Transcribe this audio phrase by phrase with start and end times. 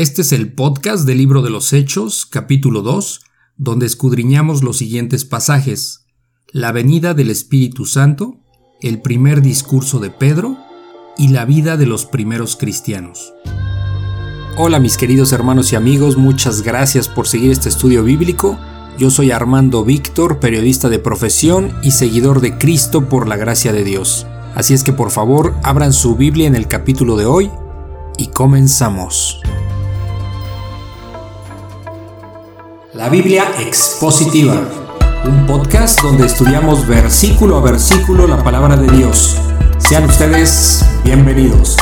[0.00, 3.20] Este es el podcast del libro de los Hechos, capítulo 2,
[3.58, 6.06] donde escudriñamos los siguientes pasajes.
[6.52, 8.38] La venida del Espíritu Santo,
[8.80, 10.56] el primer discurso de Pedro
[11.18, 13.34] y la vida de los primeros cristianos.
[14.56, 18.58] Hola mis queridos hermanos y amigos, muchas gracias por seguir este estudio bíblico.
[18.96, 23.84] Yo soy Armando Víctor, periodista de profesión y seguidor de Cristo por la gracia de
[23.84, 24.26] Dios.
[24.54, 27.50] Así es que por favor abran su Biblia en el capítulo de hoy
[28.16, 29.42] y comenzamos.
[32.92, 34.68] La Biblia Expositiva,
[35.24, 39.36] un podcast donde estudiamos versículo a versículo la palabra de Dios.
[39.78, 41.76] Sean ustedes bienvenidos.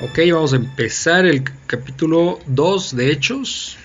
[0.00, 3.76] Ok, vamos a empezar el capítulo 2 de Hechos.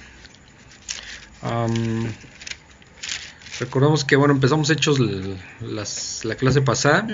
[3.60, 7.06] recordamos que bueno, empezamos Hechos la clase pasada.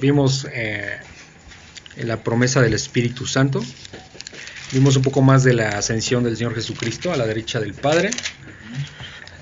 [0.00, 0.98] Vimos eh,
[1.98, 3.62] la promesa del Espíritu Santo.
[4.72, 8.10] Vimos un poco más de la ascensión del Señor Jesucristo a la derecha del Padre.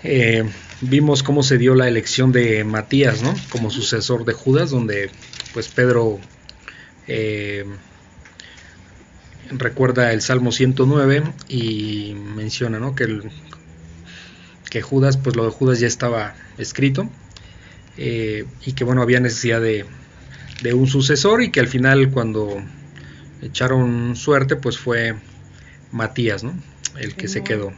[0.03, 0.45] Eh,
[0.83, 3.35] vimos cómo se dio la elección de Matías, ¿no?
[3.49, 5.11] Como sucesor de Judas, donde
[5.55, 6.19] pues Pedro
[7.07, 7.65] eh,
[9.51, 12.95] recuerda el Salmo 109 y menciona, ¿no?
[12.95, 13.21] Que,
[14.69, 17.09] que Judas, pues lo de Judas ya estaba escrito
[17.97, 19.87] eh, y que bueno, había necesidad de,
[20.63, 22.63] de un sucesor y que al final cuando
[23.45, 25.15] echaron suerte, pues fue
[25.93, 26.55] Matías, ¿no?
[26.99, 27.73] El que se quedó.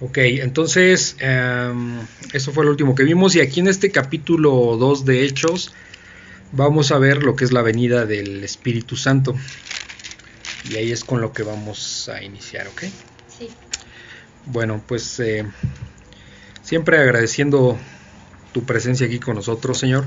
[0.00, 1.98] Ok, entonces em,
[2.32, 5.72] eso fue lo último que vimos y aquí en este capítulo 2 de Hechos
[6.52, 9.34] vamos a ver lo que es la venida del Espíritu Santo
[10.70, 12.82] y ahí es con lo que vamos a iniciar, ¿ok?
[13.26, 13.48] Sí.
[14.46, 15.44] Bueno, pues eh,
[16.62, 17.76] siempre agradeciendo
[18.52, 20.04] tu presencia aquí con nosotros, Señor.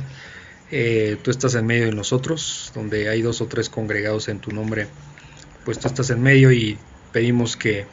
[0.73, 4.51] Eh, tú estás en medio de nosotros, donde hay dos o tres congregados en tu
[4.51, 4.87] nombre,
[5.65, 6.79] pues tú estás en medio y
[7.11, 7.85] pedimos que,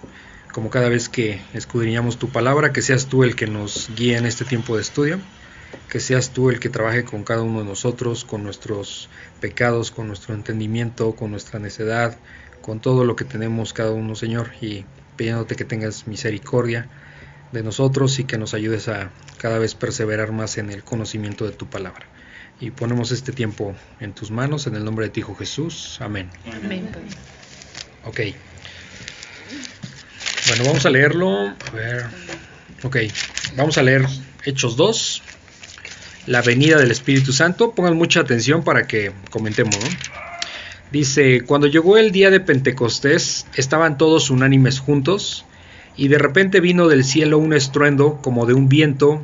[0.52, 4.26] como cada vez que escudriñamos tu palabra, que seas tú el que nos guíe en
[4.26, 5.19] este tiempo de estudio,
[5.91, 9.08] que seas tú el que trabaje con cada uno de nosotros, con nuestros
[9.41, 12.16] pecados, con nuestro entendimiento, con nuestra necedad,
[12.62, 14.84] con todo lo que tenemos cada uno, Señor, y
[15.16, 16.88] pidiéndote que tengas misericordia
[17.50, 21.53] de nosotros y que nos ayudes a cada vez perseverar más en el conocimiento de
[21.53, 22.06] tu palabra.
[22.60, 25.98] Y ponemos este tiempo en tus manos, en el nombre de ti, Hijo Jesús.
[26.00, 26.28] Amén.
[26.52, 26.88] Amén.
[28.04, 28.20] Ok.
[30.48, 31.48] Bueno, vamos a leerlo.
[31.48, 32.06] A ver.
[32.84, 32.97] Ok,
[33.56, 34.06] vamos a leer
[34.44, 35.22] Hechos 2,
[36.26, 37.72] la venida del Espíritu Santo.
[37.72, 39.76] Pongan mucha atención para que comentemos.
[40.92, 45.44] Dice, cuando llegó el día de Pentecostés, estaban todos unánimes juntos,
[45.97, 49.22] y de repente vino del cielo un estruendo como de un viento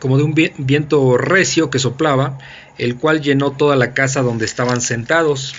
[0.00, 2.38] como de un viento recio que soplaba,
[2.78, 5.54] el cual llenó toda la casa donde estaban sentados.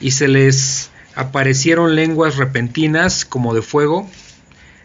[0.00, 4.08] Y se les aparecieron lenguas repentinas como de fuego,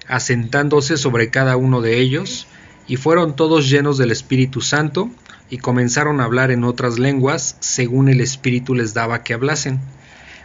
[0.07, 2.47] asentándose sobre cada uno de ellos,
[2.87, 5.09] y fueron todos llenos del Espíritu Santo,
[5.49, 9.81] y comenzaron a hablar en otras lenguas, según el Espíritu les daba que hablasen.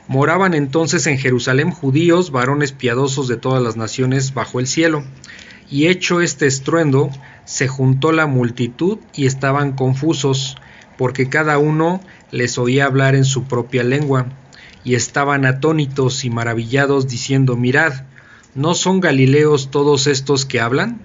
[0.08, 5.04] Moraban entonces en Jerusalén judíos, varones piadosos de todas las naciones bajo el cielo
[5.70, 7.10] y hecho este estruendo,
[7.44, 10.56] se juntó la multitud y estaban confusos,
[10.96, 12.00] porque cada uno
[12.30, 14.26] les oía hablar en su propia lengua,
[14.84, 18.04] y estaban atónitos y maravillados, diciendo, Mirad,
[18.54, 21.00] ¿no son Galileos todos estos que hablan?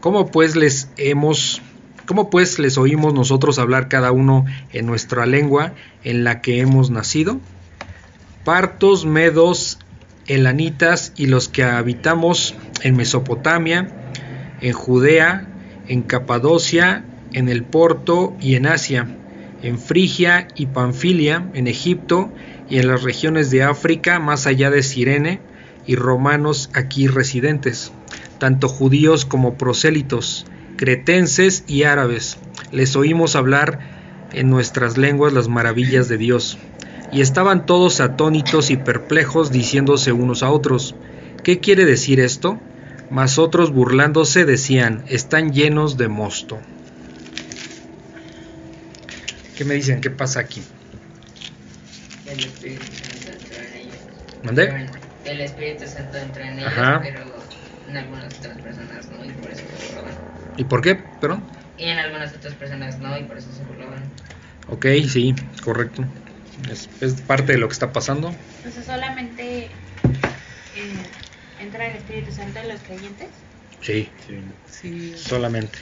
[0.00, 1.62] ¿Cómo pues les hemos
[2.06, 4.44] ¿Cómo pues les oímos nosotros hablar cada uno
[4.74, 5.72] en nuestra lengua
[6.02, 7.40] en la que hemos nacido?
[8.44, 9.78] Partos, medos,
[10.26, 13.88] elanitas y los que habitamos en Mesopotamia,
[14.60, 15.46] en Judea,
[15.88, 19.06] en Capadocia, en el Porto y en Asia,
[19.62, 22.32] en Frigia y Panfilia, en Egipto
[22.68, 25.40] y en las regiones de África más allá de Sirene,
[25.86, 27.92] y romanos aquí residentes,
[28.38, 30.46] tanto judíos como prosélitos,
[30.76, 32.38] cretenses y árabes.
[32.72, 33.80] Les oímos hablar
[34.32, 36.58] en nuestras lenguas las maravillas de Dios
[37.14, 40.96] y estaban todos atónitos y perplejos diciéndose unos a otros,
[41.44, 42.58] ¿qué quiere decir esto?
[43.08, 46.60] Mas otros burlándose decían, están llenos de mosto.
[49.56, 50.00] ¿Qué me dicen?
[50.00, 50.60] ¿Qué pasa aquí?
[52.26, 53.96] El Espíritu Santo entra en ellos.
[54.42, 54.86] ¿Mandé?
[55.24, 57.20] El Espíritu Santo entra en ellos, pero
[57.90, 60.14] en algunas otras personas no, y por eso se burlaban.
[60.56, 60.96] ¿Y por qué?
[60.96, 61.44] ¿Perdón?
[61.78, 64.02] Y en algunas otras personas no, y por eso se burlaban.
[64.68, 65.32] Ok, sí,
[65.62, 66.04] correcto.
[66.70, 68.34] Es, es parte de lo que está pasando.
[68.58, 69.70] Entonces solamente eh,
[71.60, 73.28] entra el Espíritu Santo en los creyentes.
[73.80, 74.08] Sí,
[74.66, 75.12] sí.
[75.16, 75.78] solamente.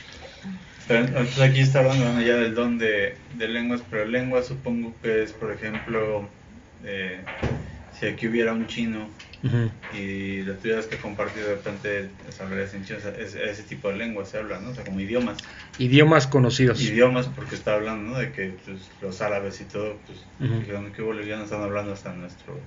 [0.88, 5.52] entonces aquí está hablando ya del don de, lenguas, pero lenguas supongo que es, por
[5.52, 6.28] ejemplo,
[6.84, 7.20] eh,
[7.98, 9.08] si aquí hubiera un chino
[9.92, 14.70] y lo tuvieras que compartir de repente, ese tipo de lenguas se habla, ¿no?
[14.70, 15.38] O sea, como idiomas.
[15.78, 16.80] Idiomas conocidos.
[16.80, 18.18] Idiomas, porque está hablando, ¿no?
[18.18, 20.18] De que pues, los árabes y todo, pues,
[20.94, 22.58] que bolivianos están hablando hasta nuestro...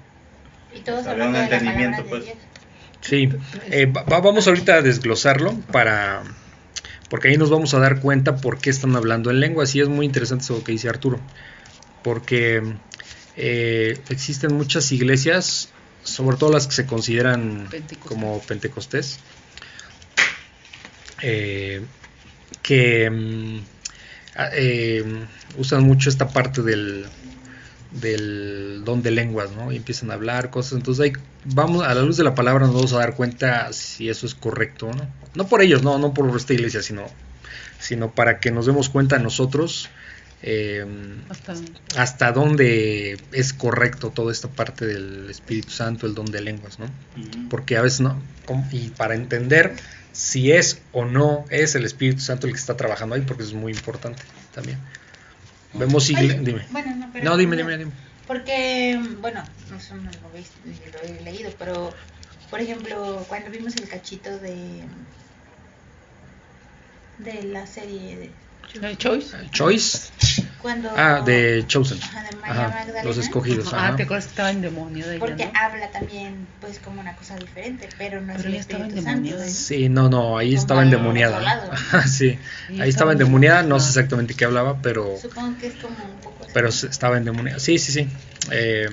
[0.75, 2.25] Y todos hablan un entendimiento, pues.
[3.00, 3.30] Sí,
[3.68, 6.24] eh, vamos ahorita a desglosarlo para
[7.10, 9.88] porque ahí nos vamos a dar cuenta por qué están hablando en lenguas y es
[9.88, 11.19] muy interesante eso que dice Arturo,
[12.04, 12.62] porque
[13.38, 15.69] eh, existen muchas iglesias,
[16.06, 17.68] sobre todo las que se consideran
[18.07, 19.19] como Pentecostés,
[21.22, 21.81] eh,
[22.62, 23.60] que mm,
[24.54, 25.25] eh,
[25.57, 27.07] usan mucho esta parte del,
[27.92, 29.72] del don de lenguas, ¿no?
[29.72, 30.74] Y empiezan a hablar cosas.
[30.74, 31.13] Entonces, ahí
[31.44, 34.36] vamos, a la luz de la palabra nos vamos a dar cuenta si eso es
[34.36, 35.07] correcto, ¿no?
[35.34, 37.06] No por ellos, no, no por esta iglesia, sino,
[37.80, 39.90] sino para que nos demos cuenta nosotros
[40.47, 40.86] eh,
[41.97, 42.31] ¿Hasta?
[42.31, 46.86] dónde es correcto toda esta parte del Espíritu Santo, el don de lenguas, ¿no?
[47.50, 48.21] Porque a veces no,
[48.71, 49.75] y para entender
[50.12, 53.53] si es o no es el Espíritu Santo el que está trabajando ahí, porque es
[53.53, 54.21] muy importante
[54.53, 54.77] también.
[55.74, 56.65] Vemos Dime.
[56.69, 57.92] Bueno, no, pero no, dime, dime, dime.
[58.27, 60.51] Porque, bueno, no sé, no lo, veis,
[60.94, 61.92] lo he leído, pero,
[62.51, 64.83] por ejemplo, cuando vimos el cachito de
[67.18, 68.31] de la serie de
[68.97, 69.38] Choice.
[69.51, 70.12] Choice.
[70.65, 72.00] Cuando, ah, de Chosen.
[72.01, 73.03] Ajá, de María Magdalena.
[73.03, 73.71] Los escogidos.
[73.71, 77.88] Ah, te acuerdas que estaba endemoniado de Porque habla también, pues, como una cosa diferente,
[78.00, 79.35] pero no pero es el Espíritu Santo.
[79.47, 81.69] Sí, no, no, ahí estaba endemoniada.
[82.07, 82.39] sí,
[82.79, 85.15] ahí estaba endemoniada, no sé exactamente qué hablaba, pero.
[85.21, 86.47] Supongo que es como un poco.
[86.51, 87.59] Pero estaba endemoniada.
[87.59, 88.09] Sí, sí, sí.
[88.51, 88.89] Eh,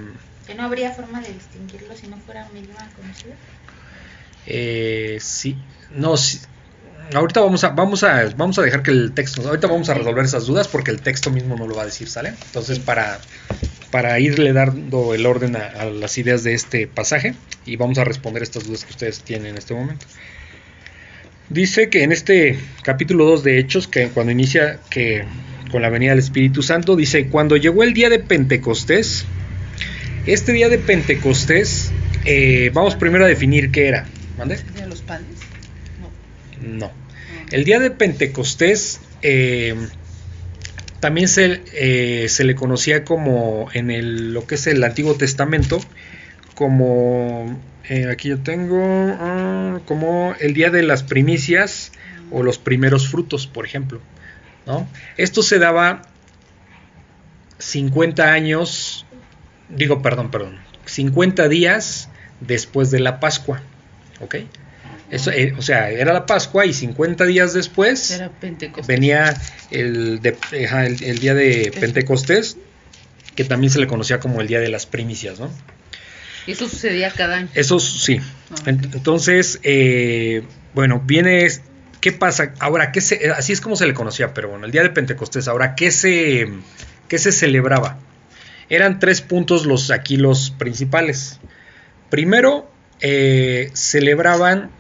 [0.47, 3.33] que no habría forma de distinguirlo si no fuera un idioma conocido.
[4.45, 5.57] Eh, sí,
[5.91, 6.39] no, sí,
[7.15, 10.25] ahorita vamos a, vamos a, vamos a dejar que el texto, ahorita vamos a resolver
[10.25, 12.35] esas dudas porque el texto mismo no lo va a decir, ¿sale?
[12.47, 13.21] Entonces para,
[13.91, 17.35] para irle dando el orden a, las ideas de este pasaje
[17.67, 20.07] y vamos a responder estas dudas que ustedes tienen en este momento.
[21.49, 25.25] Dice que en este capítulo 2 de Hechos, que cuando inicia que
[25.71, 29.27] con la venida del Espíritu Santo, dice, cuando llegó el día de Pentecostés,
[30.27, 31.91] este día de Pentecostés,
[32.25, 34.07] eh, vamos primero a definir qué era.
[34.39, 34.59] ¿Mande?
[34.75, 35.42] De los panes.
[36.63, 36.91] No.
[37.51, 39.75] El día de Pentecostés eh,
[41.01, 45.81] también eh, se, le conocía como en el, lo que es el Antiguo Testamento,
[46.55, 51.93] como, eh, aquí yo tengo, ah, como el día de las primicias
[52.31, 54.01] o los primeros frutos, por ejemplo.
[54.67, 54.89] ¿no?
[55.17, 56.03] Esto se daba
[57.59, 59.05] 50 años,
[59.69, 62.11] digo, perdón, perdón, 50 días
[62.41, 63.63] después de la Pascua.
[64.21, 64.37] ¿Ok?
[65.13, 68.19] Eso, eh, o sea, era la Pascua y 50 días después
[68.87, 69.39] venía
[69.71, 72.57] el, el, día de Pentecostés,
[73.35, 75.51] que también se le conocía como el día de las primicias, ¿no?
[76.47, 77.49] ¿Y eso sucedía cada año?
[77.53, 78.21] Eso sí.
[78.53, 78.55] Ah.
[78.65, 81.47] Entonces, eh, bueno, viene...
[82.01, 82.55] ¿Qué pasa?
[82.59, 85.47] Ahora, ¿qué se, así es como se le conocía, pero bueno, el día de Pentecostés,
[85.47, 86.49] ahora, ¿qué se,
[87.09, 87.99] qué se celebraba?
[88.71, 91.39] Eran tres puntos los aquí los principales.
[92.09, 92.73] Primero,
[93.03, 94.71] eh, celebraban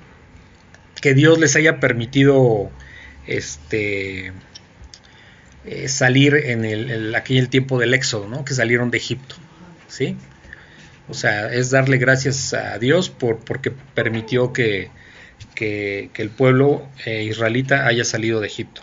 [1.02, 2.70] que Dios les haya permitido
[3.26, 4.32] este
[5.66, 8.44] eh, salir en el, aquel tiempo del éxodo, ¿no?
[8.44, 9.34] Que salieron de Egipto,
[9.88, 10.16] ¿sí?
[11.08, 14.90] O sea, es darle gracias a Dios por, porque permitió que,
[15.60, 18.82] el pueblo eh, israelita haya salido de Egipto.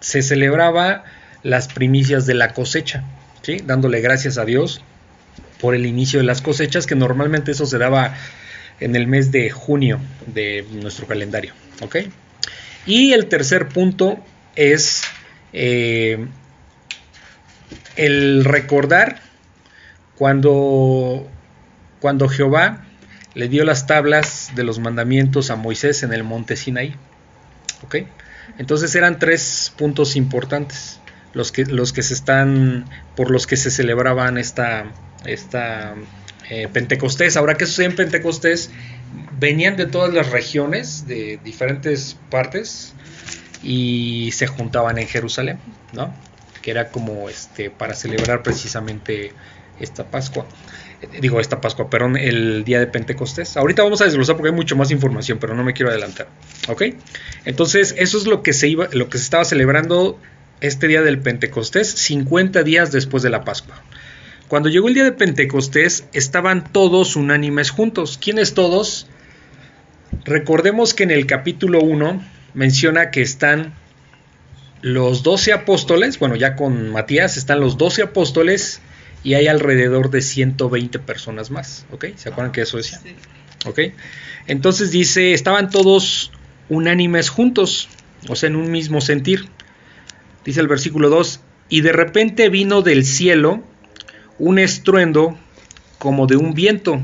[0.00, 1.04] Se celebraba
[1.42, 3.04] las primicias de la cosecha,
[3.42, 3.58] ¿sí?
[3.64, 4.82] Dándole gracias a Dios
[5.60, 8.14] por el inicio de las cosechas, que normalmente eso se daba
[8.80, 11.52] en el mes de junio de nuestro calendario.
[11.82, 11.96] ¿ok?
[12.86, 14.18] Y el tercer punto
[14.56, 15.02] es
[15.52, 16.26] eh,
[17.96, 19.20] el recordar
[20.16, 21.28] cuando,
[22.00, 22.84] cuando Jehová
[23.34, 26.96] le dio las tablas de los mandamientos a Moisés en el monte Sinaí.
[27.84, 27.96] ¿ok?
[28.58, 31.00] Entonces eran tres puntos importantes
[31.32, 34.86] los que, los que se están, por los que se celebraban esta,
[35.24, 35.94] esta
[36.50, 37.36] eh, Pentecostés.
[37.36, 38.70] Ahora, ¿qué sucede en Pentecostés?
[39.38, 42.92] Venían de todas las regiones, de diferentes partes,
[43.62, 45.58] y se juntaban en Jerusalén,
[45.92, 46.12] ¿no?
[46.60, 49.32] Que era como este para celebrar precisamente
[49.78, 50.44] esta Pascua.
[51.02, 53.56] Eh, digo, esta Pascua, perdón, el día de Pentecostés.
[53.56, 56.28] Ahorita vamos a desglosar porque hay mucho más información, pero no me quiero adelantar.
[56.68, 56.82] ¿Ok?
[57.44, 60.18] Entonces, eso es lo que se iba, lo que se estaba celebrando
[60.60, 63.82] este día del Pentecostés, 50 días después de la Pascua.
[64.50, 68.18] Cuando llegó el día de Pentecostés, estaban todos unánimes juntos.
[68.20, 69.06] ¿Quiénes todos?
[70.24, 72.20] Recordemos que en el capítulo 1
[72.54, 73.74] menciona que están
[74.82, 78.80] los doce apóstoles, bueno, ya con Matías están los doce apóstoles
[79.22, 82.06] y hay alrededor de 120 personas más, ¿ok?
[82.16, 82.98] ¿Se acuerdan que eso decía?
[82.98, 83.14] Sí.
[83.66, 83.78] ¿Ok?
[84.48, 86.32] Entonces dice, estaban todos
[86.68, 87.88] unánimes juntos,
[88.26, 89.48] o sea, en un mismo sentir.
[90.44, 93.62] Dice el versículo 2, y de repente vino del cielo
[94.40, 95.38] un estruendo
[95.98, 97.00] como de un viento.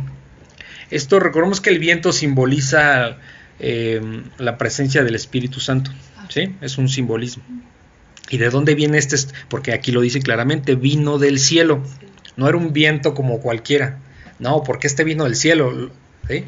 [0.90, 3.18] Esto recordemos que el viento simboliza
[3.60, 4.00] eh,
[4.38, 5.90] la presencia del Espíritu Santo,
[6.28, 6.54] ¿sí?
[6.60, 7.44] Es un simbolismo.
[8.30, 9.14] ¿Y de dónde viene este?
[9.16, 11.82] est- Porque aquí lo dice claramente, vino del cielo.
[12.36, 13.98] No era un viento como cualquiera.
[14.38, 15.90] No, porque este vino del cielo.
[16.28, 16.44] ¿sí?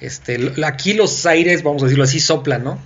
[0.00, 2.78] Este, aquí los aires, vamos a decirlo así, soplan, ¿no?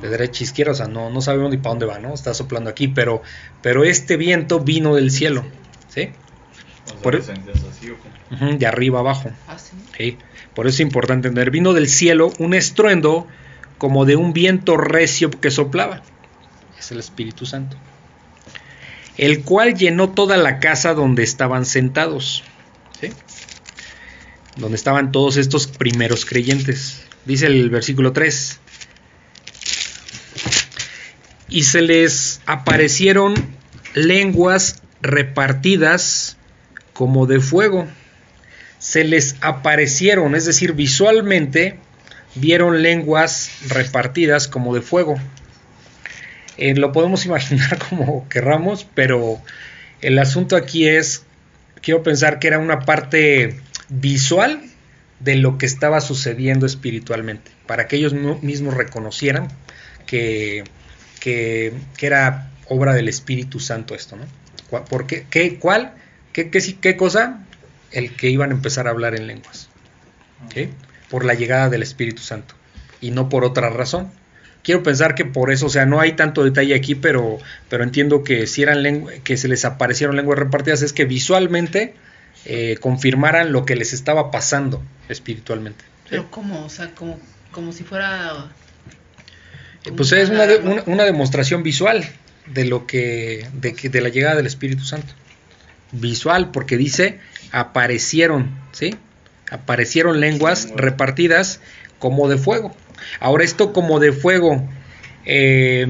[0.00, 2.12] De derecha a izquierda, o sea, no, no sabemos ni para dónde va, ¿no?
[2.14, 3.22] Está soplando aquí, pero,
[3.62, 5.44] pero este viento vino del cielo,
[5.88, 6.08] ¿sí?
[6.86, 8.46] O sea, Por- lo sentías así, ¿o cómo?
[8.50, 9.30] Ujú, de arriba abajo.
[9.96, 10.16] ¿sí?
[10.54, 13.26] Por eso es importante entender, vino del cielo un estruendo
[13.78, 16.02] como de un viento recio que soplaba.
[16.78, 17.76] Es el Espíritu Santo.
[19.18, 22.42] El cual llenó toda la casa donde estaban sentados.
[23.00, 23.10] ¿sí?
[24.56, 27.02] Donde estaban todos estos primeros creyentes.
[27.24, 28.60] Dice el versículo 3.
[31.48, 33.34] Y se les aparecieron
[33.94, 36.35] lenguas repartidas
[36.96, 37.86] como de fuego
[38.78, 41.78] se les aparecieron, es decir, visualmente
[42.34, 45.16] vieron lenguas repartidas como de fuego.
[46.56, 49.40] Eh, lo podemos imaginar como querramos, pero
[50.00, 51.24] el asunto aquí es,
[51.82, 54.62] quiero pensar que era una parte visual
[55.20, 58.12] de lo que estaba sucediendo espiritualmente, para que ellos
[58.42, 59.48] mismos reconocieran
[60.06, 60.64] que,
[61.20, 64.24] que, era obra del Espíritu Santo esto, ¿no?
[64.68, 65.06] ¿Cuál- ¿Por?
[65.06, 65.94] ¿Qué, ¿Cuál?
[66.36, 67.40] ¿Qué, qué, cosa?
[67.92, 69.70] El que iban a empezar a hablar en lenguas.
[70.52, 70.68] ¿sí?
[71.08, 72.54] Por la llegada del Espíritu Santo.
[73.00, 74.10] Y no por otra razón.
[74.62, 77.38] Quiero pensar que por eso, o sea, no hay tanto detalle aquí, pero,
[77.70, 81.94] pero entiendo que si eran lengua- que se les aparecieron lenguas repartidas, es que visualmente
[82.44, 85.84] eh, confirmaran lo que les estaba pasando espiritualmente.
[85.84, 86.10] ¿sí?
[86.10, 87.18] Pero como, o sea, como,
[87.50, 88.50] como si fuera...
[89.86, 92.04] Eh, Pues es una, de- una, una demostración visual
[92.46, 95.14] de lo que de, que de la llegada del Espíritu Santo.
[95.92, 97.18] Visual, porque dice
[97.52, 98.94] aparecieron, ¿sí?
[99.50, 101.60] Aparecieron lenguas repartidas
[101.98, 102.74] como de fuego.
[103.20, 104.68] Ahora esto como de fuego,
[105.24, 105.86] eh,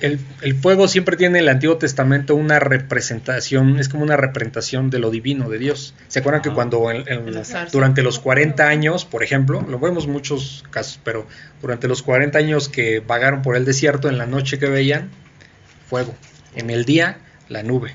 [0.00, 4.90] el, el fuego siempre tiene en el Antiguo Testamento una representación, es como una representación
[4.90, 5.94] de lo divino de Dios.
[6.08, 6.54] ¿Se acuerdan que Ajá.
[6.56, 11.26] cuando en- en- durante los 40 años, por ejemplo, lo vemos en muchos casos, pero
[11.62, 15.10] durante los 40 años que vagaron por el desierto, en la noche que veían,
[15.88, 16.14] fuego.
[16.54, 17.94] En el día, la nube.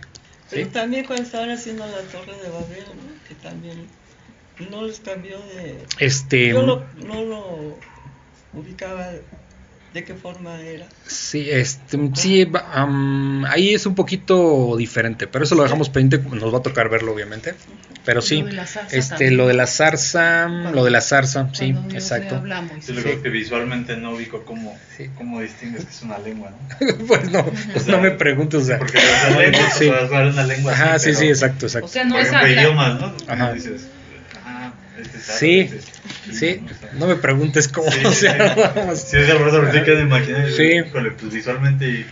[0.50, 0.72] Pero ¿sí?
[0.72, 3.28] también cuando estaban haciendo la torre de Babel, ¿no?
[3.28, 3.88] que también
[4.70, 5.86] no les cambió de...
[6.00, 7.78] Este, Yo lo- no lo
[8.54, 9.10] ubicaba
[9.94, 10.86] de qué forma era.
[11.06, 16.28] sí, este, sí, va- am, ahí es un poquito diferente, pero eso lo dejamos pendiente,
[16.36, 17.54] nos va a tocar verlo obviamente.
[18.06, 21.48] Pero sí, Lo de la zarza este, lo de la zarza, lo de la zarza,
[21.54, 22.36] sí, exacto.
[22.36, 22.96] habla a Moisés.
[22.98, 25.10] Yo creo que visualmente no ubico cómo, Sí.
[25.16, 26.98] cómo distingues que es una lengua, ¿no?
[27.08, 29.88] pues no, pues no me preguntes, o sea, Porque las lenguas, Sí.
[29.88, 31.86] o sea, usar una lengua Ajá, así, sí, pero, sí, exacto, exacto.
[31.86, 33.14] O sea, no es ejemplo, idiomas, ¿no?
[33.28, 33.54] Ajá.
[33.54, 33.88] dices,
[34.46, 37.08] ah, este es árabe, Sí, este es chino, sí, ¿no?
[37.08, 38.62] Me preguntes cómo, Sí, o sea, sí.
[38.76, 39.00] vamos.
[39.00, 40.64] Sí, es que me imaginé, Sí.
[40.88, 42.06] híjole, pues visualmente y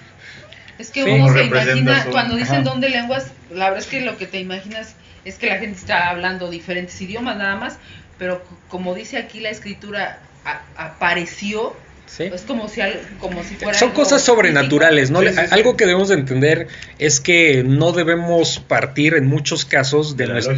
[0.77, 1.09] Es que Sí.
[1.11, 2.63] uno ¿Cómo se imagina, cuando dicen Ajá.
[2.63, 4.95] don de lenguas, la verdad es que lo que te imaginas
[5.25, 7.77] es que la gente está hablando diferentes idiomas nada más,
[8.17, 11.75] pero como dice aquí la escritura, a- apareció,
[12.13, 12.23] Sí.
[12.23, 15.19] es como si, al- como si fuera Son algo cosas sobrenaturales, ¿no?
[15.19, 15.47] Sí, Le- sí, sí.
[15.51, 16.67] Algo que debemos de entender
[16.99, 20.53] es que no debemos partir en muchos casos de, nuestro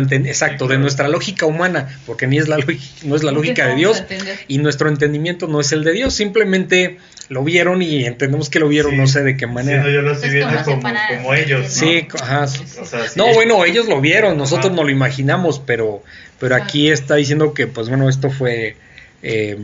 [0.00, 3.66] exacto, Sí, de nuestra lógica humana, porque ni es la lógica, no es la lógica
[3.68, 4.02] de Dios
[4.48, 6.96] y nuestro entendimiento no es el de Dios, simplemente
[7.28, 8.96] lo vieron y entendemos que lo vieron, Sí.
[8.96, 9.82] no sé de qué Sí, manera.
[9.82, 10.80] no, yo lo estoy Es viendo como
[11.18, 11.68] como, ellos, ¿no?
[11.68, 12.44] Sí, ajá.
[12.44, 12.46] O
[12.86, 13.14] sea, sí.
[13.16, 16.02] No, bueno, ellos lo vieron, nosotros no lo imaginamos, pero,
[16.40, 18.76] pero aquí está diciendo que, pues bueno, esto fue
[19.24, 19.58] eh,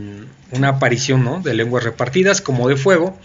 [0.51, 1.39] una aparición, ¿no?
[1.39, 3.17] De lenguas repartidas como de fuego.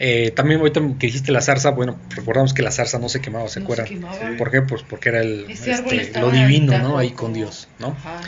[0.00, 3.48] Eh, también ahorita que dijiste la zarza, bueno, recordamos que la zarza no se quemaba,
[3.48, 3.86] ¿se No acuerdan?
[3.86, 4.18] quemaba.
[4.36, 4.62] ¿Por qué?
[4.62, 6.98] Pues porque era el, este, lo divino, ¿no?
[6.98, 7.88] Ahí con Dios, ¿no?
[7.88, 8.20] Ajá.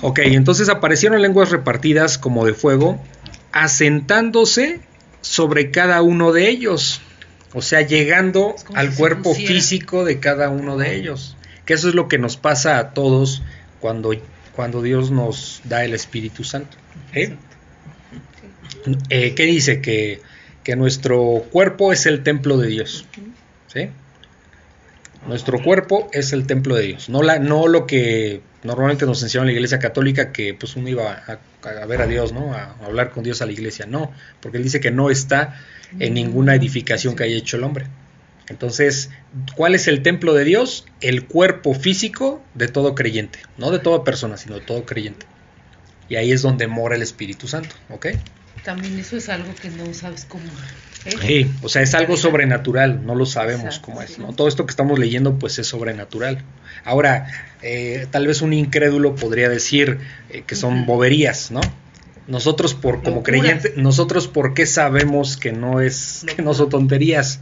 [0.00, 3.00] Ok, entonces aparecieron lenguas repartidas como de fuego,
[3.52, 4.80] asentándose
[5.20, 7.00] sobre cada uno de ellos.
[7.54, 11.36] O sea, llegando al si cuerpo físico de cada uno de ellos.
[11.64, 13.42] Que eso es lo que nos pasa a todos
[13.80, 14.12] cuando,
[14.54, 16.76] cuando Dios nos da el Espíritu Santo.
[17.12, 17.36] ¿eh?
[19.08, 19.80] Eh, ¿Qué dice?
[19.80, 20.20] Que,
[20.62, 23.06] que nuestro cuerpo es el templo de Dios.
[23.68, 23.88] ¿sí?
[25.26, 29.42] Nuestro cuerpo es el templo de Dios, no, la, no lo que normalmente nos enseñó
[29.42, 32.52] en la iglesia católica que pues uno iba a, a ver a Dios, ¿no?
[32.52, 33.86] A, a hablar con Dios a la iglesia.
[33.86, 35.60] No, porque él dice que no está
[36.00, 37.86] en ninguna edificación que haya hecho el hombre.
[38.48, 39.10] Entonces,
[39.56, 40.86] ¿cuál es el templo de Dios?
[41.00, 45.26] El cuerpo físico de todo creyente, no de toda persona, sino de todo creyente.
[46.08, 48.08] Y ahí es donde mora el Espíritu Santo, ¿ok?
[48.64, 50.44] También eso es algo que no sabes cómo.
[51.04, 51.14] ¿eh?
[51.20, 54.32] Sí, o sea, es algo sobrenatural, no lo sabemos cómo es, ¿no?
[54.32, 56.44] Todo esto que estamos leyendo, pues es sobrenatural.
[56.84, 57.26] Ahora,
[57.62, 59.98] eh, tal vez un incrédulo podría decir
[60.30, 61.60] eh, que son boberías, ¿no?
[62.28, 63.40] Nosotros por como Locuras.
[63.40, 67.40] creyentes, nosotros por qué sabemos que no es que no son tonterías,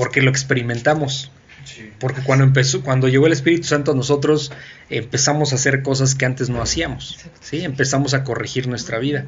[0.00, 1.30] porque lo experimentamos.
[1.66, 1.92] Sí.
[1.98, 4.50] Porque cuando empezó, cuando llegó el Espíritu Santo, nosotros
[4.88, 7.18] empezamos a hacer cosas que antes no hacíamos.
[7.40, 7.64] ¿sí?
[7.64, 9.26] Empezamos a corregir nuestra vida.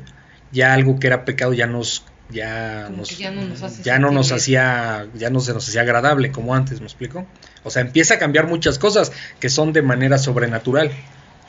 [0.51, 4.11] Ya algo que era pecado ya nos, ya Como nos, ya no nos ya no
[4.13, 7.27] nos hacía, ya no se nos hacía agradable como antes, ¿me explico?
[7.65, 10.91] O sea, empieza a cambiar muchas cosas que son de manera sobrenatural,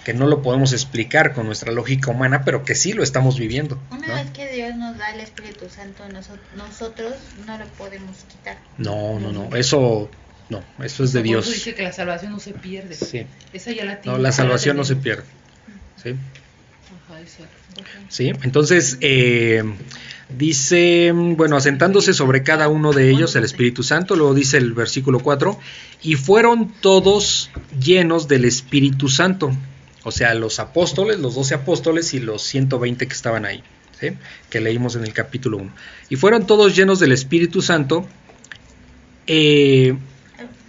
[0.04, 3.80] que no lo podemos explicar con nuestra lógica humana, pero que sí lo estamos viviendo.
[3.92, 4.14] Una ¿no?
[4.16, 7.14] vez que Dios nos da el Espíritu Santo, noso- nosotros
[7.48, 8.58] no lo podemos quitar.
[8.78, 10.10] No, no, no, eso
[10.50, 11.46] no, eso es de Dios.
[11.46, 12.96] eso dice que la salvación no se pierde.
[12.96, 13.26] Sí.
[13.54, 14.20] Esa ya la No, tiene.
[14.20, 15.24] la ya salvación no se pierde.
[16.04, 16.16] ¿sí?
[18.10, 18.32] ¿sí?
[18.44, 19.64] Entonces, eh,
[20.30, 25.20] dice, bueno, asentándose sobre cada uno de ellos el Espíritu Santo, luego dice el versículo
[25.20, 25.60] 4,
[26.02, 29.56] y fueron todos llenos del Espíritu Santo,
[30.04, 33.64] o sea, los apóstoles, los 12 apóstoles y los 120 que estaban ahí,
[34.50, 35.74] que leímos en el capítulo 1.
[36.10, 38.06] Y fueron todos llenos del Espíritu Santo
[39.28, 39.96] eh,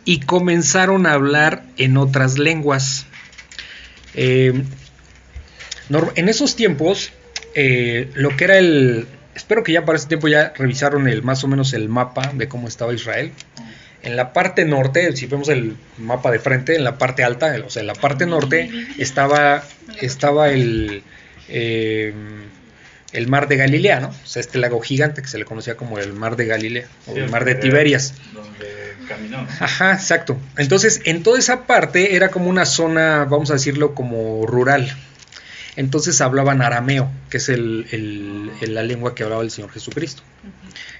[0.04, 3.06] y comenzaron a hablar en otras lenguas.
[4.14, 4.62] Eh,
[6.14, 7.12] En esos tiempos,
[7.54, 9.06] eh, lo que era el...
[9.34, 12.46] Espero que ya para ese tiempo ya revisaron el más o menos el mapa de
[12.46, 13.32] cómo estaba Israel.
[14.04, 17.70] En la parte norte, si vemos el mapa de frente, en la parte alta, o
[17.70, 19.64] sea, en la parte norte estaba,
[20.00, 21.02] estaba el,
[21.48, 22.12] eh,
[23.12, 24.08] el mar de Galilea, ¿no?
[24.08, 27.16] O sea, este lago gigante que se le conocía como el mar de Galilea, o
[27.16, 28.14] el mar de Tiberias.
[28.32, 29.46] Donde caminó.
[29.60, 30.36] Ajá, exacto.
[30.58, 34.94] Entonces, en toda esa parte era como una zona, vamos a decirlo, como rural.
[35.76, 40.22] Entonces hablaban arameo, que es el- el- el- la lengua que hablaba el Señor Jesucristo.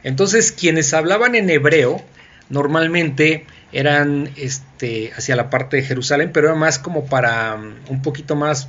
[0.03, 2.03] Entonces, quienes hablaban en hebreo,
[2.49, 8.03] normalmente eran este, hacia la parte de Jerusalén, pero era más como para mm, un
[8.03, 8.69] poquito más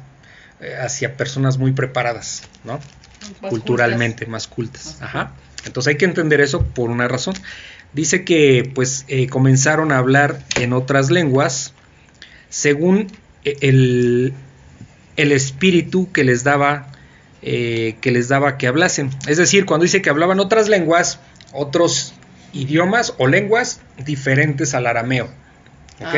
[0.62, 2.80] eh, hacia personas muy preparadas, ¿no?
[3.42, 5.02] Más culturalmente más cultas.
[5.02, 5.34] Ajá.
[5.66, 7.36] Entonces hay que entender eso por una razón.
[7.94, 11.74] Dice que pues eh, comenzaron a hablar en otras lenguas
[12.50, 13.08] según
[13.44, 14.34] eh, el,
[15.16, 16.88] el espíritu que les daba
[17.48, 19.12] eh, que les daba que hablasen.
[19.28, 21.20] Es decir, cuando dice que hablaban otras lenguas,
[21.54, 22.16] otros
[22.56, 25.26] idiomas o lenguas diferentes al arameo.
[26.02, 26.16] ¿ok?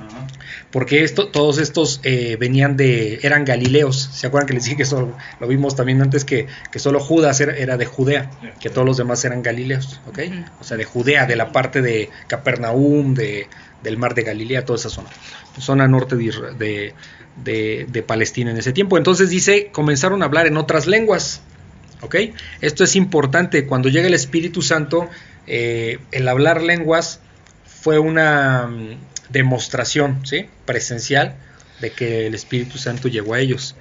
[0.00, 0.26] Ah,
[0.70, 4.84] porque esto, todos estos eh, venían de, eran galileos, ¿se acuerdan que les dije que
[4.84, 8.86] solo, lo vimos también antes que, que solo Judas era, era de Judea, que todos
[8.86, 10.18] los demás eran galileos, ¿ok?
[10.60, 13.46] O sea, de Judea, de la parte de Capernaum, de,
[13.82, 15.08] del mar de Galilea, toda esa zona,
[15.58, 16.94] zona norte de, de,
[17.44, 18.96] de- de Palestina en ese tiempo.
[18.98, 21.42] Entonces dice, comenzaron a hablar en otras lenguas,
[22.00, 22.16] ¿ok?
[22.60, 25.08] Esto es importante, cuando llega el Espíritu Santo,
[25.46, 27.20] eh, el hablar lenguas
[27.66, 28.96] fue una mm,
[29.30, 30.46] demostración ¿sí?
[30.64, 31.34] presencial
[31.80, 33.74] de que el Espíritu Santo llegó a ellos.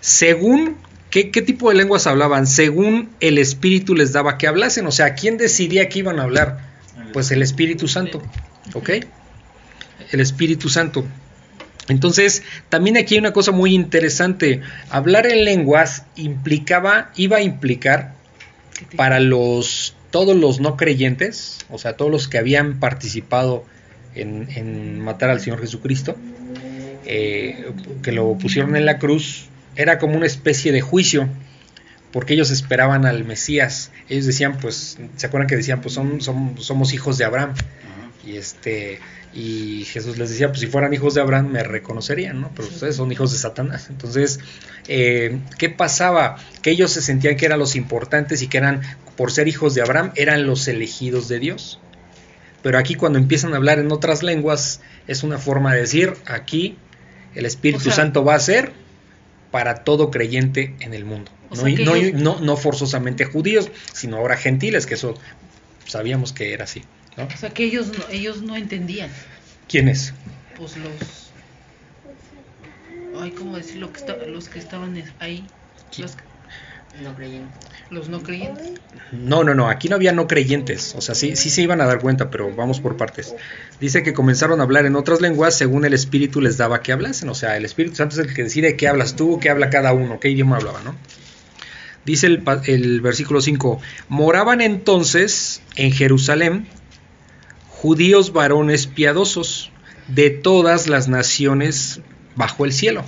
[0.00, 0.76] Según,
[1.10, 2.46] ¿qué, qué tipo de lenguas hablaban?
[2.46, 4.86] Según el Espíritu les daba que hablasen.
[4.86, 6.60] O sea, ¿quién decidía que iban a hablar?
[7.12, 8.22] Pues el Espíritu Santo.
[8.74, 8.90] ¿Ok?
[10.10, 11.04] El Espíritu Santo.
[11.88, 14.62] Entonces, también aquí hay una cosa muy interesante.
[14.88, 18.14] Hablar en lenguas implicaba, iba a implicar
[18.78, 23.64] ¿Qué te- para los todos los no creyentes, o sea, todos los que habían participado
[24.14, 26.16] en, matar al Señor Jesucristo,
[27.04, 27.72] eh,
[28.02, 31.28] que lo pusieron en la cruz, era como una especie de juicio,
[32.12, 33.90] porque ellos esperaban al Mesías.
[34.08, 37.54] Ellos decían, pues, ¿se acuerdan que decían, pues son, son- somos hijos de Abraham?
[38.24, 39.00] Y este
[39.34, 42.50] y Jesús les decía, pues si fueran hijos de Abraham me reconocerían, ¿no?
[42.54, 43.86] Pero ustedes son hijos de Satanás.
[43.88, 44.40] Entonces,
[44.88, 46.36] eh, ¿qué pasaba?
[46.60, 48.82] Que ellos se sentían que eran los importantes y que eran,
[49.16, 51.80] por ser hijos de Abraham, eran los elegidos de Dios.
[52.62, 56.76] Pero aquí cuando empiezan a hablar en otras lenguas, es una forma de decir, aquí
[57.34, 58.72] el Espíritu O sea- Santo va a ser
[59.50, 61.32] para todo creyente en el mundo.
[61.50, 65.14] No, no- no- no forzosamente judíos, sino ahora gentiles, que eso
[65.86, 66.82] sabíamos que era así.
[67.16, 67.24] ¿No?
[67.24, 69.10] O sea que ellos no, ellos no entendían.
[69.68, 70.12] ¿Quién es?
[70.56, 71.30] Pues los.
[73.20, 73.90] Ay, ¿cómo decirlo?
[73.92, 75.46] Que los que estaban es- ahí.
[75.92, 76.16] ¿Qui- Los
[77.02, 77.58] No creyentes.
[77.90, 78.72] Los no creyentes.
[79.12, 81.86] No, no, no, aquí no había no creyentes, o sea, sí, sí se iban a
[81.86, 83.34] dar cuenta, pero vamos por partes.
[83.80, 87.28] Dice que comenzaron a hablar en otras lenguas según el Espíritu les daba que hablasen,
[87.28, 89.92] o sea, el Espíritu Santo es el que decide qué hablas tú, qué habla cada
[89.92, 90.94] uno, qué idioma hablaba, ¿no?
[92.06, 96.66] Dice el, el versículo 5, moraban entonces en Jerusalén
[97.82, 99.72] judíos varones piadosos
[100.06, 102.00] de todas las naciones
[102.36, 103.04] bajo el cielo.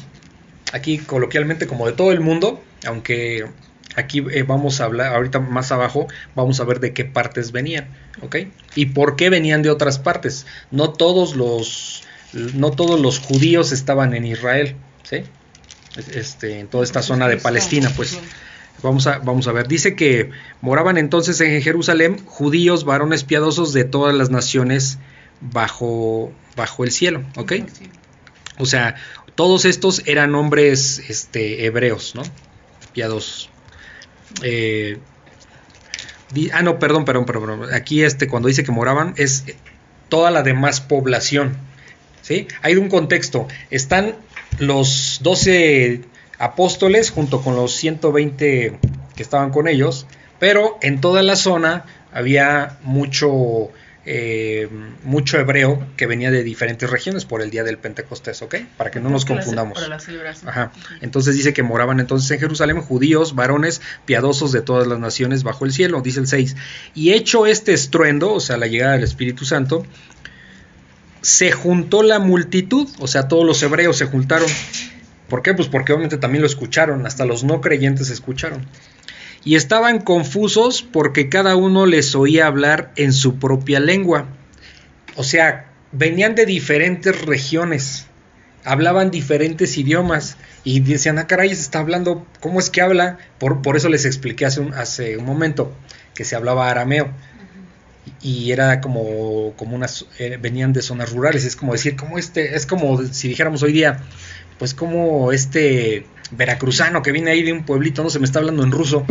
[0.72, 3.46] Aquí coloquialmente como de todo el mundo, aunque
[3.94, 7.86] aquí eh, vamos a hablar, ahorita más abajo vamos a ver de qué partes venían,
[8.20, 8.36] ¿ok?
[8.74, 10.44] Y por qué venían de otras partes.
[10.72, 15.18] No todos los, no todos los judíos estaban en Israel, ¿sí?
[16.12, 18.18] Este, en toda esta zona de Palestina, pues.
[18.82, 23.84] Vamos a, vamos a ver, dice que moraban entonces en Jerusalén judíos, varones piadosos de
[23.84, 24.98] todas las naciones
[25.40, 27.52] bajo, bajo el cielo, ¿ok?
[28.58, 28.96] O sea,
[29.34, 32.22] todos estos eran hombres este, hebreos, ¿no?
[32.92, 33.48] Piadosos.
[34.42, 34.98] Eh,
[36.32, 37.74] di- ah, no, perdón, perdón, perdón, perdón.
[37.74, 39.44] Aquí este, cuando dice que moraban, es
[40.10, 41.56] toda la demás población,
[42.22, 42.48] ¿sí?
[42.62, 43.48] Hay un contexto.
[43.70, 44.14] Están
[44.58, 46.02] los 12
[46.38, 48.78] apóstoles junto con los 120
[49.14, 50.06] que estaban con ellos,
[50.38, 53.70] pero en toda la zona había mucho,
[54.04, 54.68] eh,
[55.02, 58.56] mucho hebreo que venía de diferentes regiones por el día del Pentecostés, ¿ok?
[58.76, 59.78] Para que no nos confundamos.
[60.46, 60.72] Ajá.
[61.00, 65.64] Entonces dice que moraban entonces en Jerusalén judíos, varones piadosos de todas las naciones bajo
[65.64, 66.56] el cielo, dice el 6.
[66.94, 69.84] Y hecho este estruendo, o sea, la llegada del Espíritu Santo,
[71.20, 74.48] se juntó la multitud, o sea, todos los hebreos se juntaron.
[75.28, 75.54] ¿Por qué?
[75.54, 78.66] Pues porque obviamente también lo escucharon, hasta los no creyentes escucharon.
[79.44, 84.26] Y estaban confusos porque cada uno les oía hablar en su propia lengua.
[85.16, 88.06] O sea, venían de diferentes regiones,
[88.64, 93.18] hablaban diferentes idiomas y decían, ah, caray, se está hablando, ¿cómo es que habla?
[93.38, 95.72] Por, eso les expliqué hace un, hace un momento
[96.14, 97.12] que se hablaba arameo
[98.20, 102.56] y era como, como unas, eh, venían de zonas rurales, es como decir, como este,
[102.56, 104.00] es como si dijéramos hoy día,
[104.58, 108.62] pues como este veracruzano que viene ahí de un pueblito, no se me está hablando
[108.62, 109.04] en ruso,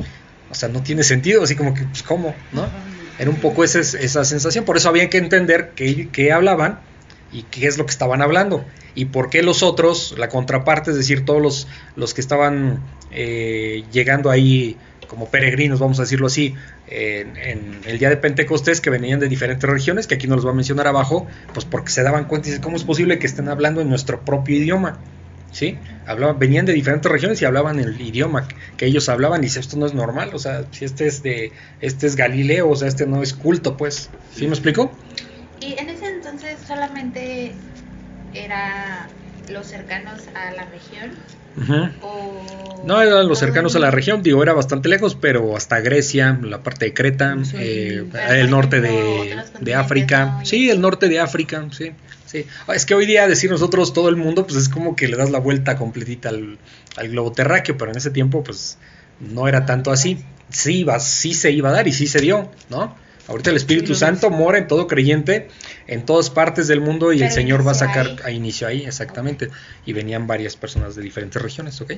[0.50, 2.36] o sea, no tiene sentido, así como que, pues, ¿cómo?
[2.52, 2.72] ¿No?
[3.18, 6.80] Era un poco ese- esa sensación, por eso había que entender qué, qué hablaban
[7.32, 10.98] y qué es lo que estaban hablando y por qué los otros, la contraparte, es
[10.98, 12.80] decir, todos los, los que estaban
[13.12, 14.78] eh, llegando ahí
[15.08, 16.56] como peregrinos, vamos a decirlo así,
[16.88, 20.44] en, en el día de Pentecostés, que venían de diferentes regiones, que aquí no los
[20.44, 23.28] voy a mencionar abajo, pues porque se daban cuenta y dicen, ¿cómo es posible que
[23.28, 25.00] estén hablando en nuestro propio idioma?
[25.54, 25.78] ¿Sí?
[26.08, 29.78] Hablaban, venían de diferentes regiones y hablaban el idioma que ellos hablaban y dice, esto
[29.78, 33.06] no es normal, o sea, si este es de, este es Galileo, o sea, este
[33.06, 34.98] no es culto, pues, ¿sí me explico?
[35.62, 37.54] Y en ese entonces solamente
[38.34, 39.08] era
[39.50, 41.12] los cercanos a la región
[42.02, 46.40] o No eran los cercanos a la región, digo, era bastante lejos, pero hasta Grecia,
[46.42, 47.58] la parte de Creta, Sí.
[47.60, 50.46] eh, el norte de, África, ¿no?
[50.46, 51.92] sí, el norte de África, sí,
[52.34, 52.46] sí.
[52.68, 55.16] Ah, Es que hoy día decir nosotros todo el mundo, pues es como que le
[55.16, 56.58] das la vuelta completita al,
[56.98, 58.78] al globo terráqueo, pero en ese tiempo, pues
[59.22, 60.18] no era tanto así.
[60.50, 62.96] Sí, iba, sí se iba a dar y sí se dio, ¿no?
[63.28, 65.48] Ahorita el Espíritu Sí, Santo mora en todo creyente,
[65.88, 68.18] en todas partes del mundo y el Señor va a sacar ahí.
[68.26, 69.50] a inicio ahí, exactamente.
[69.86, 71.94] Y venían varias personas de diferentes regiones, ¿ok?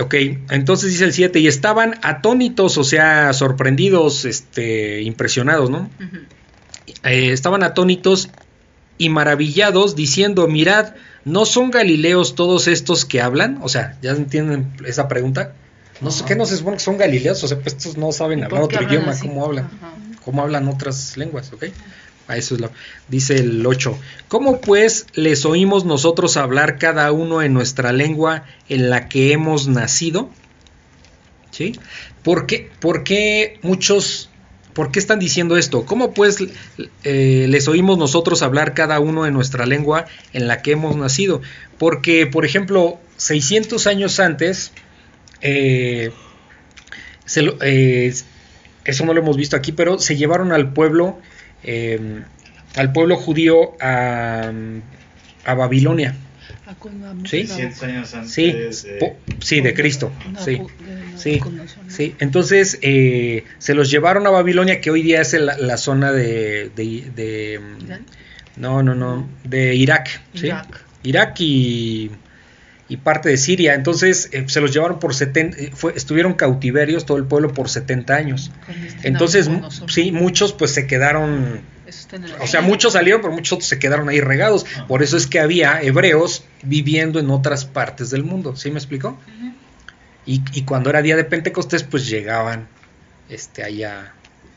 [0.00, 0.14] Ok,
[0.50, 5.90] entonces dice el 7, y estaban atónitos, o sea, sorprendidos, este, impresionados, ¿no?
[7.04, 8.30] Eh, estaban atónitos
[8.98, 13.58] y maravillados, diciendo, mirad, ¿no son galileos todos estos que hablan?
[13.62, 15.54] O sea, ¿ya entienden esa pregunta?
[16.00, 17.42] No sé, ¿qué no se supone que son galileos?
[17.44, 19.28] O sea, pues estos no saben ¿Y hablar otro hablan idioma, así?
[19.28, 19.64] ¿cómo hablan?
[19.66, 19.92] Ajá.
[20.24, 21.64] cómo hablan otras lenguas, ¿ok?
[22.28, 22.70] A eso es lo
[23.08, 23.98] dice el 8.
[24.28, 29.68] ¿Cómo pues les oímos nosotros hablar cada uno en nuestra lengua en la que hemos
[29.68, 30.30] nacido?
[31.50, 31.78] ¿Sí?
[32.22, 34.30] ¿Por qué, por qué muchos,
[34.74, 35.84] por qué están diciendo esto?
[35.84, 36.38] ¿Cómo pues
[37.04, 41.42] eh, les oímos nosotros hablar cada uno en nuestra lengua en la que hemos nacido?
[41.78, 44.72] Porque, por ejemplo, 600 años antes,
[45.40, 46.10] eh,
[47.24, 48.14] se eh,
[48.84, 51.18] eso no lo hemos visto aquí, pero se llevaron al pueblo,
[52.74, 54.50] al pueblo judío a
[55.54, 56.16] Babilonia.
[56.64, 56.76] Ah,
[57.24, 57.42] Sí.
[57.42, 59.16] música 100 años antes Sí, de...
[59.40, 60.12] sí, de Cristo.
[60.38, 60.60] Sí,
[61.16, 61.40] sí,
[61.88, 62.14] sí.
[62.20, 66.70] Entonces eh, se los llevaron a Babilonia, que hoy día es el- la zona de,
[66.74, 67.60] de-
[68.56, 70.46] no, no, no, de Irak, ¿sí?
[70.46, 70.84] Irak.
[71.02, 72.10] Irak y,
[72.92, 73.72] y parte de Siria.
[73.72, 77.70] Entonces eh, se los llevaron por 70, eh, fue, estuvieron cautiverios todo el pueblo por
[77.70, 78.52] 70 años.
[78.68, 79.48] Este Entonces,
[79.88, 81.62] sí, muchos pues se quedaron,
[82.38, 84.66] o sea, muchos salieron, pero muchos otros se quedaron ahí regados.
[84.88, 88.56] Por eso es que había hebreos viviendo en otras partes del mundo.
[88.56, 89.18] ¿Sí me explicó?
[90.26, 92.68] Y, y cuando era día de Pentecostés, pues llegaban
[93.30, 94.12] este, allá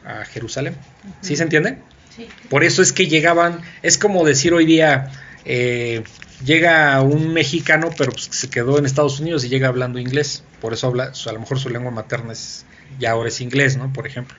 [0.06, 0.76] a Jerusalén.
[1.22, 1.78] ¿Sí se entiende?
[2.14, 2.28] Sí.
[2.50, 5.10] Por eso es que llegaban, es como decir hoy día,
[5.46, 6.04] eh,
[6.44, 10.44] llega un mexicano, pero pues, se quedó en Estados Unidos y llega hablando inglés.
[10.62, 12.66] Por eso habla, a lo mejor su lengua materna es,
[13.00, 13.92] ya ahora es inglés, ¿no?
[13.94, 14.38] Por ejemplo.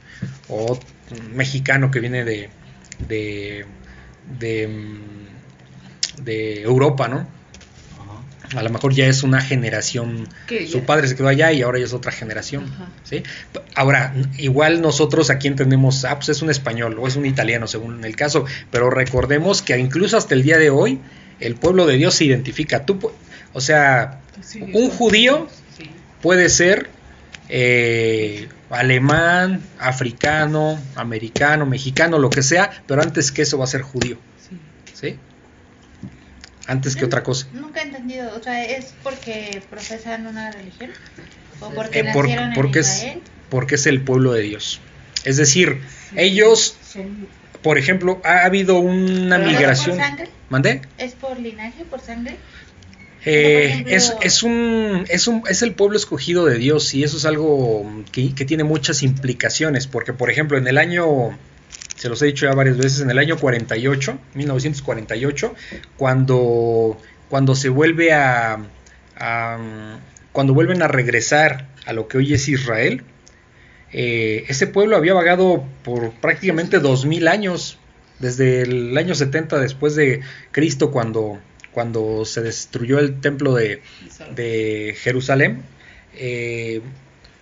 [0.48, 0.78] O
[1.10, 2.50] un mexicano que viene de,
[3.08, 3.64] de,
[4.38, 4.98] de,
[6.22, 7.28] de Europa, ¿no?
[7.98, 8.58] Ajá.
[8.58, 10.28] A lo mejor ya es una generación.
[10.46, 12.64] Que Su padre se quedó allá y ahora ya es otra generación.
[12.64, 12.88] Ajá.
[13.04, 13.22] ¿sí?
[13.74, 18.04] Ahora, igual nosotros aquí entendemos, ah, pues es un español o es un italiano según
[18.04, 21.00] el caso, pero recordemos que incluso hasta el día de hoy
[21.40, 22.84] el pueblo de Dios se identifica.
[22.86, 23.12] Tú, pu-
[23.52, 25.90] o sea, Sí, un judío Sí.
[26.22, 26.88] puede ser
[27.48, 33.82] eh, alemán, africano, americano, mexicano, lo que sea, pero antes que eso va a ser
[33.82, 34.18] judío,
[34.48, 34.58] sí.
[34.92, 35.18] ¿sí?
[36.66, 37.46] Antes que otra cosa.
[37.52, 40.90] Nunca he entendido, o sea, ¿es porque profesan una religión?
[41.60, 43.22] ¿O porque Eh, por- nacieron porque en es- Israel?
[43.48, 44.80] Porque es el pueblo de Dios.
[45.24, 45.80] Es decir,
[46.16, 47.28] ellos, Son-
[47.62, 49.90] por ejemplo, ha habido una ¿Pero migración.
[49.92, 50.28] ¿Es por sangre?
[50.48, 50.82] ¿Mandé?
[50.98, 52.36] ¿Es por linaje, por sangre?
[53.24, 57.16] Eh, ejemplo- es, es un, es un es el pueblo escogido de Dios y eso
[57.16, 61.36] es algo que, que tiene muchas implicaciones porque por ejemplo en el año
[61.96, 65.54] se los he dicho ya varias veces en el año 48 1948
[65.96, 68.58] cuando cuando se vuelve a,
[69.18, 69.98] a-
[70.30, 73.02] cuando vuelven a regresar a lo que hoy es Israel
[73.92, 77.78] eh, ese pueblo había vagado por prácticamente 2000 años
[78.18, 80.20] desde el año 70 después de
[80.52, 81.38] Cristo cuando
[81.72, 83.82] cuando se destruyó el templo de,
[84.34, 85.62] de Jerusalén,
[86.14, 86.80] eh,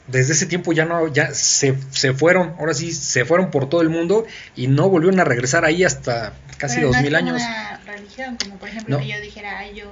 [0.09, 3.81] desde ese tiempo ya no, ya se, se fueron, ahora sí, se fueron por todo
[3.81, 7.37] el mundo y no volvieron a regresar ahí hasta casi dos no mil años.
[7.41, 9.03] una religión, como por ejemplo No.
[9.05, 9.89] que yo dijera, ay, yo.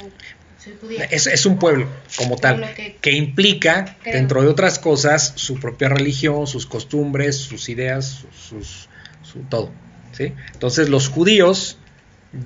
[1.11, 4.15] Es, es un pueblo como tal, que- que implica, Creo.
[4.17, 8.89] dentro de otras cosas, su propia religión, sus costumbres, sus ideas, sus,
[9.23, 9.73] su todo.
[10.13, 10.33] ¿Sí?
[10.53, 11.79] Entonces los judíos,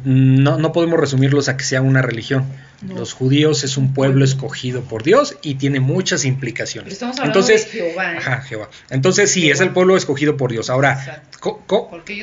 [0.04, 2.44] no, no podemos resumirlos a que sean una religión.
[2.82, 2.94] No.
[2.96, 6.92] Los judíos es un pueblo escogido por Dios y tiene muchas Pero implicaciones.
[6.92, 8.16] estamos hablando Entonces, de Jehová, ¿eh?
[8.18, 8.68] ajá, Jehová.
[8.90, 10.68] Entonces sí, es el pueblo escogido por Dios.
[10.70, 11.22] Ahora,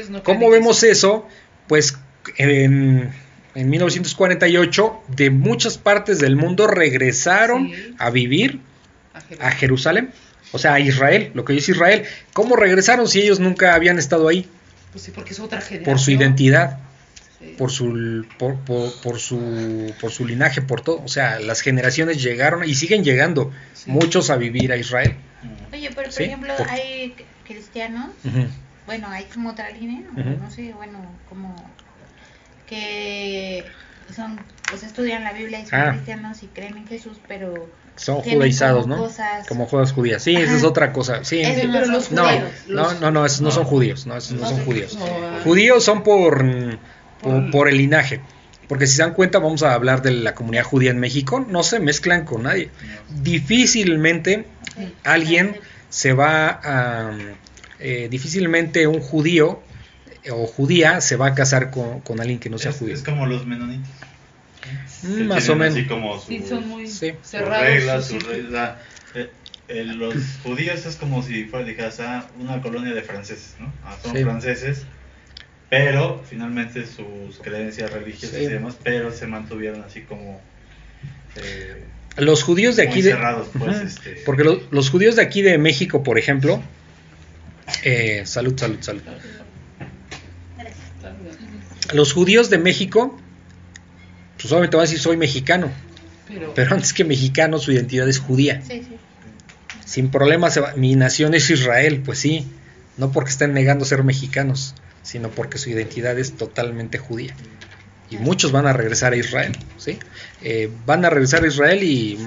[0.10, 1.28] no ¿Cómo vemos eso?
[1.68, 1.98] Pues
[2.38, 3.12] en,
[3.56, 7.96] en 1948 de muchas partes del mundo regresaron Sí.
[7.98, 8.60] a vivir
[9.14, 9.52] a a Jehová.
[9.52, 10.12] Jerusalén,
[10.52, 12.04] o sea, a Israel, lo que es Israel.
[12.34, 14.48] ¿Cómo regresaron si ellos nunca habían estado ahí?
[14.94, 15.84] Pues sí, porque es otra generación.
[15.92, 16.78] Por su identidad,
[17.40, 17.56] Sí.
[17.58, 21.02] por su, por, por- por su, por su linaje, por todo.
[21.04, 23.92] O sea, las generaciones llegaron y siguen llegando, Sí.
[23.92, 25.16] muchos a vivir a Israel.
[25.74, 28.12] Oye, pero por Sí, ejemplo, por- hay cristianos,
[28.86, 30.30] bueno, hay como otra línea, o Ujú.
[30.44, 31.56] no sé, bueno, como
[32.68, 33.72] que
[34.16, 34.40] son,
[34.74, 35.92] pues estudian la Biblia y son Ah.
[35.92, 39.02] cristianos y creen en Jesús, pero Son judaizados, como ¿no?
[39.04, 40.24] cosas- Como judas judías.
[40.24, 41.24] Sí, esa es otra cosa.
[41.24, 42.44] Sí, pero los No, judíos.
[42.68, 43.54] no, no, no, esos no No.
[43.54, 44.98] son judíos, no, esos no No son judíos.
[44.98, 45.06] no,
[45.44, 46.44] Judíos son por,
[47.52, 48.20] por, el linaje.
[48.68, 51.62] Porque si se dan cuenta, vamos a hablar de la comunidad judía en México, no
[51.62, 52.70] se mezclan con nadie.
[53.22, 54.94] Difícilmente Sí.
[55.04, 55.58] alguien
[55.90, 57.12] se va a...
[57.80, 59.62] eh, difícilmente un judío
[60.32, 62.94] o judía se va a casar con, con alguien que no sea es, judío.
[62.96, 63.90] es como los menonitas.
[65.04, 65.76] Mm, que más o menos.
[65.76, 67.14] Así como sus, Sí, son muy Sí.
[67.22, 67.62] cerrados.
[67.66, 68.12] reglas.
[69.16, 69.30] Eh,
[69.68, 73.72] eh, los judíos es como si fuera dijeras, ah, una colonia de franceses, ¿no?
[73.84, 74.24] Ah, son Sí.
[74.24, 74.84] franceses,
[75.70, 78.44] pero finalmente sus creencias religiosas Sí.
[78.46, 80.42] y demás, pero se mantuvieron así como
[81.36, 81.84] eh,
[82.18, 83.12] Los judíos de muy aquí de...
[83.12, 86.62] cerrados, pues, este, Porque lo- los judíos de aquí de México, por ejemplo,
[87.84, 89.02] eh, salud, salud, salud.
[91.94, 93.20] Los judíos de México,
[94.44, 95.72] pues obviamente van a decir soy mexicano,
[96.28, 98.62] Pero, pero antes que mexicano su identidad es judía.
[98.62, 98.98] Sí, sí.
[99.86, 102.46] Sin problema, se va- mi nación es Israel, pues sí,
[102.98, 107.34] no porque estén negando ser mexicanos, sino porque su identidad es totalmente judía.
[108.10, 109.98] Y muchos van a regresar a Israel, ¿sí?
[110.42, 112.20] Eh, van a regresar a Israel y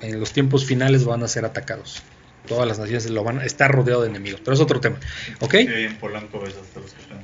[0.00, 2.02] en los tiempos finales van a ser atacados.
[2.48, 4.96] Todas las naciones lo van a estar rodeado de enemigos, pero es otro tema,
[5.40, 5.54] ¿ok?
[5.54, 7.18] sí, en Polanco ves hasta los que están.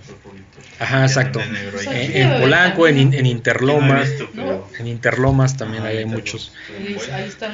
[0.78, 1.38] Ajá, exacto.
[1.38, 6.52] negro En, Polanco, en, Interlomas, visto, pero- en Interlomas también Ajá, ahí hay muchos.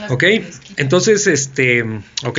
[0.08, 0.24] Ok,
[0.76, 1.82] entonces, este,
[2.24, 2.38] ok.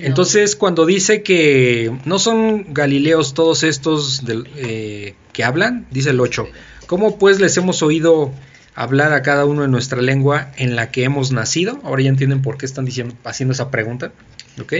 [0.00, 6.20] Entonces, cuando dice que no son galileos todos estos del- eh, que hablan, dice el
[6.20, 6.48] 8,
[6.86, 8.32] ¿cómo pues les hemos oído
[8.74, 11.78] hablar a cada uno en nuestra lengua en la que hemos nacido?
[11.84, 14.12] Ahora ya entienden por qué están diciendo, haciendo esa pregunta,
[14.60, 14.72] ¿ok?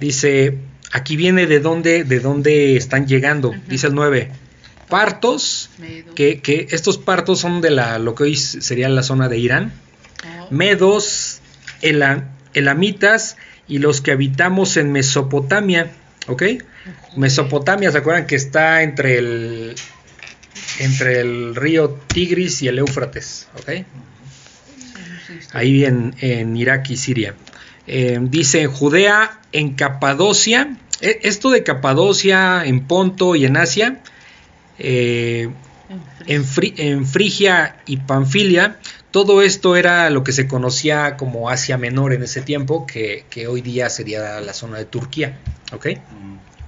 [0.00, 0.58] Dice,
[0.92, 4.30] aquí viene de dónde, de dónde están llegando, dice el 9,
[4.88, 5.70] partos,
[6.14, 9.72] que, que estos partos son de la, lo que hoy sería la zona de Irán,
[10.38, 10.48] No.
[10.50, 11.40] medos,
[11.82, 13.36] ela- elamitas
[13.68, 15.90] y los que habitamos en Mesopotamia,
[16.28, 16.42] ¿ok?
[17.16, 19.74] Mesopotamia, ¿se acuerdan que está entre el
[20.78, 23.84] entre el río Tigris y el Éufrates, ¿ok?
[25.52, 27.34] Ahí en, en Irak y Siria.
[27.86, 34.00] Eh, dice en Judea, en Capadocia, e- esto de Capadocia, en Ponto y en Asia,
[34.78, 35.48] eh,
[36.26, 38.78] en, Fri- en Frigia y Panfilia,
[39.12, 43.46] todo esto era lo que se conocía como Asia Menor en ese tiempo, que, que
[43.46, 45.38] hoy día sería la zona de Turquía,
[45.72, 45.86] ¿ok?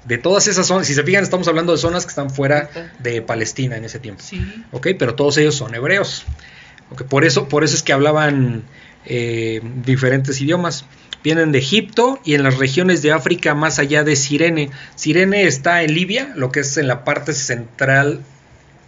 [0.04, 3.20] De todas esas zonas, si se fijan, estamos hablando de zonas que están fuera de
[3.20, 4.22] Palestina en ese tiempo.
[4.24, 4.40] Sí.
[4.72, 4.86] ¿ok?
[4.98, 6.24] Pero todos ellos son hebreos.
[6.90, 7.02] ¿ok?
[7.02, 8.62] Por, eso, por eso es que hablaban
[9.04, 10.86] eh, diferentes idiomas.
[11.24, 14.70] Vienen de Egipto y en las regiones de África más allá de Sirene.
[14.94, 18.22] Sirene está en Libia, lo que es en la parte central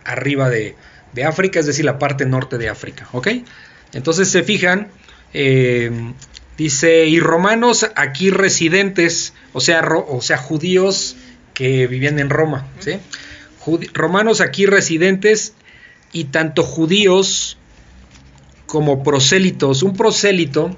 [0.05, 0.77] arriba de,
[1.13, 3.29] de África, es decir, la parte norte de África, ¿ok?
[3.93, 4.89] Entonces se fijan,
[5.35, 5.91] eh,
[6.57, 11.17] dice, y romanos aquí residentes, o sea, o sea, judíos
[11.55, 12.99] que vivían en Roma, ¿sí?
[13.93, 15.55] Romanos aquí residentes
[16.13, 17.59] y tanto judíos
[18.67, 19.83] como prosélitos.
[19.83, 20.77] Un prosélito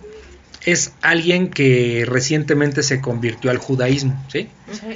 [0.65, 4.49] es alguien que recientemente se convirtió al judaísmo, ¿sí?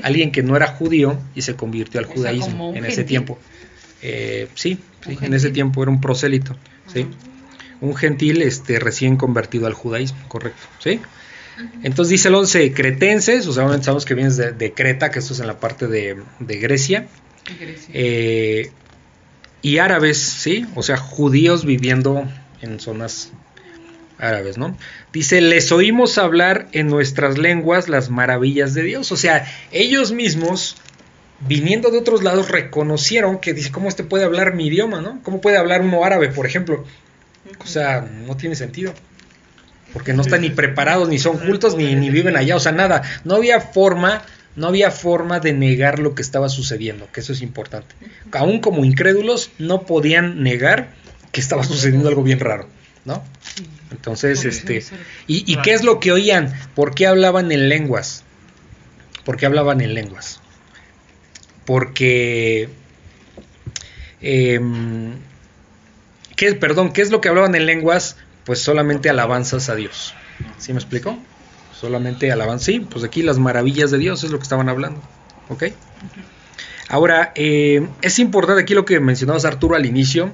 [0.02, 3.38] Alguien que no era judío y se convirtió al O judaísmo en ese tiempo.
[4.02, 6.56] Eh, sí, en ese tiempo era un prosélito,
[6.92, 7.06] ¿sí?
[7.80, 11.00] Un gentil este, recién convertido al judaísmo, correcto, ¿sí?
[11.82, 15.32] Entonces dice el 11, cretenses, o sea, sabemos que vienes de, de Creta, que esto
[15.32, 17.06] es en la parte de, de Grecia,
[17.58, 17.90] Grecia.
[17.92, 18.70] eh,
[19.62, 20.66] y árabes, ¿sí?
[20.74, 22.24] O sea, judíos viviendo
[22.60, 23.32] en zonas
[24.18, 24.76] árabes, ¿no?
[25.12, 29.12] Dice, les oímos hablar en nuestras lenguas las maravillas de Dios.
[29.12, 30.76] O sea, ellos mismos,
[31.40, 35.20] viniendo de otros lados, reconocieron que, dice, ¿cómo este puede hablar mi idioma, ¿no?
[35.22, 36.84] ¿Cómo puede hablar uno árabe, por ejemplo?
[37.58, 38.92] O sea, no tiene sentido.
[39.92, 43.02] Porque no están ni preparados, ni son cultos, ni, ni viven allá, o sea, nada.
[43.24, 44.22] No había forma,
[44.54, 47.94] no había forma de negar lo que estaba sucediendo, que eso es importante.
[48.32, 50.92] Aún como incrédulos, no podían negar
[51.32, 52.68] que estaba sucediendo algo bien raro,
[53.04, 53.22] ¿no?
[53.90, 54.84] Entonces, este.
[55.26, 56.54] ¿y, y qué es lo que oían?
[56.74, 58.24] ¿Por qué hablaban en lenguas?
[59.24, 60.40] ¿Por qué hablaban en lenguas?
[61.64, 62.68] Porque,
[64.20, 65.14] em,
[66.36, 68.16] ¿qué, perdón, ¿qué es lo que hablaban en lenguas?
[68.44, 70.14] Pues solamente alabanzas a Dios.
[70.58, 71.18] ¿Sí me explico?
[71.74, 72.66] Solamente alabanzas.
[72.66, 75.02] Sí, pues aquí las maravillas de Dios es lo que estaban hablando.
[75.48, 75.64] ¿Ok?
[76.88, 80.30] Ahora, eh, es importante aquí lo que mencionabas Arturo al inicio,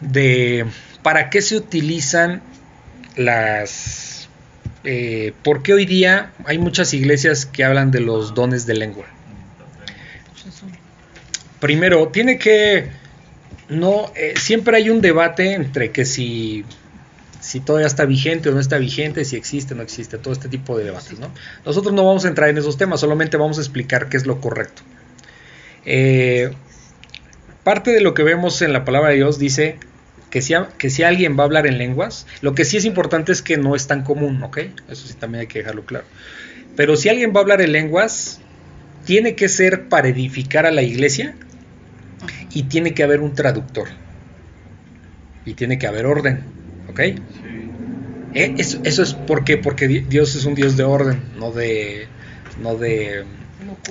[0.00, 0.66] de
[1.02, 2.42] para qué se utilizan
[3.16, 4.28] las...
[4.84, 9.06] eh, ¿Por qué hoy día hay muchas iglesias que hablan de los dones de lengua?
[11.60, 12.88] Primero, tiene que...
[13.68, 16.64] No, eh, siempre hay un debate entre que si,
[17.40, 20.48] si todavía está vigente o no está vigente, si existe o no existe, todo este
[20.48, 21.30] tipo de debates, ¿no?
[21.64, 24.40] Nosotros no vamos a entrar en esos temas, solamente vamos a explicar qué es lo
[24.40, 24.82] correcto.
[25.84, 26.50] Eh,
[27.62, 29.78] parte de lo que vemos en la palabra de Dios dice
[30.30, 33.32] que si, que si alguien va a hablar en lenguas, lo que sí es importante
[33.32, 34.58] es que no es tan común, ¿ok?
[34.88, 36.06] Eso sí también hay que dejarlo claro.
[36.76, 38.40] Pero si alguien va a hablar en lenguas,
[39.04, 41.34] tiene que ser para edificar a la iglesia
[42.52, 43.88] y tiene que haber un traductor.
[45.44, 46.44] Y tiene que haber orden,
[46.88, 47.00] ¿ok?
[47.00, 47.16] Sí.
[48.34, 52.08] Eh, Eso, eso es porque Di- Dios es un Dios de orden, no de,
[52.62, 53.24] no de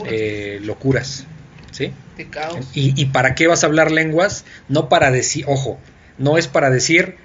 [0.06, 1.26] eh, locuras,
[1.72, 1.92] ¿sí?
[2.18, 2.68] de caos.
[2.74, 4.46] ¿Y, y para qué vas a hablar lenguas?
[4.68, 5.80] No para decir, ojo,
[6.20, 7.16] no es para decir,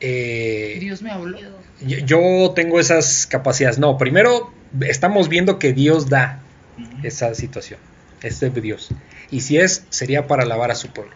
[0.00, 1.38] eh, Dios me habló.
[1.86, 3.78] yo, yo tengo esas capacidades.
[3.78, 6.40] No, primero estamos viendo que Dios da
[7.02, 7.78] esa situación,
[8.22, 8.90] es de Dios.
[9.30, 11.12] Y si es, sería para alabar a su pueblo.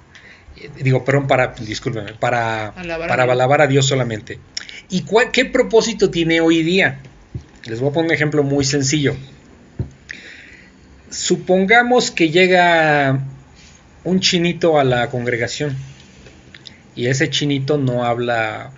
[0.56, 3.32] Eh, Digo, perdón, para, discúlpeme, para Alabar a para Dios.
[3.32, 4.38] alabar a Dios solamente.
[4.90, 7.00] ¿Y cuál, qué propósito tiene hoy día?
[7.64, 9.14] Les voy a poner un ejemplo muy sencillo.
[11.10, 13.20] Supongamos que llega
[14.04, 15.76] un chinito a la congregación
[16.98, 18.72] y ese chinito no habla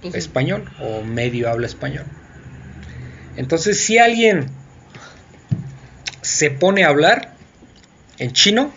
[0.00, 2.06] Pues, español o medio habla español.
[3.36, 4.46] Entonces, si alguien
[6.22, 7.34] se pone a hablar
[8.16, 8.72] en chino,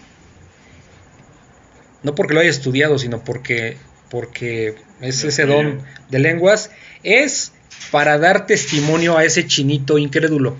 [2.04, 3.78] no porque lo haya estudiado, sino porque,
[4.10, 6.70] porque es ese don de lenguas,
[7.02, 7.54] es
[7.92, 10.58] para dar testimonio a ese chinito incrédulo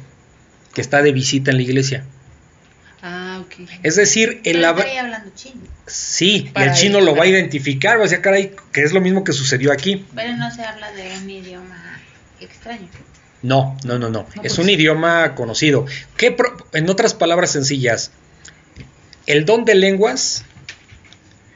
[0.74, 2.06] que está de visita en la iglesia.
[3.84, 5.62] Es decir, el hablando chino.
[5.88, 8.92] sí, y el chino lo va a identificar, va a decir, "Ah, caray, que es
[8.94, 10.06] lo mismo que sucedió aquí.
[10.16, 12.00] Pero no se habla de un idioma
[12.42, 12.88] extraño.
[13.42, 14.22] No, no, no, no.
[14.22, 15.86] No, es pues- un idioma conocido.
[16.18, 18.12] ¿Qué pro- en otras palabras sencillas,
[19.28, 20.44] el don de lenguas,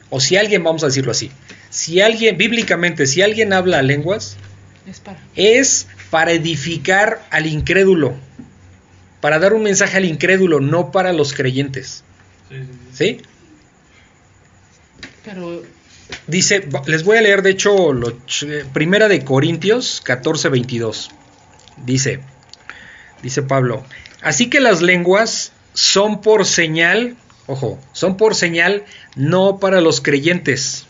[0.10, 1.32] o si alguien, vamos a decirlo así,
[1.70, 4.38] si alguien, bíblicamente, si alguien habla lenguas,
[4.88, 5.20] Es para.
[5.36, 8.16] es para edificar al incrédulo,
[9.22, 12.04] para dar un mensaje al incrédulo, no para los creyentes.
[12.50, 12.96] Sí, sí, sí.
[12.98, 13.22] ¿Sí?
[15.26, 15.64] Pero
[16.26, 21.12] Dice, les voy a leer de hecho lo ch- Primera de Corintios 14, 22.
[21.86, 22.20] Dice,
[23.22, 23.84] dice Pablo,
[24.22, 27.16] así que las lenguas son por señal,
[27.46, 30.86] ojo, son por señal no para los creyentes.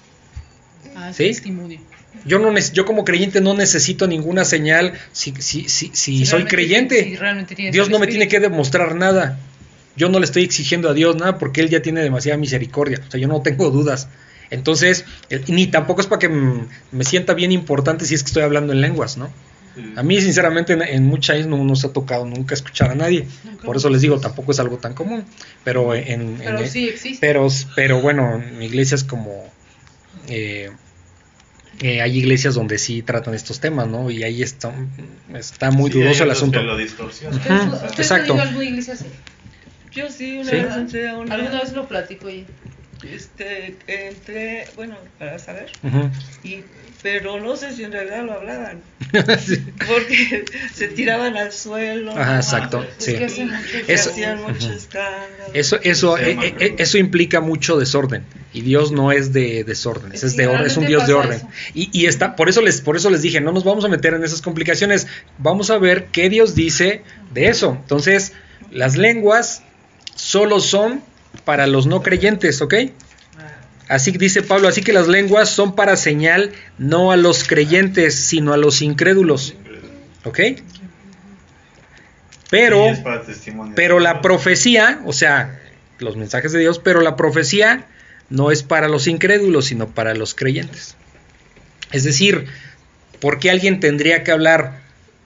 [0.95, 1.25] ah, es ¿Sí?
[1.25, 1.80] testimonio.
[2.26, 6.45] Yo, no, yo como creyente no necesito ninguna señal si, si, si, si Si soy
[6.45, 7.17] creyente.
[7.55, 9.39] si Dios no me tiene que demostrar nada.
[9.95, 13.01] Yo no le estoy exigiendo a Dios nada porque Él ya tiene demasiada misericordia.
[13.07, 14.07] O sea, yo no tengo dudas.
[14.49, 15.05] Entonces,
[15.47, 18.82] ni tampoco es para que me sienta bien importante si es que estoy hablando en
[18.82, 19.30] lenguas, ¿no?
[19.76, 19.93] Sí.
[19.95, 23.28] A mí, sinceramente, en, en muchos años no nos ha tocado nunca escuchar a nadie.
[23.43, 23.63] Nunca.
[23.63, 25.24] Por eso les digo, tampoco es algo tan común.
[25.63, 27.20] Pero en, en- Pero sí existe.
[27.22, 29.43] pero, pero bueno, en iglesias como...
[30.28, 30.72] eh,
[31.82, 34.09] eh, hay iglesias donde sí tratan estos temas, ¿no?
[34.11, 34.73] Y ahí está,
[35.34, 36.61] está muy Sí, dudoso el asunto.
[36.61, 37.39] lo distorsionan.
[37.39, 38.34] Ujú, O sea, ¿Ustedes exacto.
[38.61, 39.05] iglesia así?
[39.91, 40.55] Yo sí, una ¿Sí?
[40.57, 40.75] vez
[41.17, 41.34] una.
[41.34, 42.45] Alguna vez lo platico oye.
[43.04, 45.72] Este, entré, bueno, para saber,
[46.43, 46.64] y,
[47.02, 48.82] pero no sé si en realidad lo hablaban,
[49.39, 49.58] Sí.
[49.88, 50.43] porque
[50.74, 52.12] se tiraban al suelo.
[52.12, 52.84] Ajá, exacto.
[52.97, 53.16] Es Sí.
[53.16, 54.76] que hace mucho que Eso- hacían mucho Ujú.
[54.76, 55.54] escándalo.
[55.54, 56.76] Eso, eso, eh, eh, acuerdo.
[56.78, 58.26] eso implica mucho desorden.
[58.54, 61.41] Y Dios no es de desórdenes, es, Sí, de orden, es un Dios de orden.
[61.74, 64.14] Y, y está, por eso les, por eso les dije, no nos vamos a meter
[64.14, 65.08] en esas complicaciones.
[65.38, 67.78] Vamos a ver qué Dios dice de eso.
[67.80, 68.34] Entonces,
[68.72, 69.62] las lenguas
[70.16, 71.02] solo son
[71.50, 72.76] para los no creyentes, ¿ok?
[73.88, 78.54] Así dice Pablo, así que las lenguas son para señal no a los creyentes, sino
[78.54, 79.56] a los incrédulos,
[80.26, 80.39] ¿ok?
[82.52, 82.93] Pero
[83.74, 85.60] pero la profecía, o sea,
[85.97, 87.88] los mensajes de Dios, pero la profecía
[88.30, 90.95] no es para los incrédulos, sino para los creyentes.
[91.91, 92.45] Es decir,
[93.20, 94.82] ¿por qué alguien tendría que hablar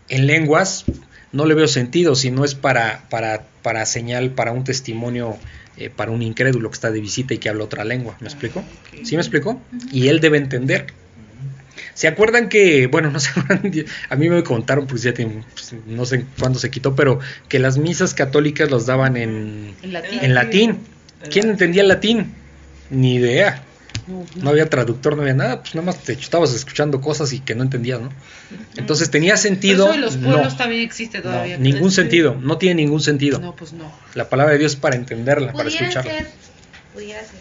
[0.08, 0.86] en lenguas?
[1.34, 5.38] No le veo sentido si no es para, para, para señal, para un testimonio,
[5.78, 8.16] eh, para un incrédulo que está de visita y que habla otra lengua.
[8.20, 8.64] ¿Me explico?
[9.04, 9.62] ¿Sí me explico?
[9.92, 10.88] Y él debe entender.
[11.96, 13.30] ¿Se acuerdan que, bueno, no se
[14.10, 17.60] a mí me contaron, pues ya tiene- pues, no sé cuándo se quitó, pero que
[17.60, 20.20] las misas católicas las daban en, En latín.
[20.22, 20.78] en latín.
[21.30, 22.34] ¿Quién entendía el latín?
[22.90, 23.64] Ni idea.
[24.08, 27.40] No, No había traductor, no había nada, pues nada más te estabas escuchando cosas y
[27.40, 28.10] que no entendías, ¿no?
[28.76, 29.86] Entonces tenía Pero sentido.
[29.86, 31.58] eso en los no, pueblos también existe no, todavía.
[31.58, 33.40] ningún sentido, no tiene ningún sentido.
[33.40, 33.90] No, pues no.
[34.14, 36.12] La palabra de Dios es para entenderla, para Pudiera escucharla.
[36.12, 36.32] ser,
[36.94, 37.40] pudiera ser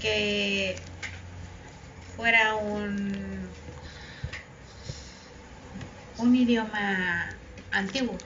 [0.00, 0.76] que
[2.16, 3.12] fuera un
[6.18, 7.30] un idioma
[7.72, 8.16] antiguo.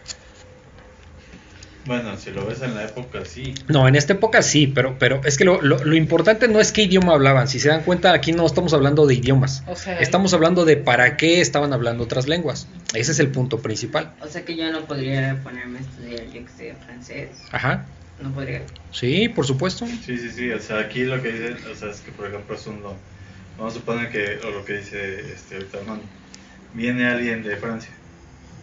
[1.89, 3.55] Bueno, si lo ves en la época, sí.
[3.67, 6.71] No, en esta época sí, pero, pero es que lo, lo- lo importante no es
[6.71, 7.49] qué idioma hablaban.
[7.49, 9.65] Si se dan cuenta, aquí no estamos hablando de idiomas.
[9.67, 12.69] O sea, Estamos hablando de para qué estaban hablando otras lenguas.
[12.95, 14.13] Ese es el punto principal.
[14.21, 17.31] O sea que yo no podría ponerme a estudiar, yo que sé, francés.
[17.51, 17.87] Ajá.
[18.23, 18.63] No podría.
[18.93, 19.87] Sí, por supuesto.
[20.05, 20.51] Sí, sí, sí.
[20.53, 22.97] O sea, aquí lo que dicen, o sea, es que por ejemplo es un don.
[23.57, 25.79] Vamos a suponer que, o lo que dice este ahorita
[26.75, 27.91] viene alguien de Francia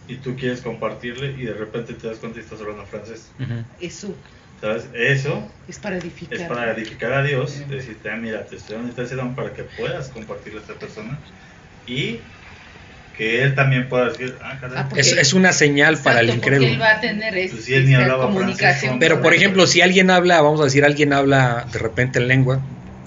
[0.08, 3.32] y tú quieres compartirle y de repente te das cuenta y estás hablando francés.
[3.38, 3.64] Ujú.
[3.80, 4.14] eso
[4.60, 4.88] ¿Sabes?
[4.94, 6.40] Eso es para edificar.
[6.40, 9.64] es para edificar a Dios, decirte, ah, mira, te estoy dando esta don para que
[9.64, 11.20] puedas compartirle a esta persona
[11.84, 12.20] y
[13.12, 14.78] que él también pueda decir, ah, caray.
[14.78, 16.72] Ah, Es, es una señal para el incrédulo.
[16.72, 18.80] él va a tener es- Pues si él ni esta hablaba comunicación.
[18.80, 22.28] francés, Pero por ejemplo, si alguien habla, vamos a decir, alguien habla de repente en
[22.28, 22.62] lengua,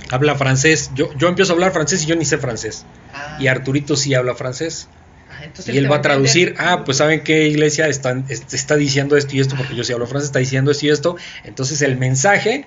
[0.10, 2.86] habla francés, yo, yo empiezo a hablar francés y yo ni sé francés.
[3.14, 4.90] Ah, Y Arturito sí habla francés.
[5.32, 6.02] Ah, entonces Y él va a entender.
[6.18, 9.84] traducir, ah, pues saben qué iglesia está, est- está diciendo esto y esto, porque yo
[9.84, 11.16] sí hablo francés, está diciendo esto y esto.
[11.44, 12.66] Entonces el mensaje,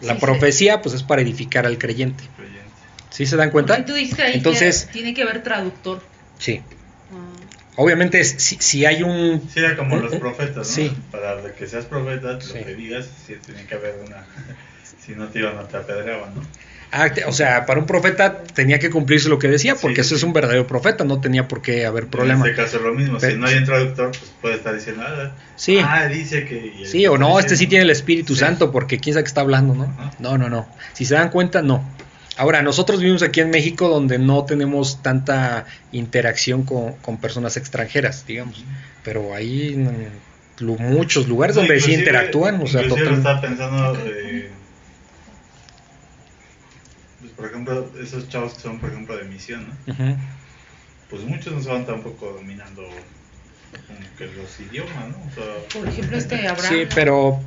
[0.00, 0.26] la Sí, sí.
[0.26, 2.24] profecía, pues es para edificar al creyente.
[2.36, 2.60] Creyente.
[3.10, 3.84] ¿Sí se dan cuenta?
[3.84, 6.02] Tú dijiste ahí Entonces- que tiene que haber traductor.
[6.38, 6.62] Sí.
[7.12, 7.16] Ah,
[7.76, 9.48] Obviamente, si, si hay un...
[9.52, 10.64] Sí, era como los profetas, ¿no?
[10.64, 10.92] Sí.
[11.10, 12.58] Para que seas profeta, Sí.
[12.58, 14.24] lo que digas, sí tiene que haber una...
[15.06, 16.42] si no te iban a te apedreaban, ¿no?
[16.92, 20.16] Ah, o sea, para un profeta tenía que cumplirse lo que decía, porque Sí, eso
[20.16, 22.44] es un verdadero profeta, no tenía por qué haber problema.
[22.44, 24.74] En este caso es lo mismo, Pero- si no hay un traductor, pues puede estar
[24.74, 25.78] diciendo, ah, Sí.
[25.84, 26.82] ah, dice que...
[26.86, 28.40] Sí o no, este sí tiene el Espíritu Sí.
[28.40, 29.94] Santo, porque quién sabe qué está hablando, ¿no?
[30.18, 30.66] No, no, no.
[30.94, 31.84] Si se dan cuenta, no.
[32.36, 38.26] Ahora, nosotros vivimos aquí en México donde no tenemos tanta interacción con, con personas extranjeras,
[38.26, 38.64] digamos.
[39.04, 44.48] Pero hay mm, muchos lugares No, donde sí interactúan, o sea, total- estaba pensando, eh,
[47.40, 49.94] por ejemplo, esos chavos que son, por ejemplo, de misión, ¿no?
[51.08, 55.16] Pues muchos no se van tampoco dominando como que los idiomas, ¿no?
[55.30, 56.68] O sea, Por ejemplo, este Abraham.
[56.72, 57.40] Sí, pero,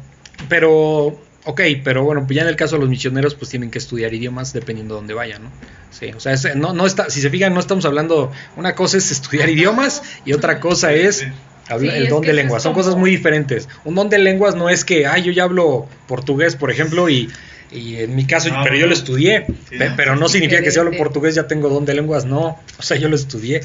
[0.50, 3.78] pero Ok, pero bueno, pues ya en el caso de los misioneros, pues tienen que
[3.78, 5.52] estudiar idiomas dependiendo de dónde vayan, ¿no?
[5.90, 8.98] Sí, o sea, es- no, no está, si se fijan, no estamos hablando, una cosa
[8.98, 11.26] es estudiar idiomas y otra cosa es
[11.68, 12.64] habla- Sí, el don de lenguas.
[12.64, 13.68] Son como- cosas muy diferentes.
[13.84, 17.30] Un don de lenguas no es que, ay, yo ya hablo portugués, por ejemplo, y,
[17.74, 18.88] y en mi caso, No, pero yo no.
[18.88, 22.26] lo estudié, Sí, pero no significa que si hablo portugués ya tengo don de lenguas,
[22.26, 23.62] no, o sea, yo lo estudié.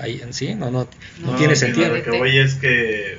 [0.00, 0.88] Ahí, en sí, no, no,
[1.18, 1.94] no, No, tiene sentido.
[1.96, 3.18] Lo que voy es que.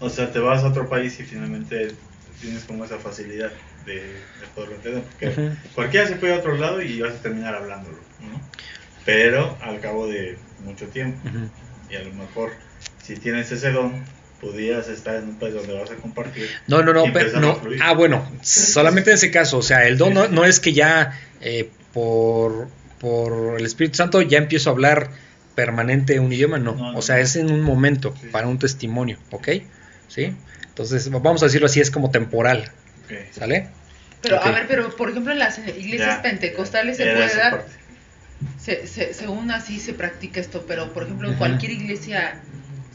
[0.00, 1.92] O sea, te vas a otro país y finalmente
[2.40, 3.50] tienes como esa facilidad
[3.84, 5.02] de, de poderlo entender.
[5.18, 8.40] Porque cualquiera se puede ir a otro lado y vas a terminar hablándolo, ¿no?
[9.04, 11.18] Pero al cabo de mucho tiempo,
[11.90, 12.52] y a lo mejor
[13.02, 14.04] si tienes ese don,
[14.40, 16.48] podrías estar en un país donde vas a compartir.
[16.66, 17.60] No, no, no, pero no.
[17.82, 21.18] Ah, bueno, solamente en ese caso, o sea, el don no, no es que ya
[21.40, 22.68] eh, por,
[23.00, 25.10] por el Espíritu Santo ya empiezo a hablar
[25.54, 26.74] permanente un idioma, no.
[26.74, 28.28] No, no, o sea, es en un momento, Sí.
[28.30, 29.48] para un testimonio, ¿ok?
[30.06, 30.34] ¿Sí?
[30.68, 32.70] Entonces, vamos a decirlo así, es como temporal.
[33.32, 33.68] ¿sale?
[34.20, 37.66] Pero a ver, pero por ejemplo en las iglesias Ya, pentecostales ya, se puede dar,
[38.60, 42.40] se, se, según así se practica esto, pero por ejemplo en cualquier iglesia,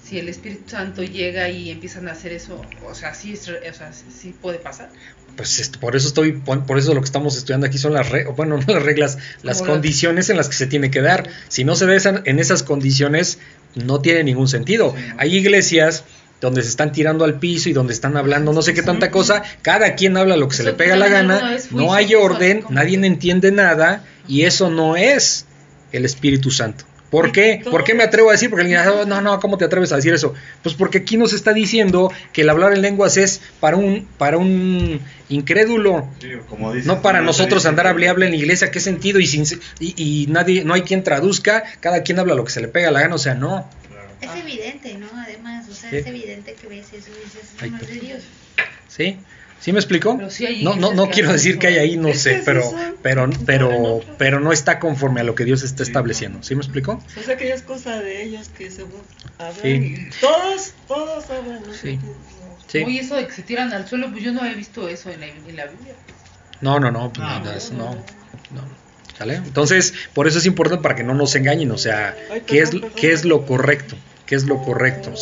[0.03, 3.91] si el Espíritu Santo llega y empiezan a hacer eso, o sea, sí, o sea,
[3.93, 4.89] sí, puede pasar.
[5.37, 8.35] Pues esto- por eso estoy, por eso lo que estamos estudiando aquí son las reglas,
[8.35, 11.29] bueno, no las reglas, las Como condiciones en las que se tiene que dar.
[11.47, 13.39] Si no se da en esas condiciones,
[13.75, 14.93] no tiene ningún sentido.
[15.17, 16.03] Hay iglesias
[16.41, 19.43] donde se están tirando al piso y donde están hablando no sé qué tanta cosa,
[19.61, 23.51] cada quien habla lo que se le pega la gana, no hay orden, nadie entiende
[23.53, 25.45] nada y eso no es
[25.93, 26.83] el Espíritu Santo.
[27.13, 27.61] ¿Por qué?
[27.63, 28.49] ¿Por qué me atrevo a decir?
[28.49, 30.33] Porque alguien dice, "Oh, no, no, ¿cómo te atreves a decir eso?
[30.63, 34.39] Pues porque aquí nos está diciendo que el hablar en lenguas es para un, para
[34.39, 34.99] un
[35.29, 39.19] incrédulo, Sí, como dices, no para nosotros andar hable hable en la iglesia, ¿qué sentido?
[39.19, 39.43] Y, sin,
[39.79, 39.93] y,
[40.23, 43.01] y nadie, no hay quien traduzca, cada quien habla lo que se le pega la
[43.01, 43.69] gana, o sea, no.
[43.91, 44.09] Claro.
[44.19, 45.07] Es evidente, ¿no?
[45.15, 45.97] Además, o sea, Sí.
[45.97, 48.23] es evidente que ves eso y dices, no es de Dios.
[48.87, 49.17] ¿Sí?
[49.63, 50.17] ¿Sí me explico?
[50.17, 52.61] Pero sí hay no, no, no quiero decir que hay ahí, no sé, pero,
[53.01, 56.43] pero, pero, pero no está conforme a lo que Dios está Sí, estableciendo.
[56.43, 57.01] ¿Sí me explico?
[57.17, 59.01] O sea que ya es cosa de ellos que según
[59.39, 59.69] a ver, Sí.
[59.69, 61.73] y todos, todos saben, ¿no?
[61.73, 61.97] Sí.
[62.83, 65.21] Oye, eso de que se tiran al suelo, pues yo no he visto eso en
[65.21, 65.93] la, en la Biblia.
[66.59, 67.91] No, no, no, pues No, no, es- no,
[68.51, 68.83] no.
[69.17, 69.35] ¿Sale?
[69.35, 72.71] Entonces, por eso es importante para que no nos engañen, o sea, Ay, ¿qué es,
[72.71, 72.91] perdón.
[72.97, 73.95] qué es lo correcto?
[74.25, 75.13] ¿Qué es lo correcto?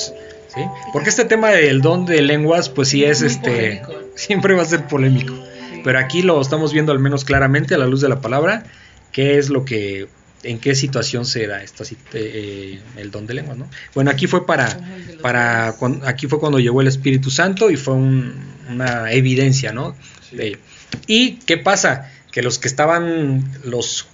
[0.53, 0.61] ¿Sí?
[0.91, 3.93] Porque este tema del don de lenguas, pues sí es Muy este, polémico.
[4.15, 5.33] siempre va a ser polémico.
[5.35, 5.81] Sí.
[5.83, 8.63] Pero aquí lo estamos viendo al menos claramente a la luz de la palabra,
[9.11, 10.07] qué es lo que,
[10.43, 13.69] en qué situación se da esta, sit- eh, el don de lenguas, ¿no?
[13.95, 14.77] Bueno, aquí fue para,
[15.21, 15.75] para dones.
[15.77, 18.33] cuan- aquí fue cuando llegó el Espíritu Santo y fue un-
[18.69, 19.95] una evidencia, ¿no?
[20.29, 20.35] Sí.
[20.35, 20.59] De.
[21.07, 22.11] ¿Y qué pasa?
[22.31, 24.07] Que los que estaban, los,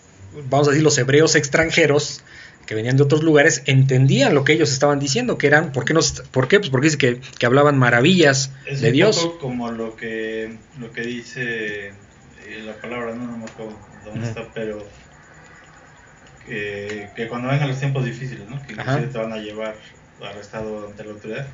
[0.50, 2.22] vamos a decir, los hebreos extranjeros,
[2.68, 5.94] que venían de otros lugares, entendían lo que ellos estaban diciendo, que eran, ¿por qué?
[5.96, 6.60] Nos, ¿por qué?
[6.60, 9.18] Pues porque dice que, que hablaban maravillas Es de un Dios.
[9.18, 11.94] poco como lo que, lo que dice eh,
[12.66, 14.30] la palabra, no, no me acuerdo dónde Ujú.
[14.30, 14.86] está, pero
[16.46, 18.62] que, que cuando vengan los tiempos difíciles, ¿no?
[18.66, 19.76] que inclusive te van a llevar
[20.22, 21.48] arrestado ante la autoridad,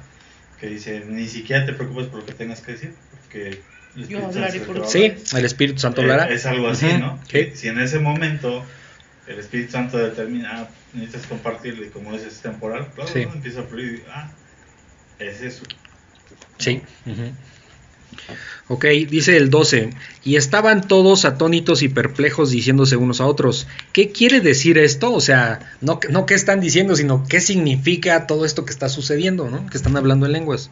[0.59, 3.47] que dice, ni siquiera te preocupes por lo que tengas que decir, porque
[3.95, 5.17] el Yo Espíritu Santo hablaré por Sí, hablar".
[5.39, 6.33] el Espíritu Santo Eh, hablará.
[6.33, 7.19] es algo así, Ujú, ¿no?
[7.29, 7.51] sí.
[7.55, 8.63] Si en ese momento
[9.27, 13.25] el Espíritu Santo determina, ah, necesitas compartirle, como es, es temporal, claro, Sí.
[13.25, 13.33] ¿no?
[13.33, 14.31] empieza a fluir, ah,
[15.19, 15.63] es eso.
[16.59, 16.81] Sí.
[17.05, 17.31] ujú.
[18.67, 19.89] Ok, dice el 12,
[20.23, 25.11] y estaban todos atónitos y perplejos diciéndose unos a otros, ¿qué quiere decir esto?
[25.13, 28.87] O sea, no, que- no qué están diciendo, sino qué significa todo esto que está
[28.87, 29.65] sucediendo, ¿no?
[29.67, 30.69] Que están hablando en lenguas.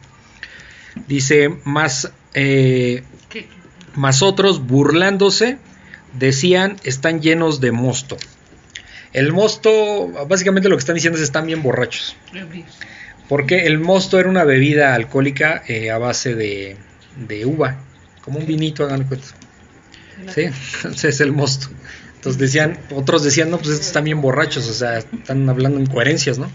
[1.08, 3.02] Dice, más, eh,
[3.94, 5.58] más otros burlándose
[6.18, 8.16] decían, están llenos de mosto.
[9.12, 12.16] El mosto, básicamente lo que están diciendo es están bien borrachos.
[13.28, 16.76] Porque el mosto era una bebida alcohólica eh, a base de,
[17.16, 17.78] de uva,
[18.22, 19.26] como un vinito, hagan cuenta.
[20.34, 20.42] Sí,
[20.90, 21.68] ese es el mosto.
[22.16, 26.38] Entonces decían, otros decían, no, pues estos están bien borrachos, o sea, están hablando incoherencias,
[26.38, 26.50] ¿no?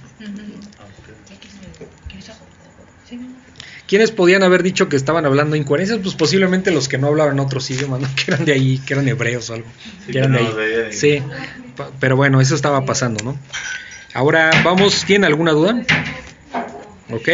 [3.88, 6.00] ¿Quiénes podían haber dicho que estaban hablando incoherencias?
[6.04, 8.08] Pues posiblemente los que no hablaban otros idiomas, ¿no?
[8.16, 9.68] Que eran de ahí, que eran hebreos o algo.
[10.06, 10.94] Sí, que eran que de ahí.
[10.94, 11.24] Sí,
[12.00, 13.40] pero bueno, eso estaba pasando, ¿no?
[14.14, 15.84] Ahora vamos, ¿tienen alguna duda?
[17.10, 17.30] Ok.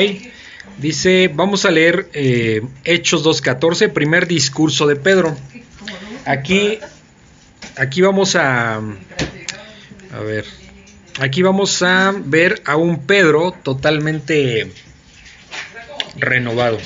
[0.77, 5.35] Dice, vamos a leer eh, Hechos 2.14, primer discurso de Pedro.
[6.25, 6.79] Aquí,
[7.77, 10.45] aquí vamos a, a ver,
[11.19, 14.71] aquí vamos a ver a un Pedro totalmente
[16.15, 16.77] renovado.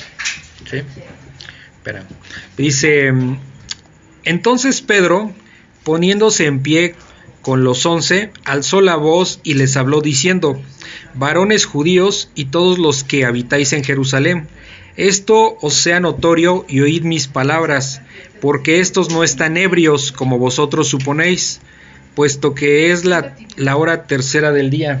[0.70, 0.82] ¿sí?
[1.76, 2.04] Espera.
[2.56, 3.12] Dice,
[4.24, 5.32] entonces Pedro,
[5.84, 6.94] poniéndose en pie
[7.42, 10.60] con los once, alzó la voz y les habló diciendo,
[11.14, 14.48] varones judíos y todos los que habitáis en Jerusalén,
[14.98, 18.02] Esto os sea notorio y oíd mis palabras,
[18.40, 21.60] porque estos no están ebrios como vosotros suponéis,
[22.16, 25.00] puesto que es la, la hora tercera del día.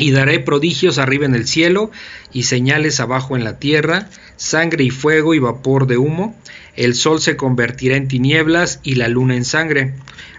[0.00, 1.90] Y daré prodigios arriba en el cielo
[2.32, 6.34] y señales abajo en la tierra, sangre y fuego y vapor de humo.
[6.74, 9.92] El sol se convertirá en tinieblas y la luna en sangre,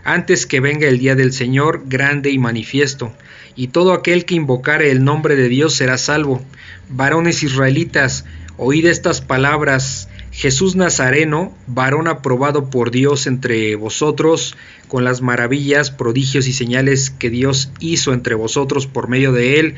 [0.04, 3.14] antes que venga el día del Señor grande y manifiesto.
[3.56, 6.44] Y todo aquel que invocare el nombre de Dios será salvo.
[6.90, 8.26] Varones israelitas,
[8.58, 10.10] oíd estas palabras.
[10.42, 17.30] Jesús Nazareno, varón aprobado por Dios entre vosotros, con las maravillas, prodigios y señales que
[17.30, 19.76] Dios hizo entre vosotros por medio de él,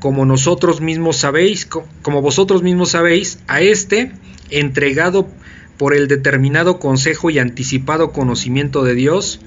[0.00, 4.10] como nosotros mismos sabéis, como vosotros mismos sabéis, a este
[4.50, 5.28] entregado
[5.78, 9.40] por el determinado consejo y anticipado conocimiento de Dios,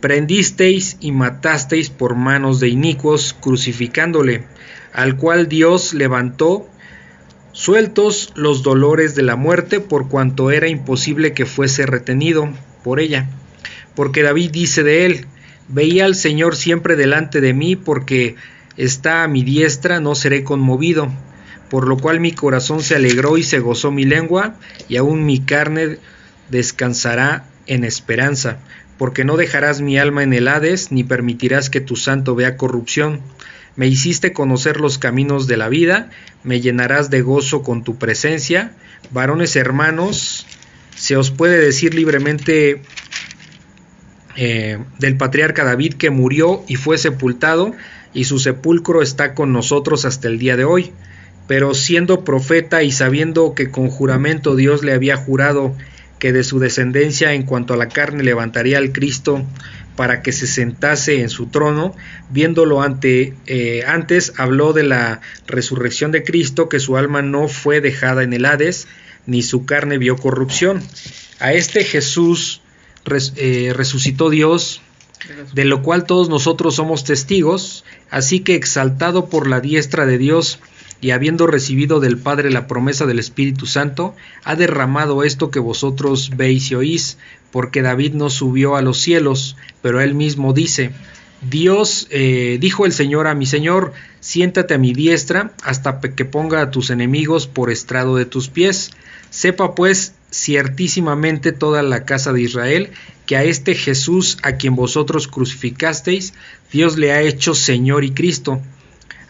[0.00, 4.44] prendisteis y matasteis por manos de inicuos, crucificándole,
[4.92, 6.69] al cual Dios levantó
[7.52, 12.48] sueltos los dolores de la muerte por cuanto era imposible que fuese retenido
[12.82, 13.28] por ella.
[13.94, 15.26] Porque David dice de él,
[15.68, 18.36] veía al Señor siempre delante de mí porque
[18.76, 21.10] está a mi diestra, no seré conmovido.
[21.68, 24.56] Por lo cual mi corazón se alegró y se gozó mi lengua,
[24.88, 25.98] y aún mi carne
[26.48, 28.58] descansará en esperanza,
[28.98, 33.20] porque no dejarás mi alma en el Hades, ni permitirás que tu santo vea corrupción
[33.80, 36.10] me hiciste conocer los caminos de la vida,
[36.44, 38.72] me llenarás de gozo con tu presencia.
[39.10, 40.46] Varones hermanos,
[40.94, 42.82] se os puede decir libremente
[44.36, 47.72] eh, del patriarca David que murió y fue sepultado,
[48.12, 50.92] y su sepulcro está con nosotros hasta el día de hoy.
[51.48, 55.74] Pero siendo profeta y sabiendo que con juramento Dios le había jurado
[56.18, 59.42] que de su descendencia en cuanto a la carne levantaría al Cristo,
[60.00, 61.94] para que se sentase en su trono,
[62.30, 67.82] viéndolo ante, eh, antes, habló de la resurrección de Cristo, que su alma no fue
[67.82, 68.88] dejada en el Hades,
[69.26, 70.82] ni su carne vio corrupción.
[71.38, 72.62] A este Jesús
[73.36, 74.80] eh, resucitó Dios,
[75.52, 80.60] de lo cual todos nosotros somos testigos, así que exaltado por la diestra de Dios,
[81.00, 86.32] y habiendo recibido del Padre la promesa del Espíritu Santo, ha derramado esto que vosotros
[86.36, 87.18] veis y oís,
[87.50, 90.92] porque David no subió a los cielos, pero él mismo dice,
[91.48, 96.60] Dios eh, dijo el Señor a mi Señor, siéntate a mi diestra hasta que ponga
[96.60, 98.90] a tus enemigos por estrado de tus pies.
[99.30, 102.90] Sepa pues ciertísimamente toda la casa de Israel
[103.26, 106.34] que a este Jesús a quien vosotros crucificasteis,
[106.72, 108.60] Dios le ha hecho Señor y Cristo.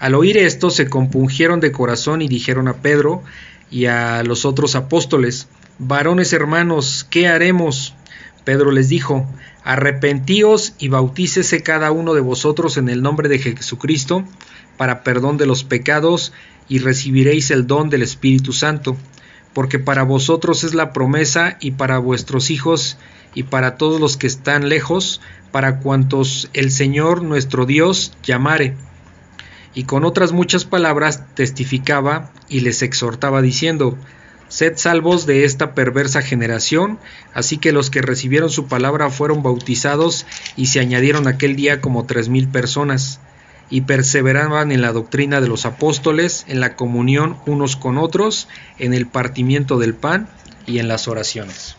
[0.01, 3.23] Al oír esto se compungieron de corazón y dijeron a Pedro
[3.71, 5.47] y a los otros apóstoles,
[5.79, 7.95] varones hermanos, ¿qué haremos?
[8.45, 9.29] Pedro les dijo,
[9.63, 14.25] arrepentíos y bautícese cada uno de vosotros en el nombre de Jesucristo
[14.79, 16.33] para perdón de los pecados
[16.67, 18.97] y recibiréis el don del Espíritu Santo,
[19.53, 22.97] porque para vosotros es la promesa y para vuestros hijos
[23.35, 25.21] y para todos los que están lejos,
[25.53, 28.77] para cuantos el Señor nuestro Dios llamare.
[29.75, 33.97] Y con otras muchas palabras testificaba y les exhortaba diciendo,
[34.51, 36.99] Sed salvos de esta perversa generación.
[37.33, 42.05] Así que los que recibieron su palabra fueron bautizados y se añadieron aquel día como
[42.05, 43.21] tres mil personas.
[43.71, 48.49] Y perseveraban en la doctrina de los apóstoles, en la comunión unos con otros,
[48.79, 50.29] en el partimiento del pan
[50.67, 51.77] y en las oraciones.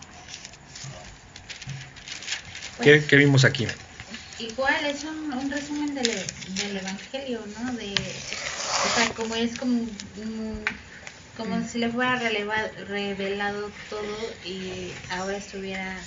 [2.82, 3.68] ¿Qué, vimos aquí?
[4.42, 6.10] Igual es un, resumen del,
[6.78, 7.74] Evangelio, ¿no?
[7.74, 9.86] De, o sea, como es como
[11.38, 12.20] como si le fuera
[12.88, 15.98] revelado todo y ahora estuviera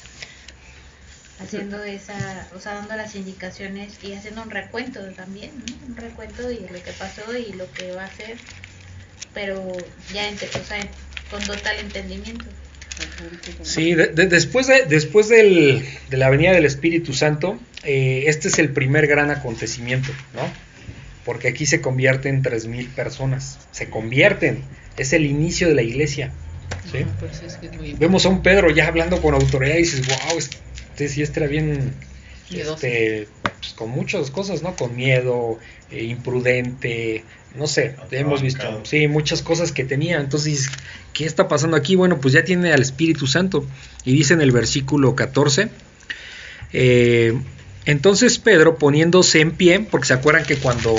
[1.40, 5.86] haciendo esa, o sea, dando las indicaciones y haciendo un recuento también, ¿no?
[5.88, 8.36] un recuento de lo que pasó y lo que va a hacer,
[9.32, 9.66] pero
[10.12, 10.86] ya o sea,
[11.30, 12.46] con total entendimiento.
[13.62, 18.70] Sí, después, de, después del, de la venida del Espíritu Santo, eh, este es el
[18.70, 20.42] primer gran acontecimiento, ¿no?
[21.24, 24.62] Porque aquí se convierten tres mil personas, se convierten
[24.96, 26.32] es el inicio de la iglesia.
[27.18, 27.42] Pues
[27.98, 31.48] Vemos a un Pedro ya hablando con autoridad y dices, wow, este sí este era
[31.48, 31.94] bien,
[32.50, 33.28] este,
[33.60, 34.76] pues, con muchas cosas, ¿no?
[34.76, 35.58] Con miedo,
[35.90, 37.24] eh, imprudente,
[37.54, 40.18] no sé, hemos visto, sí, muchas cosas que tenía.
[40.18, 40.68] Entonces,
[41.14, 41.94] ¿qué está pasando aquí?
[41.94, 43.66] Bueno, pues ya tiene al Espíritu Santo.
[44.04, 45.70] Y dice en el versículo 14,
[46.74, 47.40] eh,
[47.86, 50.94] entonces Pedro poniéndose en pie, porque se acuerdan que cuando,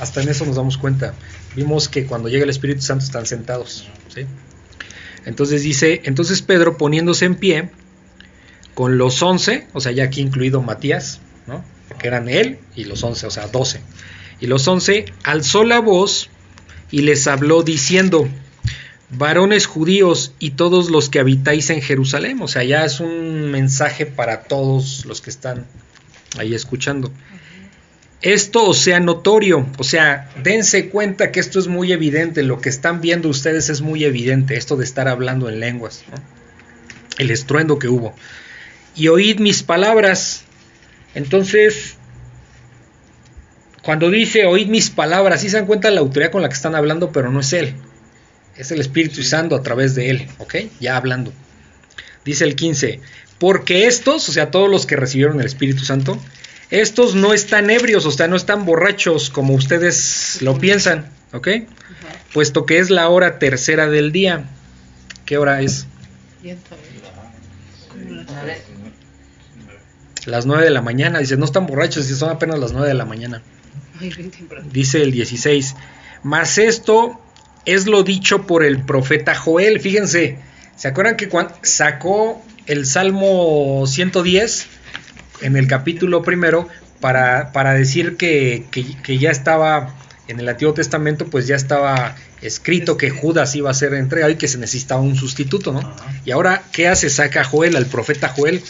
[0.00, 1.14] hasta en eso nos damos cuenta,
[1.56, 3.88] vimos que cuando llega el Espíritu Santo están sentados.
[4.14, 4.26] ¿sí?
[5.24, 7.70] Entonces dice, entonces Pedro poniéndose en pie,
[8.74, 11.64] con los once, o sea, ya aquí incluido Matías, ¿no?
[11.88, 13.80] Porque eran él y los once, o sea, doce.
[14.38, 16.28] Y los once alzó la voz
[16.90, 18.28] y les habló diciendo,
[19.10, 24.06] varones judíos y todos los que habitáis en Jerusalén, o sea, ya es un mensaje
[24.06, 25.66] para todos los que están
[26.38, 27.12] ahí escuchando.
[28.22, 32.68] Esto os sea notorio, o sea, dense cuenta que esto es muy evidente, lo que
[32.68, 36.02] están viendo ustedes es muy evidente, esto de estar hablando en lenguas,
[37.18, 38.14] el estruendo que hubo.
[38.96, 40.42] Y oíd mis palabras.
[41.14, 41.96] Entonces,
[43.82, 46.54] cuando dice oíd mis palabras, sí se dan cuenta de la autoridad con la que
[46.54, 47.74] están hablando, pero no es él.
[48.56, 50.54] Es el Espíritu Santo a través de él, ¿ok?
[50.80, 51.32] Ya hablando.
[52.24, 53.00] Dice el 15,
[53.38, 56.18] porque estos, o sea, todos los que recibieron el Espíritu Santo,
[56.70, 61.48] estos no están ebrios, o sea, no están borrachos como ustedes lo piensan, ¿ok?
[62.32, 64.44] Puesto que es la hora tercera del día.
[65.24, 65.86] ¿Qué hora es?
[70.24, 71.20] Las 9 de la mañana.
[71.20, 73.42] Dice, no están borrachos, dice, son apenas las 9 de la mañana.
[74.72, 75.76] Dice el 16.
[76.22, 77.20] Mas esto
[77.66, 79.80] es lo dicho por el profeta Joel.
[79.80, 80.38] Fíjense,
[80.76, 84.66] ¿se acuerdan que cuando sacó el Salmo 110
[85.42, 86.68] en el capítulo primero
[87.00, 89.94] para, para decir que, que- que ya estaba
[90.28, 94.36] en el Antiguo Testamento, pues ya estaba escrito que Judas iba a ser entregado y
[94.36, 95.94] que se necesitaba un sustituto, ¿no?
[96.24, 97.10] Y ahora, ¿qué hace?
[97.10, 98.60] Saca Joel, al profeta Joel,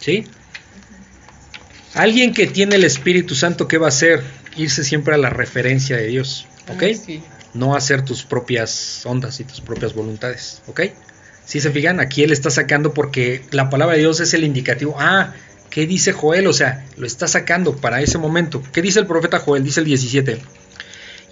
[0.00, 0.26] ¿sí?
[1.94, 4.22] Alguien que tiene el Espíritu Santo, ¿qué va a hacer?
[4.56, 6.82] Irse siempre a la referencia de Dios, ¿ok?
[6.82, 7.22] Ah, sí.
[7.58, 10.80] No hacer tus propias ondas y tus propias voluntades, ¿ok?
[11.44, 14.96] Si se fijan, aquí él está sacando porque la palabra de Dios es el indicativo.
[14.98, 15.32] Ah,
[15.70, 16.46] ¿qué dice Joel?
[16.46, 18.62] O sea, lo está sacando para ese momento.
[18.72, 19.64] ¿Qué dice el profeta Joel?
[19.64, 20.38] Dice el 17.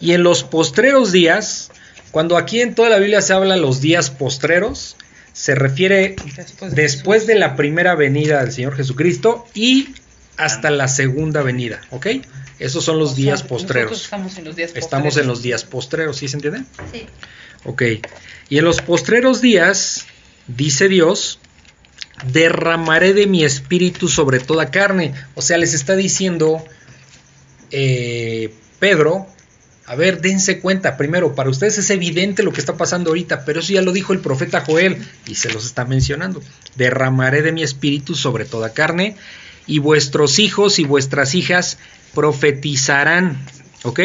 [0.00, 1.70] Y en los postreros días,
[2.10, 4.96] cuando aquí en toda la Biblia se habla los días postreros,
[5.32, 9.94] se refiere Después de después de la primera venida del Señor Jesucristo y
[10.36, 12.06] hasta la segunda venida, ¿ok?
[12.58, 14.02] Esos son los O días postreros.
[14.04, 15.26] Estamos en los días Estamos en postreros.
[15.28, 16.62] los días postreros, ¿sí se entiende?
[16.92, 17.06] Sí.
[17.64, 17.82] Ok.
[18.48, 20.06] Y en los postreros días,
[20.46, 21.38] dice Dios,
[22.32, 25.14] derramaré de mi espíritu sobre toda carne.
[25.34, 26.64] O sea, les está diciendo
[27.70, 29.26] eh, Pedro,
[29.86, 33.60] a ver, dense cuenta, primero, para ustedes es evidente lo que está pasando ahorita, pero
[33.60, 36.42] eso ya lo dijo el profeta Joel y se los está mencionando.
[36.74, 39.16] Derramaré de mi espíritu sobre toda carne
[39.66, 41.78] y vuestros hijos y vuestras hijas
[42.14, 43.36] profetizarán,
[43.82, 44.00] ¿ok?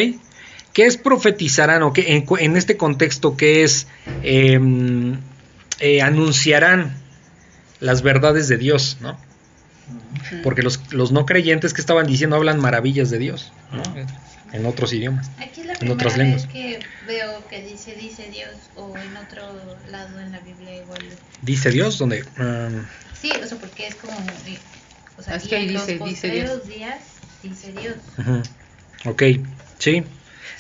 [0.74, 3.88] ¿Qué es profetizarán o qué en, este contexto qué es
[4.24, 5.20] Em,
[5.80, 6.96] eh, anunciarán
[7.80, 9.18] las verdades de Dios, ¿no?
[10.44, 13.82] Porque los, los no creyentes que estaban diciendo hablan maravillas de Dios, ¿no?
[14.54, 15.32] En otros idiomas.
[15.40, 16.48] Aquí es la En primera otras vez lenguas.
[16.48, 19.42] que veo que dice dice Dios o en otro
[19.90, 21.02] lado en la Biblia igual.
[21.42, 22.86] Dice Dios, donde um,
[23.20, 24.14] Sí, o sea, porque es como...
[25.22, 26.68] O sea, Es y que ahí dice- Dios.
[26.68, 26.96] días
[27.44, 27.96] dice Dios.
[29.06, 29.24] ok,
[29.78, 30.04] sí.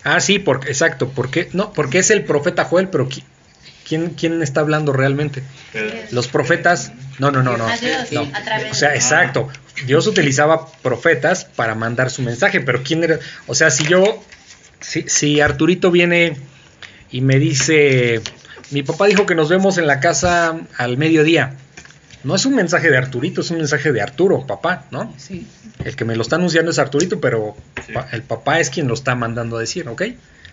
[0.04, 3.24] Ah, sí, porque, exacto, porque no, porque es el profeta Joel, pero qui-
[3.88, 5.44] ¿quién, quién está hablando realmente?
[6.12, 7.68] Los profetas, no, no, no, no.
[8.12, 8.22] No.
[8.72, 9.50] O sea, exacto.
[9.86, 14.24] Dios utilizaba profetas para mandar su mensaje, pero quién era, o sea, si yo,
[14.80, 16.38] si, si Arturito viene
[17.12, 18.22] y me dice,
[18.70, 21.56] mi papá dijo que nos vemos en la casa al mediodía.
[22.24, 25.14] No es un mensaje de Arturito, es un mensaje de Arturo, papá, ¿no?
[25.18, 25.48] Sí.
[25.84, 27.56] El que me lo está anunciando es Arturito, pero
[27.86, 27.94] Sí.
[28.12, 30.04] el papá es quien lo está mandando a decir, ¿ok?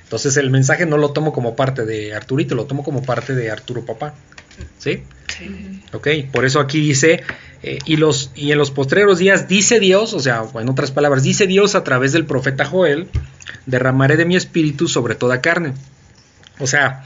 [0.04, 3.50] Entonces el mensaje no lo tomo como parte de Arturito, lo tomo como parte de
[3.50, 4.14] Arturo papá,
[4.78, 5.02] ¿sí?
[5.36, 5.82] Sí.
[5.92, 6.08] ¿ok?
[6.32, 7.22] Por eso aquí dice,
[7.62, 11.22] eh, y, los, y en los postreros días dice Dios, o sea, en otras palabras,
[11.22, 13.08] dice Dios a través del profeta Joel,
[13.66, 15.74] derramaré de mi espíritu sobre toda carne.
[16.58, 17.02] O sea,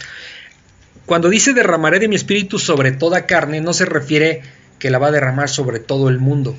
[1.07, 4.43] cuando dice derramaré de mi espíritu sobre toda carne, no se refiere
[4.79, 6.57] que la va a derramar sobre todo el mundo.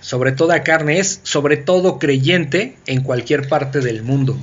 [0.00, 4.36] Sobre toda carne es sobre todo creyente en cualquier parte del mundo.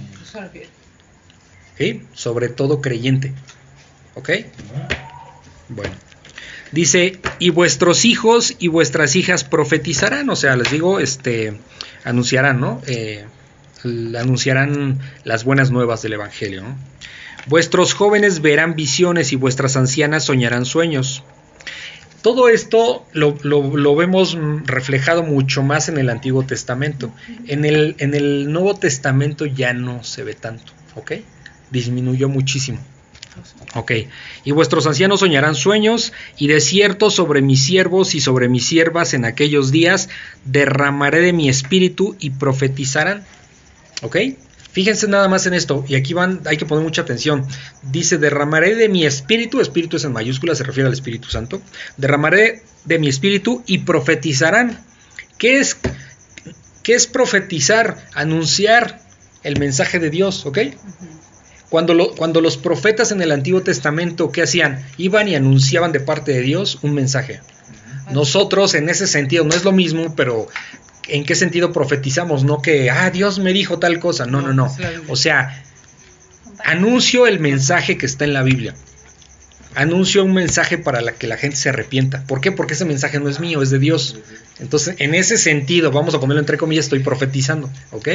[2.14, 3.34] Sobre todo creyente.
[4.16, 4.30] ¿Ok?
[5.70, 5.94] Bueno.
[6.72, 11.60] Dice, y vuestros hijos y vuestras hijas profetizarán, o sea, les digo, este,
[12.04, 12.82] anunciarán, ¿no?
[12.88, 13.26] Eh,
[14.18, 16.64] anunciarán las buenas nuevas del Evangelio.
[16.64, 16.78] ¿no?
[17.48, 21.24] Vuestros jóvenes verán visiones y vuestras ancianas soñarán sueños.
[22.22, 27.12] Todo esto lo, lo- lo vemos reflejado mucho más en el Antiguo Testamento.
[27.48, 31.14] En el, en el Nuevo Testamento ya no se ve tanto, ¿ok?
[31.72, 32.80] Disminuyó muchísimo.
[33.76, 33.92] Ok.
[34.44, 39.14] Y vuestros ancianos soñarán sueños, y de cierto sobre mis siervos y sobre mis siervas
[39.16, 40.10] en aquellos días
[40.46, 43.24] derramaré de mi espíritu y profetizarán.
[44.04, 44.18] Ok.
[44.72, 47.46] Fíjense nada más en esto, y aquí van, hay que poner mucha atención.
[47.84, 51.62] Dice, derramaré de mi espíritu, espíritu es en mayúscula, se refiere al Espíritu Santo.
[51.98, 54.80] Derramaré de mi espíritu y profetizarán.
[55.38, 55.78] ¿Qué es,
[56.84, 57.98] qué es profetizar?
[58.14, 59.02] Anunciar
[59.44, 60.60] el mensaje de Dios, ¿ok?
[61.70, 64.86] Cuando, lo- cuando los profetas en el Antiguo Testamento, ¿qué hacían?
[64.98, 67.42] Iban y anunciaban de parte de Dios un mensaje.
[68.12, 70.48] Nosotros en ese sentido, no es lo mismo, pero
[71.08, 72.44] ¿en qué sentido profetizamos?
[72.44, 74.26] No que, ah, Dios me dijo tal cosa.
[74.26, 74.68] No, no, no.
[75.10, 75.64] O sea,
[76.64, 78.76] anuncio el mensaje que está en la Biblia.
[79.74, 82.24] Anuncio un mensaje para la que la gente se arrepienta.
[82.28, 82.52] ¿Por qué?
[82.52, 84.18] Porque ese mensaje no es mío, es de Dios.
[84.60, 88.10] Entonces, en ese sentido, vamos a ponerlo entre comillas, estoy profetizando, ¿ok?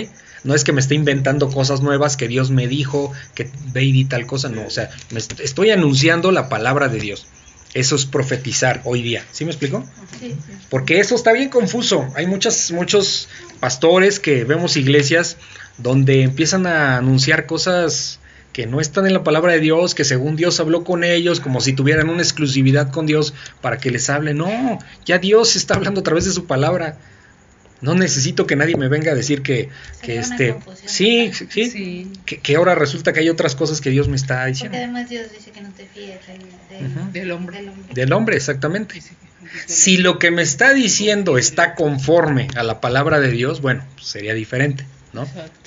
[0.45, 3.93] No es que me esté inventando cosas nuevas que Dios me dijo, que ve y
[3.93, 4.66] di tal cosa, no.
[4.66, 7.26] O sea, me est- estoy anunciando la palabra de Dios.
[7.74, 9.24] Eso es profetizar hoy día.
[9.32, 9.84] ¿Sí me explico?
[10.18, 10.52] Sí, sí.
[10.70, 12.08] Porque eso está bien confuso.
[12.14, 13.28] Hay muchas, muchos
[13.60, 15.36] pastores que vemos iglesias
[15.78, 18.18] donde empiezan a anunciar cosas
[18.56, 21.60] que no están en la palabra de Dios, que según Dios habló con ellos, como
[21.60, 24.32] si tuvieran una exclusividad con Dios para que les hable.
[24.32, 26.96] No, ya Dios está hablando a través de su palabra.
[27.83, 29.68] No necesito que nadie me venga a decir que,
[30.03, 30.57] que este,
[30.87, 32.11] sí, sí, Sí.
[32.24, 34.79] que, que ahora resulta que hay otras cosas que Dios me está Porque diciendo.
[34.79, 36.39] además Dios dice que no te fíes del,
[36.70, 37.12] del, Ujú.
[37.12, 37.59] Del hombre.
[37.59, 37.95] del hombre.
[37.95, 39.03] Del hombre, exactamente.
[39.66, 44.07] Si lo que me está diciendo está conforme a la palabra de Dios, bueno, pues
[44.07, 45.22] sería diferente, ¿no?
[45.24, 45.65] Exacto.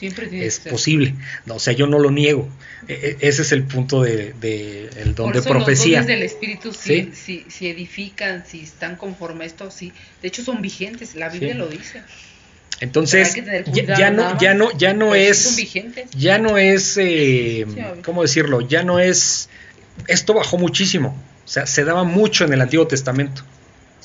[0.00, 0.72] Siempre tiene Es que ser.
[0.72, 1.14] posible.
[1.46, 2.48] No, o sea, yo no lo niego.
[2.88, 6.00] E- e- ese es el punto de, de- el don Por de los profecía.
[6.00, 7.10] dones del Espíritu Sí.
[7.14, 9.92] si, si, si edifican, si están conforme a esto, sí.
[10.22, 11.58] De hecho son vigentes, la Biblia Sí.
[11.58, 12.02] lo dice.
[12.80, 13.34] Entonces,
[13.74, 15.56] ya, no, ya no, ya no Pero es,
[16.16, 17.66] ya no es, eh.
[18.02, 18.62] ¿cómo decirlo?
[18.62, 19.50] Ya no es,
[20.08, 21.14] esto bajó muchísimo.
[21.44, 23.42] O sea, se daba mucho en el Antiguo Testamento.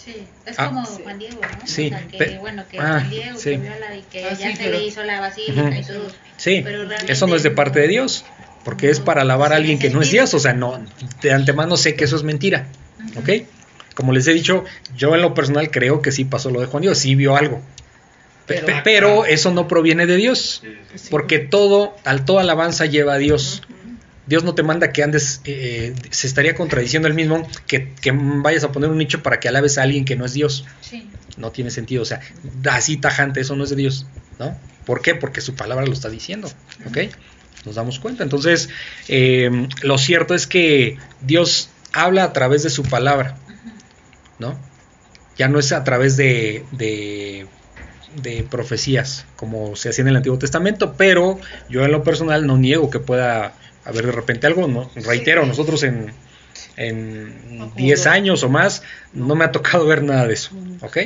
[0.05, 1.01] Sí, es Ah, como sí.
[1.03, 1.65] Juan Diego, ¿no?
[1.67, 3.49] Sí, O sea, que, pe- bueno, que ah, Juan Diego sí.
[3.49, 6.07] que viola y que Ah, ya sí, se pero- le hizo la basílica y todo.
[6.37, 8.23] Sí, Pero eso no es de parte de Dios,
[8.63, 10.79] porque es para alabar a alguien que no es Dios, o sea, no,
[11.21, 12.67] de antemano sé que eso es mentira,
[13.17, 13.29] ¿ok?
[13.95, 14.63] Como les he dicho,
[14.95, 17.61] yo en lo personal creo que sí pasó lo de Juan Dios, sí vio algo,
[18.45, 20.61] Pe- Pero- pe- pero eso no proviene de Dios,
[21.09, 23.63] porque todo, al toda alabanza lleva a Dios.
[24.27, 28.63] Dios no te manda que andes, eh, se estaría contradiciendo el mismo, que, que vayas
[28.63, 31.07] a poner un nicho para que alabes a alguien que no es Dios Sí.
[31.37, 32.21] no tiene sentido, o sea,
[32.71, 34.05] así tajante, eso no es de Dios,
[34.39, 34.57] ¿no?
[34.85, 35.15] ¿Por qué?
[35.15, 36.49] Porque su palabra lo está diciendo,
[36.87, 36.97] ¿ok?
[37.65, 38.23] Nos damos cuenta.
[38.23, 38.69] Entonces,
[39.07, 43.37] eh, lo cierto es que Dios habla a través de su palabra,
[44.39, 44.57] ¿no?
[45.37, 47.47] Ya no es a través de, de,
[48.21, 52.57] de profecías, como se hacía en el Antiguo Testamento, pero yo en lo personal no
[52.57, 53.53] niego que pueda
[53.85, 54.89] haber de repente algo, ¿no?
[54.95, 55.47] Reitero, Sí.
[55.49, 56.11] nosotros en,
[56.77, 58.83] en No, como 10 lo- años o más
[59.13, 60.97] no me ha tocado ver nada de eso, ¿ok?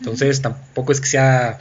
[0.00, 1.60] Entonces tampoco es que sea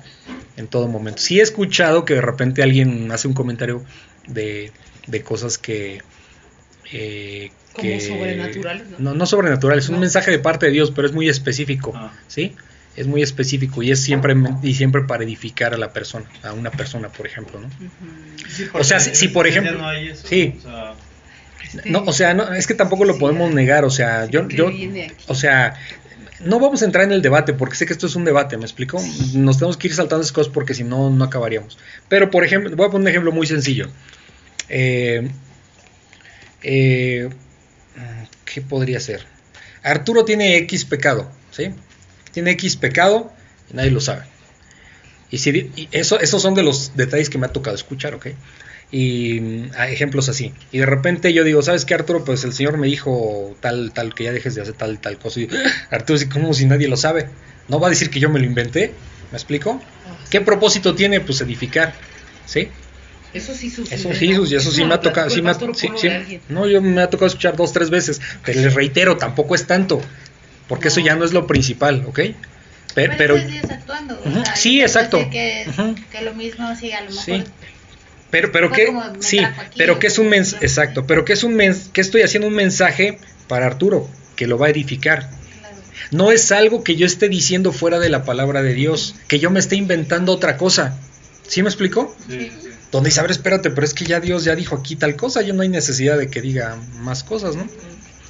[0.57, 1.21] en todo momento.
[1.21, 3.83] Sí he escuchado que de repente alguien hace un comentario
[4.27, 4.71] de,
[5.07, 6.01] de cosas que...
[6.91, 8.97] eh, Como que- sobrenaturales, ¿no?
[8.99, 12.11] No, no sobrenaturales, es un mensaje de parte de Dios, pero es muy específico, Ah.
[12.27, 12.55] ¿sí?
[12.95, 16.71] Es muy específico y es siempre y siempre para edificar a la persona, a una
[16.71, 17.69] persona, por ejemplo, ¿no?
[18.49, 20.55] Sí, O sea, si- por ejemplo- no hay eso, sí.
[20.57, 20.93] o sea,
[21.63, 24.57] Este, No, o sea, no, es que tampoco lo podemos negar, o sea, yo, ¿qué
[24.57, 24.71] yo,
[25.27, 25.75] o sea,
[26.41, 28.63] no vamos a entrar en el debate porque sé que esto es un debate, ¿me
[28.65, 28.99] explico?
[29.35, 31.77] Nos tenemos que ir saltando esas cosas porque si no, no acabaríamos.
[32.09, 33.87] Pero, por ejemplo, voy a poner un ejemplo muy sencillo.
[34.69, 35.29] Eh,
[36.63, 37.29] eh,
[38.43, 39.23] ¿Qué podría ser?
[39.83, 41.71] Arturo tiene X pecado, ¿sí?
[42.31, 43.31] Tiene X pecado
[43.71, 44.23] y nadie lo sabe.
[45.29, 48.27] Y, si, y eso, esos son de los detalles que me ha tocado escuchar, ¿ok?
[48.91, 50.53] Y mm, hay ejemplos así.
[50.71, 52.25] Y de repente yo digo, ¿sabes qué, Arturo?
[52.25, 55.39] Pues el Señor me dijo tal, tal, que ya dejes de hacer tal, tal cosa.
[55.39, 55.47] Y
[55.89, 57.29] Arturo dice, ¿cómo si nadie lo sabe?
[57.69, 58.93] No va a decir que yo me lo inventé,
[59.31, 59.81] ¿me explico?
[60.29, 61.21] ¿Qué propósito tiene?
[61.21, 61.95] Pues edificar,
[62.45, 62.69] ¿sí?
[63.33, 63.95] Eso sí sucede.
[63.95, 66.39] Eso sí, eso, eso sí me ha tocado, sí me ha- sí, sí.
[66.49, 70.01] no, yo me ha tocado escuchar dos, tres veces, pero les reitero, tampoco es tanto,
[70.71, 72.19] porque eso ya no es lo principal, ¿ok?
[72.95, 74.17] Pero, pero, es Dios actuando.
[74.23, 75.17] o Ujú, sea, sí, exacto.
[75.29, 75.65] Que,
[76.23, 77.25] lo mismo, sí, a lo mejor.
[77.25, 77.43] Sí.
[78.29, 81.55] pero, pero que, sí, aquí, pero que es un mensaje, exacto, pero que es un
[81.55, 83.19] mens que estoy haciendo un mensaje
[83.49, 85.29] para Arturo, que lo va a edificar.
[85.59, 85.75] Claro.
[86.11, 89.51] No es algo que yo esté diciendo fuera de la palabra de Dios, que yo
[89.51, 90.97] me esté inventando otra cosa.
[91.49, 92.15] ¿Sí me explico?
[92.29, 92.69] sí, sí, sí.
[92.93, 95.41] Donde dice, a ver, espérate, pero es que ya Dios ya dijo aquí tal cosa,
[95.41, 97.67] yo no hay necesidad de que diga más cosas, ¿no?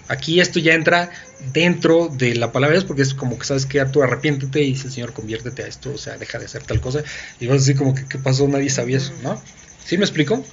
[0.07, 1.09] Aquí esto ya entra
[1.53, 4.71] dentro de la palabra de Dios, porque es como que sabes que Arturo arrepiéntete y
[4.73, 7.01] dice el Señor conviértete a esto, o sea, deja de hacer tal cosa.
[7.39, 8.47] Y vas así como que, ¿qué pasó?
[8.47, 9.41] Nadie sabía eso, ¿no?
[9.85, 10.45] ¿Sí me explico?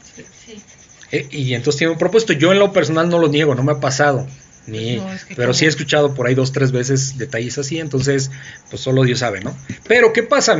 [0.46, 0.62] Sí.
[1.10, 2.32] Eh, y entonces tiene un propósito.
[2.34, 4.26] Yo en lo personal no lo niego, no me ha pasado.
[4.66, 7.78] Ni, no, es que pero sí he escuchado por ahí dos, tres veces detalles así,
[7.78, 8.30] entonces,
[8.68, 9.56] pues solo Dios sabe, ¿no?
[9.86, 10.56] Pero, ¿qué pasa?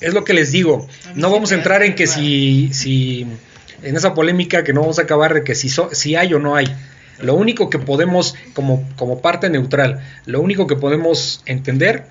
[0.00, 0.86] Es lo que les digo.
[1.14, 3.26] No vamos a entrar en que si, si,
[3.82, 6.38] en esa polémica que no vamos a acabar de que si, so- si hay o
[6.38, 6.66] no hay.
[7.22, 12.06] Lo único que podemos, como, como parte neutral, lo único que podemos entender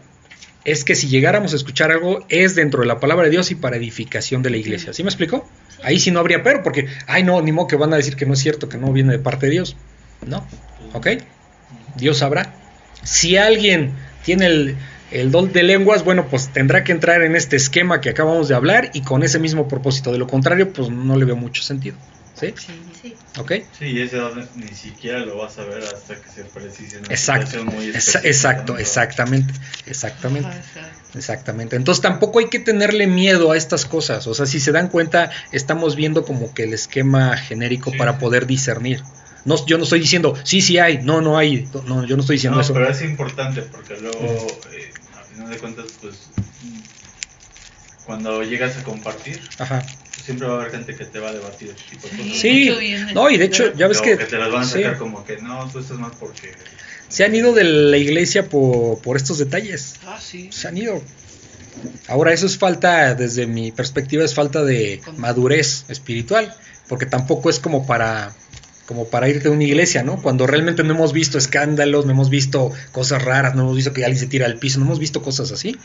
[0.66, 3.56] es que si llegáramos a escuchar algo es dentro de la palabra de Dios y
[3.56, 4.94] para edificación de la iglesia.
[4.94, 5.48] ¿Sí me explico?
[5.84, 8.26] Ahí sí no habría pero, porque, ay no, ni modo que van a decir que
[8.26, 9.76] no es cierto, que no viene de parte de Dios.
[10.26, 10.46] No,
[10.94, 11.08] ¿ok?
[11.96, 12.54] Dios sabrá.
[13.04, 13.94] Si alguien
[14.24, 14.78] tiene el,
[15.12, 18.56] el don de lenguas, bueno, pues tendrá que entrar en este esquema que acabamos de
[18.56, 20.12] hablar y con ese mismo propósito.
[20.12, 21.98] De lo contrario, pues no le veo mucho sentido.
[22.40, 22.54] ¿Sí?
[22.58, 22.74] Sí.
[23.02, 23.16] Sí.
[23.38, 23.52] ¿Ok?
[23.78, 27.08] Sí, y ese don ni siquiera lo vas a ver hasta que se precise una
[27.10, 29.54] Exacto, muy exacto, exactamente,
[29.86, 30.50] exactamente.
[31.16, 31.76] Exactamente.
[31.76, 34.28] Entonces tampoco hay que tenerle miedo a estas cosas.
[34.28, 37.98] O sea, si se dan cuenta, estamos viendo como que el esquema genérico Sí.
[37.98, 39.04] para poder discernir.
[39.46, 41.68] No, yo no estoy diciendo, sí, sí hay, no, no hay.
[41.86, 42.74] No, yo no estoy diciendo No, eso.
[42.74, 46.30] pero es importante porque luego, eh, a final de cuentas, pues
[48.06, 49.84] cuando llegas a compartir, Ajá.
[50.24, 52.38] Siempre va a haber gente que te va a debatir ese tipo de cosas.
[52.38, 52.72] Sí,
[53.14, 55.38] no, y de hecho, ya ves que te las van a sí, sacar como que
[55.38, 56.52] no, tú estás mal porque.
[57.08, 59.96] se han ido de la iglesia por, por estos detalles.
[60.06, 60.50] Ah, sí.
[60.52, 61.02] Se han ido.
[62.08, 66.54] Ahora, eso es falta, desde mi perspectiva, es falta de madurez espiritual,
[66.88, 68.34] porque tampoco es como para
[68.90, 70.20] como para irte a una iglesia, ¿no?
[70.20, 74.04] Cuando realmente no hemos visto escándalos, no hemos visto cosas raras, no hemos visto que
[74.04, 75.78] alguien se tira al piso, no hemos visto cosas así.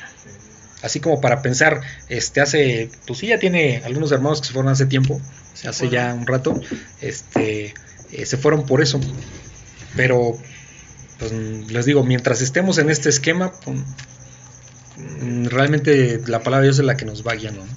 [0.84, 1.80] Así como para pensar,
[2.10, 5.18] este hace, pues sí, ya tiene algunos hermanos que se fueron hace tiempo,
[5.54, 6.60] Se hace ya un rato,
[7.00, 7.72] este,
[8.12, 9.00] eh, se fueron por eso.
[9.96, 10.36] Pero,
[11.18, 13.78] pues les digo, mientras estemos en este esquema, pues,
[15.22, 17.64] mm, realmente la palabra de Dios es la que nos va guiando.
[17.64, 17.72] ¿no?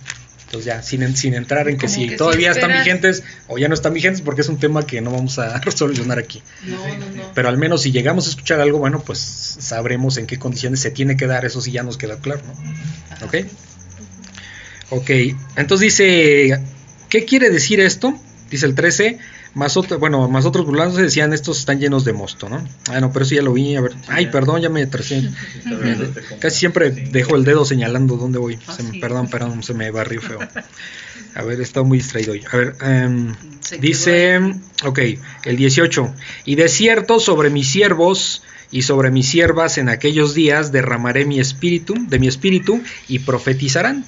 [0.48, 3.68] Entonces ya, sin, sin entrar en que si que si todavía están vigentes o ya
[3.68, 6.42] no están vigentes, porque es un tema que no vamos a solucionar aquí.
[6.64, 7.32] No, no, no.
[7.36, 10.90] Pero al menos si llegamos a escuchar algo, bueno, pues sabremos en qué condiciones se
[10.92, 13.26] tiene que dar, eso sí ya nos queda claro, ¿no?
[13.26, 13.36] ¿Ok?
[14.90, 15.10] Ok,
[15.58, 16.62] entonces dice,
[17.10, 18.18] ¿qué quiere decir esto?
[18.50, 19.20] Dice el 13,
[19.54, 22.64] más otro, bueno, más otros burlándose decían, estos están llenos de mosto, ¿no?
[22.90, 25.30] Ah, no, pero eso ya lo vi, a ver, ay, perdón, ya me atrasé.
[26.40, 28.60] Casi siempre dejo el dedo señalando dónde voy.
[28.68, 30.40] Ah, Se me- perdón, perdón, se me barrió feo.
[31.36, 32.44] A ver, he estado muy distraído hoy.
[32.52, 34.40] A ver, em, Se dice,
[34.86, 35.00] ok,
[35.46, 36.14] el 18.
[36.46, 41.40] Y de cierto sobre mis siervos y sobre mis siervas en aquellos días derramaré mi
[41.40, 44.06] espíritu, de mi espíritu, y profetizarán.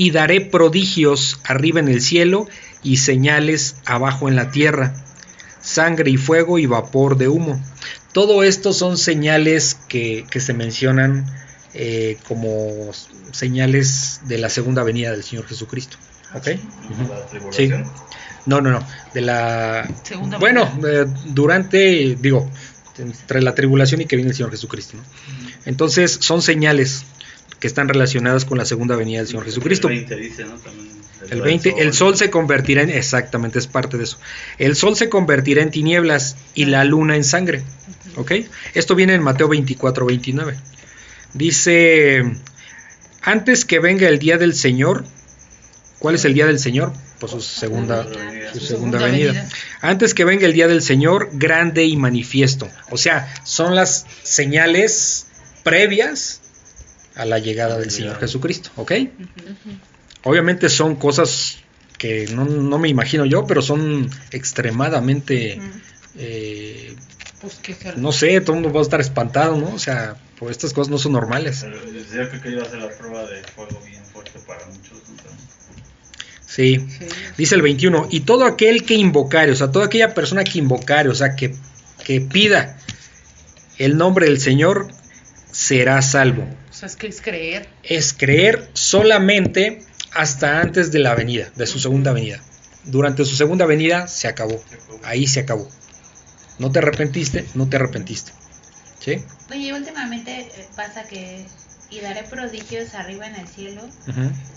[0.00, 2.48] Y daré prodigios arriba en el cielo
[2.82, 4.94] y señales abajo en la tierra,
[5.60, 7.62] sangre y fuego y vapor de humo.
[8.14, 11.26] Todo esto son señales que, que se mencionan
[11.74, 12.90] eh, como
[13.32, 15.98] señales de la segunda venida del Señor Jesucristo.
[16.34, 16.48] ¿Ok?
[17.28, 17.84] Tribulación.
[18.46, 18.86] No, no, no.
[19.12, 19.86] De la.
[20.02, 22.50] Segunda bueno, eh, durante, digo,
[22.96, 24.96] entre la tribulación y que viene el Señor Jesucristo.
[24.96, 25.02] ¿no?
[25.66, 27.04] Entonces, son señales
[27.60, 29.88] que están relacionadas con la segunda venida del Señor Jesucristo.
[29.88, 30.56] El 20 dice, ¿no?
[30.56, 30.88] También
[31.30, 34.18] El 20, el sol se convertirá en, exactamente, es parte de eso.
[34.58, 37.62] El sol se convertirá en tinieblas y la luna en sangre.
[38.16, 38.32] ¿Ok?
[38.74, 40.56] Esto viene en Mateo 24, 29.
[41.34, 42.24] Dice,
[43.22, 45.04] antes que venga el día del Señor,
[45.98, 46.94] ¿cuál es el día del Señor?
[47.20, 48.06] Pues su segunda,
[48.54, 49.46] su segunda venida.
[49.82, 52.68] Antes que venga el día del Señor, grande y manifiesto.
[52.90, 55.26] O sea, son las señales
[55.62, 56.40] previas
[57.16, 58.70] a la llegada del Señor Jesucristo.
[58.76, 58.92] ¿Ok?
[60.24, 61.58] Obviamente son cosas
[61.98, 65.60] que no, no me imagino yo, pero son extremadamente,
[66.16, 66.94] eh,
[67.40, 69.74] Pues se- no sé, todo el mundo va a estar espantado, ¿no?
[69.74, 71.60] O sea, pues estas cosas no son normales.
[71.62, 74.98] Pero decía que iba a ser la prueba de fuego bien fuerte para muchos.
[76.46, 76.84] Sí.
[76.98, 77.06] Sí.
[77.38, 81.08] Dice el 21, y todo aquel que invocare, o sea, toda aquella persona que invocare,
[81.08, 81.54] o sea, que,
[82.04, 82.76] que pida
[83.78, 84.88] el nombre del Señor,
[85.52, 86.44] será salvo.
[86.82, 87.68] Es que es creer.
[87.82, 92.42] Es creer solamente hasta antes de la venida, de su segunda venida.
[92.84, 94.62] Durante su segunda venida se acabó.
[95.04, 95.68] Ahí se acabó.
[96.58, 98.32] No te arrepentiste, no te arrepentiste.
[98.98, 99.22] ¿Sí?
[99.50, 101.46] Oye, últimamente eh, pasa que
[101.90, 103.82] y daré prodigios arriba en el cielo.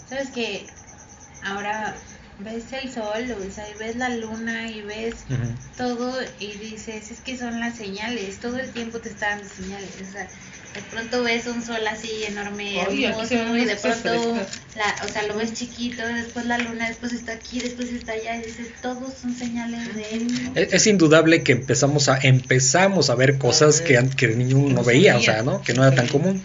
[0.07, 0.67] Sabes que
[1.43, 1.95] ahora
[2.39, 5.15] ves el sol, o sea, y ves la luna y ves
[5.77, 9.89] todo y dices, es que son las señales, todo el tiempo te están dando señales.
[10.07, 10.27] O sea,
[10.73, 14.37] de pronto ves un sol así enorme, hermoso, y de pronto,
[14.75, 18.37] la, o sea, lo ves chiquito, después la luna, después está aquí, después está allá,
[18.37, 20.51] y dices, todos son señales de él.
[20.55, 24.73] Es, es indudable que empezamos a empezamos a ver cosas que, que el niño no
[24.73, 25.61] no veía, o sea, ¿no?
[25.61, 26.43] Que no era tan común.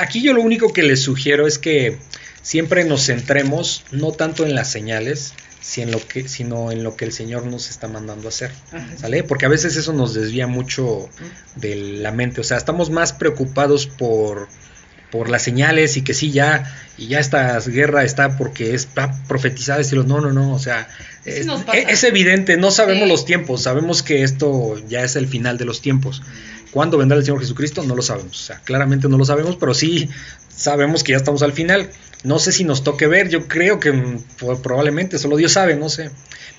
[0.00, 1.98] Aquí yo lo único que les sugiero es que
[2.42, 6.96] siempre nos centremos no tanto en las señales, si en lo que, sino en lo
[6.96, 8.50] que el Señor nos está mandando a hacer.
[8.72, 8.86] Ajá.
[8.98, 9.22] ¿Sale?
[9.22, 11.08] Porque a veces eso nos desvía mucho
[11.56, 12.40] de la mente.
[12.40, 14.48] O sea, estamos más preocupados por,
[15.12, 19.78] por las señales y que sí, ya, y ya esta guerra está porque está profetizada.
[19.78, 20.52] Decirlo, no, no, no.
[20.52, 20.88] O sea,
[21.24, 23.08] es, evidente, no sabemos Sí.
[23.08, 23.62] los tiempos.
[23.62, 26.22] Sabemos que esto ya es el final de los tiempos.
[26.72, 27.84] ¿Cuándo vendrá el Señor Jesucristo?
[27.84, 28.40] No lo sabemos.
[28.40, 30.08] O sea, claramente no lo sabemos, pero sí
[30.48, 31.90] sabemos que ya estamos al final.
[32.24, 35.74] No sé si nos toque ver, yo creo que mm, po- probablemente, solo Dios sabe,
[35.76, 36.10] no sé.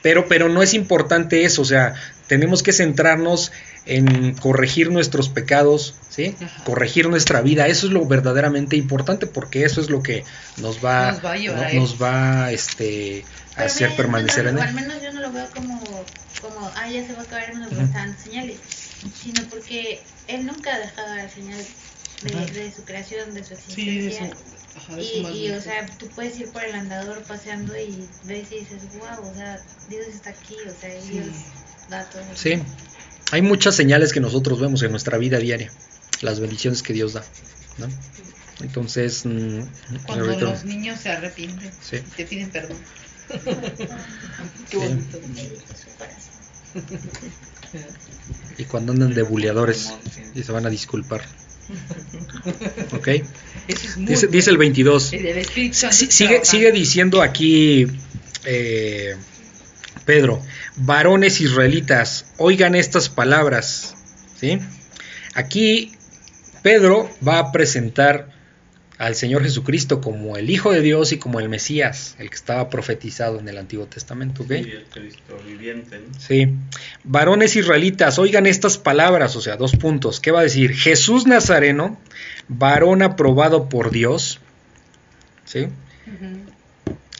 [0.02, 1.94] Pero, pero no es importante eso, o sea,
[2.28, 3.52] tenemos que centrarnos
[3.86, 6.36] en corregir nuestros pecados, ¿sí?
[6.42, 6.64] Ajá.
[6.66, 10.24] Corregir nuestra vida, eso es lo verdaderamente importante porque eso es lo que
[10.58, 13.24] nos va, Nos va a llevar no- nos va este,
[13.56, 14.64] a hacer mira, permanecer no, en él.
[14.64, 15.80] Al menos yo no lo veo como,
[16.42, 17.92] como ah, ya se va a acabar el mundo porque Ujú.
[17.92, 18.58] están señales,
[19.22, 21.60] sino porque él nunca ha dejado la señal
[22.24, 24.30] de, de su creación, de su existencia.
[24.76, 28.82] Ajá, y, o sea, tú puedes ir por el andador paseando y ves y dices,
[29.00, 29.60] wow, o sea,
[29.90, 31.10] Dios está aquí, o sea, Sí.
[31.12, 31.28] Dios
[31.90, 32.24] da todo.
[32.36, 32.62] Sí,
[33.32, 35.72] hay muchas señales que nosotros vemos en nuestra vida diaria,
[36.22, 37.24] las bendiciones que Dios da,
[37.78, 37.88] ¿no?
[38.62, 39.62] Entonces, mm,
[40.06, 42.00] Cuando ahorita- los niños se arrepienten Sí.
[42.16, 42.78] te piden perdón.
[44.70, 45.20] Qué bonito.
[48.58, 49.94] Y cuando andan de buleadores
[50.36, 51.22] y se van a disculpar.
[52.94, 53.08] ¿Ok?
[53.68, 55.14] Es Dice, el 22.
[55.14, 56.52] El del Espíritu Santo Sí, está sigue, trabajando.
[56.52, 57.88] sigue diciendo aquí
[58.46, 59.16] eh,
[60.06, 60.42] Pedro,
[60.76, 63.96] varones israelitas, oigan estas palabras.
[64.40, 64.60] ¿sí?
[65.34, 65.94] Aquí
[66.62, 68.30] Pedro va a presentar
[69.06, 72.70] al Señor Jesucristo como el Hijo de Dios y como el Mesías, el que estaba
[72.70, 74.44] profetizado en el Antiguo Testamento.
[74.44, 74.52] ¿ok?
[74.52, 76.00] Y el Cristo viviente.
[76.00, 76.20] ¿no?
[76.20, 76.54] Sí.
[77.04, 80.22] Varones israelitas, oigan estas palabras, o sea, dos puntos.
[80.22, 80.74] ¿Qué va a decir?
[80.74, 82.00] Jesús Nazareno,
[82.48, 84.40] varón aprobado por Dios,
[85.44, 85.68] ¿sí?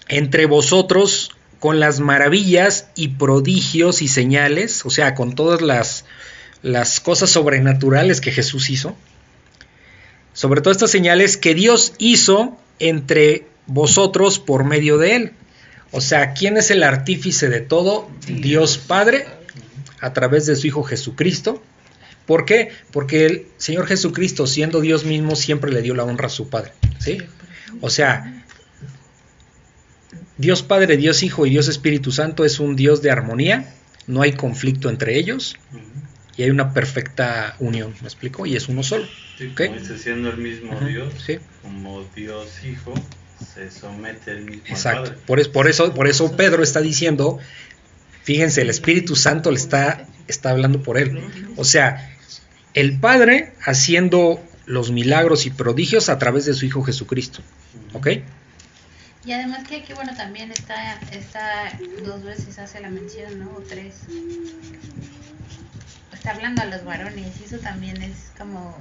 [0.08, 6.06] Entre vosotros con las maravillas y prodigios y señales, o sea, con todas las,
[6.62, 8.96] las cosas sobrenaturales que Jesús hizo,
[10.34, 15.32] sobre todo estas señales que Dios hizo entre vosotros por medio de él.
[15.92, 18.10] O sea, ¿quién es el artífice de todo?
[18.28, 19.28] Dios Padre,
[20.02, 21.62] a través de su Hijo Jesucristo.
[22.26, 22.72] ¿Por qué?
[22.92, 26.72] Porque el Señor Jesucristo, siendo Dios mismo, siempre le dio la honra a su Padre.
[27.00, 27.20] ¿sí?
[27.82, 28.44] O sea,
[30.38, 33.74] Dios Padre, Dios Hijo y Dios Espíritu Santo es un Dios de armonía,
[34.08, 35.56] no hay conflicto entre ellos.
[36.38, 38.46] Y hay una perfecta unión, ¿me explico?
[38.46, 39.06] Y es uno solo.
[39.38, 41.40] Sí, como dice, siendo el mismo Dios, sí.
[41.62, 42.94] como Dios Hijo,
[43.54, 45.04] se somete el mismo al Exacto.
[45.12, 45.18] Padre.
[45.26, 47.40] Por, es- por, eso, por eso Pedro está diciendo,
[48.24, 51.22] fíjense, el Espíritu Santo le está, está hablando por él.
[51.58, 52.16] O sea,
[52.74, 57.42] el Padre haciendo los milagros y prodigios a través de su Hijo Jesucristo.
[57.94, 58.08] ¿Ok?
[59.26, 61.72] Y además que aquí, bueno, también está, está
[62.04, 63.52] dos veces hace la mención, ¿no?
[63.56, 63.94] O tres.
[66.24, 68.78] Está hablando a los varones y eso también es como,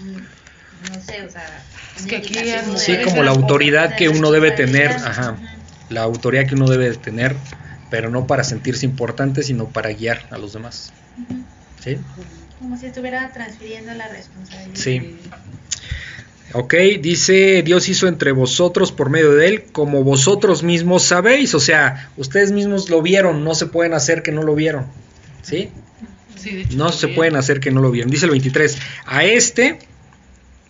[0.00, 1.64] mm, no sé, o sea...
[1.96, 5.36] Es que aquí es- Sí, como la autoridad que uno debe tener, ajá,
[5.88, 7.34] la autoridad que uno debe de tener,
[7.90, 10.92] pero no para sentirse importante, sino para guiar a los demás.
[11.82, 11.98] ¿Sí?
[12.60, 14.76] Como si estuviera transfiriendo la responsabilidad.
[14.78, 15.18] Sí.
[16.52, 21.60] Ok, dice, Dios hizo entre vosotros por medio de él, como vosotros mismos sabéis, o
[21.60, 24.86] sea, ustedes mismos lo vieron, no se pueden hacer que no lo vieron,
[25.42, 25.70] ¿sí?
[26.36, 28.10] Sí, de hecho, No se pueden hacer que no lo vieron.
[28.10, 29.78] Dice el 23, a este,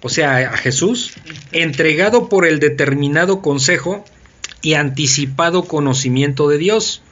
[0.03, 1.15] o sea, a Jesús,
[1.53, 4.05] entregado por el determinado consejo
[4.61, 7.03] y anticipado conocimiento de Dios,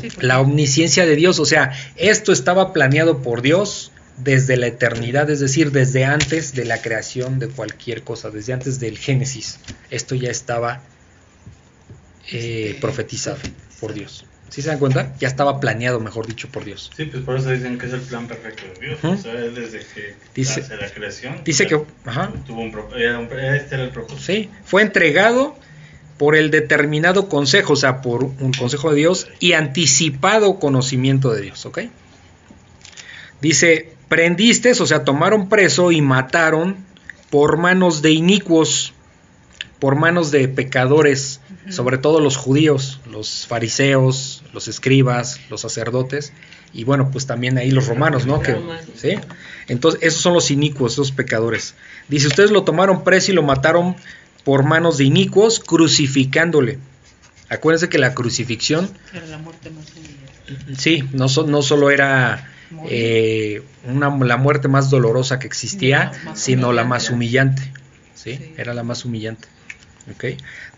[0.00, 5.28] Sí, la omnisciencia de Dios, o sea, esto estaba planeado por Dios desde la eternidad,
[5.30, 9.58] es decir, desde antes de la creación de cualquier cosa, desde antes del Génesis.
[9.90, 10.82] Esto ya estaba
[12.30, 13.38] eh, profetizado
[13.80, 14.26] por Dios.
[14.56, 15.14] ¿Sí se dan cuenta?
[15.20, 16.90] Ya estaba planeado, mejor dicho, por Dios.
[16.96, 18.98] Sí, pues por eso dicen que es el plan perfecto de Dios.
[19.04, 21.42] O sea, él desde que Dice- hace la creación.
[21.44, 22.32] dice ya que- ajá.
[22.46, 24.22] Tuvo un, pro- era un- este era el propósito.
[24.22, 24.48] ¿sí?
[24.64, 25.58] Fue entregado
[26.16, 31.42] por el determinado consejo, o sea, por un consejo de Dios y anticipado conocimiento de
[31.42, 31.80] Dios, ¿ok?
[33.40, 36.76] Dice, prendiste, o sea, tomaron preso y mataron
[37.30, 38.94] por manos de inicuos,
[39.78, 46.32] por manos de pecadores, sobre todo los judíos, los fariseos, los escribas, los sacerdotes,
[46.72, 48.40] y bueno, pues también ahí los romanos, ¿no?
[48.40, 48.56] Que.
[48.96, 49.10] ¿sí?
[49.68, 51.74] Entonces, esos son los inicuos, esos pecadores.
[52.08, 53.96] Dice, ustedes lo tomaron preso y lo mataron
[54.44, 56.78] por manos de inicuos, crucificándole.
[57.50, 60.80] Acuérdense que la crucifixión, Era la muerte más humillante.
[60.80, 62.50] sí, no, so- no solo era
[62.88, 67.62] eh, una, la muerte más dolorosa que existía, No, sino la más humillante.
[68.14, 68.36] ¿sí?
[68.36, 68.54] Sí.
[68.56, 69.48] Era la más humillante.
[70.14, 70.24] ¿ok?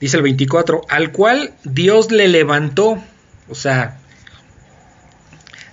[0.00, 3.02] Dice el 24, al cual Dios le levantó,
[3.48, 3.98] o sea,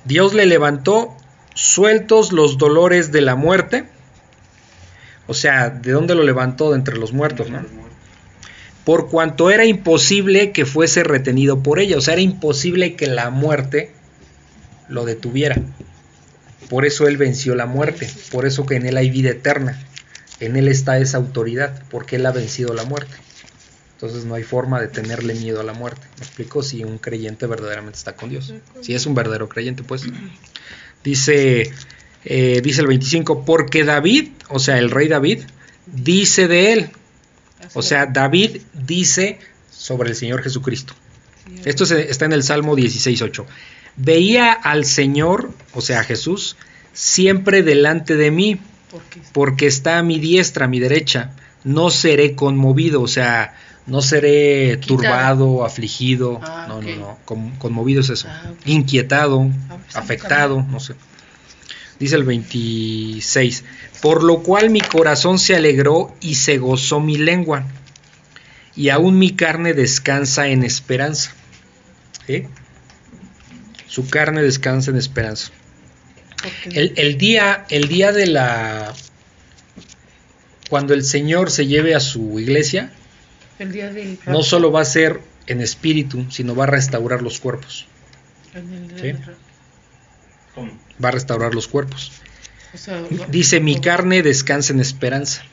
[0.06, 1.16] Dios le levantó
[1.54, 3.86] sueltos los dolores de la muerte,
[5.28, 6.72] o sea, ¿de dónde lo levantó?
[6.72, 7.62] De entre los muertos, ¿no?
[8.84, 13.32] Por cuanto era imposible que fuese retenido por ella, o sea, era imposible que la
[13.32, 13.92] muerte
[14.88, 15.60] lo detuviera.
[16.70, 19.80] Por eso él venció la muerte, por eso que en él hay vida eterna,
[20.40, 23.16] en él está esa autoridad, porque él ha vencido la muerte.
[23.96, 26.06] Entonces no hay forma de tenerle miedo a la muerte.
[26.18, 26.62] ¿Me explico?
[26.62, 28.54] Si un creyente verdaderamente está con Dios.
[28.82, 30.04] Si es un verdadero creyente, pues.
[31.04, 31.72] Dice,
[32.26, 35.42] eh, dice el 25, porque David, o sea, el rey David,
[35.86, 36.90] dice de él.
[37.74, 39.40] O sea, David dice
[39.72, 40.94] sobre el Señor Jesucristo.
[41.64, 43.46] Esto se- está en el Salmo 16.8.
[43.98, 46.58] Veía al Señor, o sea, a Jesús,
[46.94, 48.60] siempre delante de mí,
[48.92, 51.32] Porque porque está a mi diestra, a mi derecha.
[51.64, 53.56] No seré conmovido, o sea,
[53.88, 54.88] no seré Quitado.
[54.98, 56.40] turbado, afligido.
[56.44, 57.20] Ah, no, no, no.
[57.26, 58.28] Con- conmovido es eso.
[58.30, 58.52] Ah.
[58.66, 60.96] Inquietado, Ah, pues, afectado, no sé.
[62.00, 63.64] Dice el 26.
[64.02, 67.64] Por lo cual mi corazón se alegró y se gozó mi lengua.
[68.76, 71.32] Y aún mi carne descansa en esperanza.
[72.28, 72.44] ¿Sí?
[73.88, 75.52] Su carne descansa en esperanza.
[76.74, 78.94] el día, el día de la.
[80.70, 82.92] Cuando el Señor se lleve a su iglesia,
[83.60, 87.40] el día del no solo va a ser en espíritu, sino va a restaurar los
[87.40, 87.88] cuerpos.
[88.54, 89.04] en el día Sí.
[89.04, 89.42] del rapto.
[90.56, 90.72] ¿Cómo?
[91.04, 92.12] Va a restaurar los cuerpos.
[92.74, 95.44] O sea, va- Dice: Mi carne descansa en esperanza.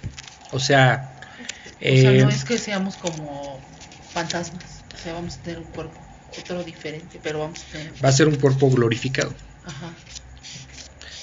[0.53, 3.61] O sea, O sea, eh, no es que seamos como
[4.13, 4.85] fantasmas.
[4.95, 6.01] O sea, vamos a tener un cuerpo,
[6.41, 7.93] otro diferente, pero vamos a tener.
[8.05, 9.35] va a ser un cuerpo glorificado.
[9.67, 9.91] Ajá.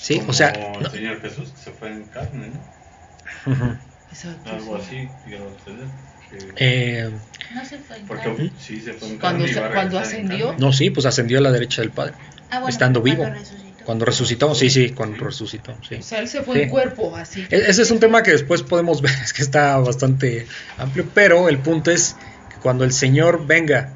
[0.02, 0.20] ¿Sí?
[0.20, 3.52] Como O sea, el no- Señor Jesús que se fue en carne, ¿no?
[3.54, 3.78] Ujú.
[4.12, 4.50] Exacto.
[4.50, 4.84] Algo sí.
[4.98, 5.86] así, quiero entender.
[5.88, 6.09] que-
[6.58, 7.10] Eh,
[7.54, 8.52] No se fue en Porque carne.
[8.60, 11.92] sí se fue en Cuando cuando ascendió, no, sí, pues ascendió a la derecha del
[11.92, 12.14] Padre.
[12.52, 13.34] Ah, bueno, estando cuando vivo.
[13.36, 13.70] resucitó.
[13.86, 15.96] Cuando resucitó, sí, sí, cuando resucitó, sí.
[15.96, 16.62] O sea, él se fue Sí.
[16.64, 17.42] en cuerpo, así.
[17.50, 20.46] E- Ese es un tema que después podemos ver, es que está bastante
[20.78, 22.16] amplio, pero el punto es
[22.54, 23.94] que cuando el Señor venga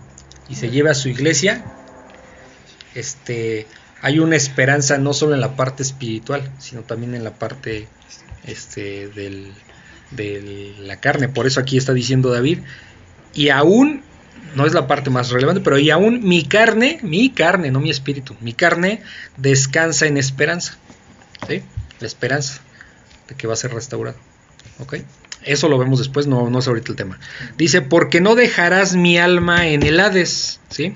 [0.50, 1.64] y se lleve a su iglesia,
[2.96, 3.68] este,
[4.02, 7.88] hay una esperanza no solo en la parte espiritual, sino también en la parte
[8.46, 9.54] este, del,
[10.16, 11.30] de la carne.
[11.30, 12.60] Por eso aquí está diciendo David,
[13.34, 14.04] y aún,
[14.56, 17.90] no es la parte más relevante, pero y aún mi carne, mi carne, no mi
[17.90, 19.02] espíritu, mi carne
[19.38, 20.78] descansa en esperanza.
[21.48, 21.62] ¿Sí?
[22.00, 22.62] La esperanza
[23.28, 24.18] de que va a ser restaurado.
[24.80, 24.98] ¿Ok?
[25.44, 27.20] Eso lo vemos después, no, no es ahorita el tema.
[27.58, 30.60] Dice, porque no dejarás mi alma en el Hades.
[30.70, 30.96] ¿Sí?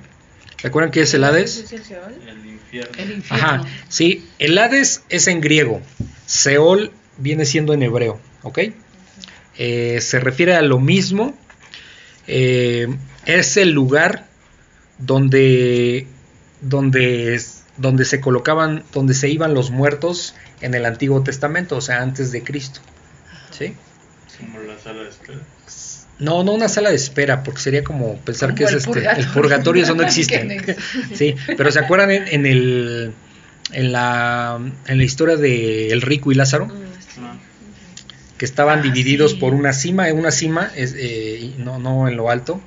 [0.62, 1.58] ¿Se acuerdan qué es el Hades?
[1.58, 2.16] ¿Es el Seol?
[2.26, 2.92] El infierno.
[2.98, 3.46] El infierno.
[3.46, 5.82] Ajá, sí, el Hades es en griego,
[6.26, 8.60] Seol viene siendo en hebreo, ¿ok?
[9.58, 11.36] Eh, se refiere a lo mismo,
[12.28, 12.88] eh,
[13.26, 14.28] es el lugar
[15.00, 16.08] donde,
[16.62, 17.42] donde,
[17.78, 22.32] donde se colocaban, donde se iban los muertos en el Antiguo Testamento, o sea, antes
[22.32, 22.82] de Cristo,
[23.52, 23.74] ¿sí?
[24.40, 25.40] Como la sala de espera.
[26.20, 28.90] No, no una sala de espera, porque sería como pensar Como que es el este,
[28.90, 29.26] purgatorio.
[29.26, 30.78] el purgatorio, eso no existe.
[31.14, 33.14] sí, pero ¿se acuerdan en, en el
[33.72, 36.68] en la en la historia de el rico y Lázaro?
[37.20, 37.38] Ah,
[38.38, 39.38] Que estaban Ah, divididos sí.
[39.38, 42.62] por una cima, una cima es eh, y no, no en lo alto,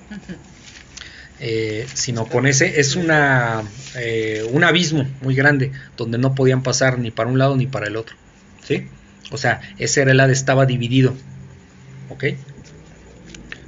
[1.39, 3.63] eh, sino con ese es una
[3.97, 7.87] eh, un abismo muy grande donde no podían pasar ni para un lado ni para
[7.87, 8.17] el otro,
[8.63, 8.89] ¿sí?
[9.31, 11.15] O sea, ese era el Hades, estaba dividido,
[12.11, 12.25] ¿ok?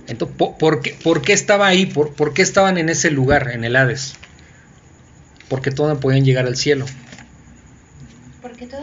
[0.09, 1.87] Entonces, ¿por, por qué, por qué estaba ahí?
[1.87, 4.15] ¿Por, por qué estaban en ese lugar, en el Hades?
[5.49, 6.85] Porque no podían llegar al cielo.
[8.43, 8.83] Porque ¿cierto?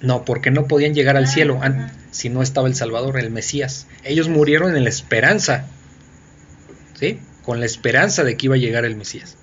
[0.00, 1.60] No, porque no podían llegar al Ah, cielo
[2.12, 3.86] si no estaba el Salvador, el Mesías.
[4.04, 5.66] Ellos murieron en la esperanza,
[6.98, 7.20] ¿sí?
[7.42, 9.36] Con la esperanza de que iba a llegar el Mesías.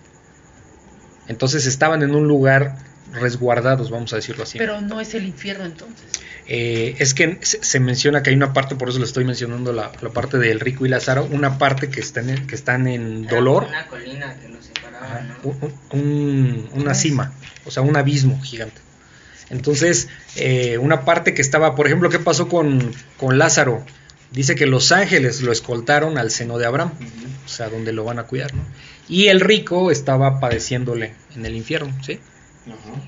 [1.28, 2.78] Entonces estaban en un lugar
[3.12, 4.58] resguardados, vamos a decirlo así.
[4.58, 6.06] Pero no es el infierno entonces.
[6.48, 9.74] Eh, es que se, se menciona que hay una parte, por eso le estoy mencionando
[9.74, 13.26] la, la parte del rico y Lázaro, una parte que están en, que están en
[13.26, 17.34] dolor, Una colina que los separaba, un- un- una cima,
[17.66, 18.80] o sea, un abismo gigante.
[19.50, 23.86] Entonces, eh, una parte que estaba, por ejemplo, ¿qué pasó con, con Lázaro?
[24.32, 26.92] Dice que los ángeles lo escoltaron al seno de Abraham,
[27.46, 28.66] o sea, donde lo van a cuidar, ¿no?
[29.08, 32.20] Y el rico estaba padeciéndole en el infierno, ¿sí?
[32.68, 33.02] Ajá.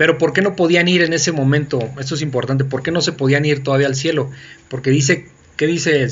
[0.00, 1.78] Pero ¿por qué no podían ir en ese momento?
[1.98, 2.64] Esto es importante.
[2.64, 4.30] ¿Por qué no se podían ir todavía al cielo?
[4.68, 5.28] Porque dice,
[5.58, 6.08] ¿qué dice?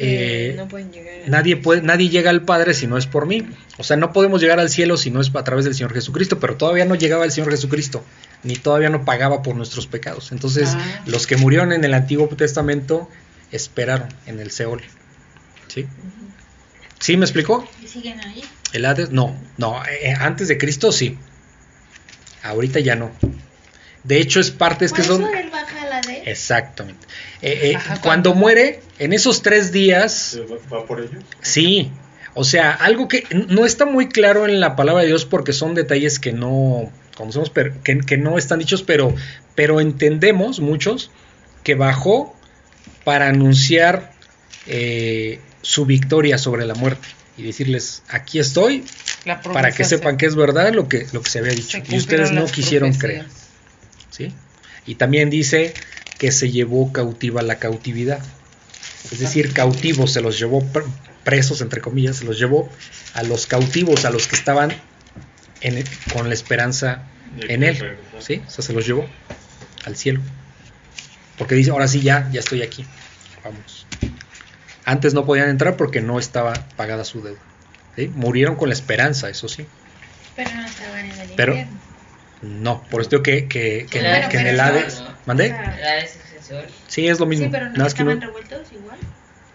[0.00, 1.14] Eh, no pueden llegar.
[1.28, 3.46] nadie puede, nadie llega al Padre si no es por mí.
[3.78, 6.38] O sea, no podemos llegar al cielo si no es a través del Señor Jesucristo,
[6.38, 8.04] pero todavía no llegaba el Señor Jesucristo,
[8.42, 10.32] ni todavía no pagaba por nuestros pecados.
[10.32, 11.02] Entonces, Ah.
[11.06, 13.08] los que murieron en el Antiguo Testamento
[13.52, 14.82] esperaron en el Seol.
[15.68, 15.86] ¿Sí?
[17.00, 17.68] ¿Sí me explicó?
[17.82, 18.42] ¿Y siguen ahí?
[18.72, 21.16] El Hades, no, no, eh, antes de Cristo sí.
[22.42, 23.10] Ahorita ya no.
[24.04, 25.34] De hecho es parte, es Por que eso son...
[25.34, 26.22] él baja a la de...
[26.30, 27.06] Exactamente.
[27.42, 30.38] Eh, eh, Ajá, cuando cuando- muere, en esos tres días,
[30.72, 31.22] ¿Va, por ellos?
[31.42, 31.90] sí.
[32.34, 35.74] O sea, algo que no está muy claro en la palabra de Dios porque son
[35.74, 39.12] detalles que no conocemos, pero que, que no están dichos, pero,
[39.56, 41.10] pero entendemos muchos
[41.64, 42.36] que bajó
[43.02, 44.12] para anunciar
[44.68, 48.84] eh, su victoria sobre la muerte y decirles, aquí estoy,
[49.52, 51.78] para que se- sepan que es verdad lo que, lo que se había se dicho.
[51.88, 53.24] Y ustedes no quisieron profecías.
[53.24, 53.37] creer.
[54.88, 55.74] Y también dice
[56.18, 58.20] que se llevó cautiva la cautividad.
[59.12, 60.82] Es decir, cautivos se los llevó pre-
[61.24, 62.68] presos, entre comillas, se los llevó
[63.14, 64.72] a los cautivos, a los que estaban
[65.60, 67.04] en- con la esperanza
[67.40, 67.96] en él.
[68.18, 68.42] ¿sí?
[68.46, 69.06] O sea, se los llevó
[69.84, 70.20] al cielo.
[71.36, 72.84] Porque dice, ahora sí, ya, ya estoy aquí.
[73.44, 73.86] Vamos.
[74.84, 77.38] Antes no podían entrar porque no estaba pagada su deuda.
[77.94, 78.08] ¿sí?
[78.14, 79.66] Murieron con la esperanza, eso sí.
[80.34, 81.78] Pero no estaban en el Pero- infierno.
[82.42, 85.00] No, por esto digo que, que, que, en- que el no, Hades.
[85.00, 85.08] no.
[85.26, 85.46] ¿Mandé?
[85.46, 86.64] El Hades es el sol.
[86.86, 87.46] Sí, es lo mismo.
[87.46, 88.98] Sí, pero no Nada más que estaban uno- revueltos igual.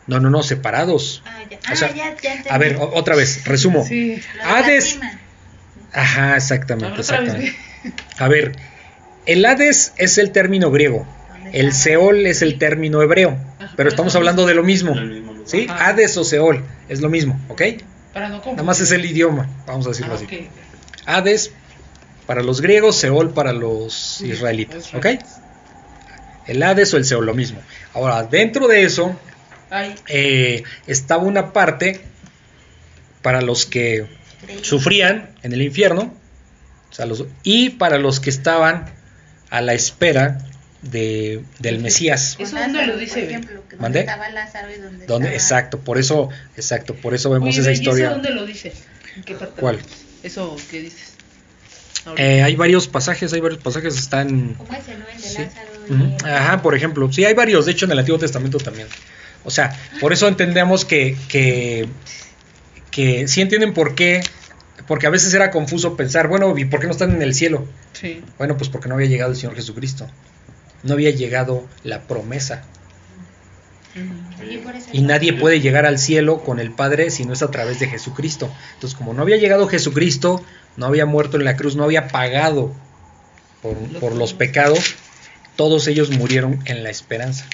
[0.06, 1.24] No, no, no, separados.
[1.26, 1.58] Ah, ya.
[1.58, 2.54] O Ah, ya.
[2.54, 3.86] A ver, o- otra vez, resumo.
[3.86, 4.22] Sí.
[4.44, 5.00] Hades-.
[5.94, 7.56] Ajá, exactamente, exactamente.
[8.18, 8.54] A ver,
[9.26, 11.08] el Hades es el término griego.
[11.32, 11.72] ¿Dónde El?
[11.74, 13.38] Seol es el término hebreo.
[13.60, 14.96] Ajá, Pero estamos hablando de lo mismo.
[15.46, 15.68] ¿Sí?
[15.70, 17.62] Hades o Seol es lo mismo, ¿ok?
[18.14, 18.56] Para no confundir.
[18.58, 20.50] Nada más es el idioma, vamos a decirlo Ah, así.
[21.06, 21.52] Hades
[22.26, 25.06] para los griegos, Seol para los israelitas, ¿ok?
[26.48, 27.60] El Hades o el Seol, lo mismo.
[27.94, 29.18] Ahora, dentro de eso
[30.08, 32.02] eh, estaba una parte
[33.22, 34.06] para los que
[34.46, 34.64] Creí.
[34.64, 36.14] sufrían en el infierno
[36.92, 38.86] o sea, los- y para los que estaban
[39.50, 40.38] a la espera
[40.84, 42.36] de, del Mesías.
[42.38, 44.00] ¿Eso dónde Lázaro, lo dice, Por ejemplo, que ¿Mandé?
[44.00, 47.62] donde estaba Lázaro y donde Donde, estaba- exacto, por eso, exacto, por eso vemos Oye,
[47.62, 48.10] esa ¿y eso historia.
[48.12, 48.74] dónde lo dice?
[49.16, 49.60] ¿En qué parte?
[49.62, 49.80] ¿Cuál?
[50.24, 51.13] Eso que dices.
[52.18, 54.56] Eh, hay varios pasajes, hay varios pasajes, están...
[54.56, 55.38] ¿Cómo es el nombre de Sí.
[55.44, 55.70] Lázaro?
[55.90, 56.04] y Ujú.
[56.26, 58.88] el- Ajá, por ejemplo, sí hay varios, de hecho en el Antiguo Testamento también.
[59.46, 61.88] O sea, por eso entendemos que, que,
[62.92, 64.22] que sí entienden por qué,
[64.88, 67.66] porque a veces era confuso pensar, bueno, ¿y por qué no están en el cielo?
[67.94, 68.22] Sí.
[68.38, 70.08] Bueno, pues porque no había llegado el Señor Jesucristo,
[70.84, 72.64] no había llegado la promesa.
[74.92, 77.88] Y nadie puede llegar al cielo con el Padre si no es a través de
[77.88, 78.52] Jesucristo.
[78.76, 80.44] Entonces, como no había llegado Jesucristo,
[80.78, 82.74] no había muerto en la cruz, no había pagado
[83.62, 84.96] por, por los pecados,
[85.56, 87.46] todos ellos murieron en la esperanza.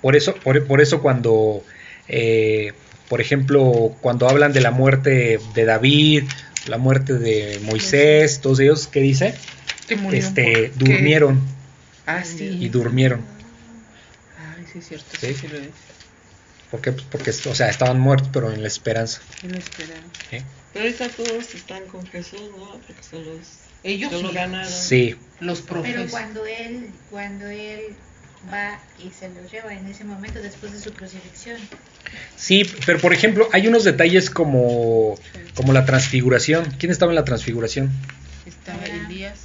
[0.00, 1.64] Por eso, por, por eso cuando,
[2.08, 2.72] eh,
[3.08, 6.24] por ejemplo, cuando hablan de la muerte de David,
[6.68, 9.34] la muerte de Moisés, todos ellos, ¿qué dice?
[9.88, 11.40] Que Este, durmieron
[12.06, 12.44] Ah, sí.
[12.60, 13.20] y durmieron.
[14.56, 15.06] Ay, sí, es cierto.
[15.18, 15.34] Sí.
[15.48, 15.58] Lo.
[16.70, 16.92] ¿Por qué?
[16.92, 19.20] Pues porque, o sea, estaban muertos, pero en la esperanza.
[19.42, 20.04] En la esperanza.
[20.72, 22.72] Pero ahorita todos están con Jesús, ¿no?
[22.86, 23.38] Porque se los,
[23.82, 24.70] Ellos se los ganaron.
[24.70, 26.10] Sí, los Pero profetas.
[26.10, 27.80] cuando él, cuando él
[28.52, 31.58] va y se los lleva en ese momento después de su crucifixión.
[32.36, 35.18] Sí, pero por ejemplo, hay unos detalles como,
[35.54, 36.64] como la transfiguración.
[36.78, 37.90] ¿Quién estaba en la transfiguración?
[38.46, 38.84] Estaba.
[38.84, 39.38] Elías.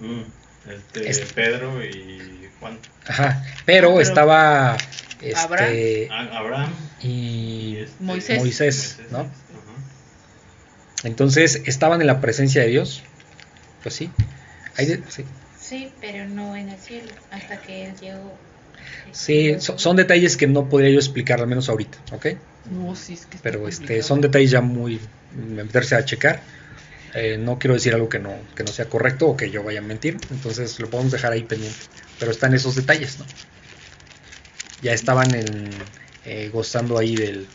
[0.00, 0.20] Mm,
[0.70, 2.78] este, Es- Pedro y Juan.
[3.06, 4.76] Ajá, pero, Ah, pero- estaba
[5.20, 5.74] este, Abraham.
[6.10, 6.72] Ah, Abraham
[7.02, 8.38] y este, Moisés.
[8.38, 9.18] Moisés, ¿no?
[9.20, 9.28] Ajá.
[11.04, 13.02] Entonces, ¿estaban en la presencia de Dios?
[13.82, 14.10] Pues sí.
[14.76, 15.24] Hay de- sí.
[15.60, 18.32] Sí, pero no en el cielo, hasta que él llegó.
[19.12, 22.26] Sí, so- son detalles que no podría yo explicar, al menos ahorita, ¿ok?
[22.70, 25.00] No, sí, es que Pero este, son detalles ya muy...
[25.36, 26.42] meterse a checar.
[27.14, 29.78] Eh, no quiero decir algo que no, que no sea correcto o que yo vaya
[29.78, 31.86] a mentir, entonces lo podemos dejar ahí pendiente.
[32.18, 33.26] Pero están esos detalles, ¿no?
[34.82, 35.70] Ya estaban en,
[36.24, 37.48] eh, gozando ahí del,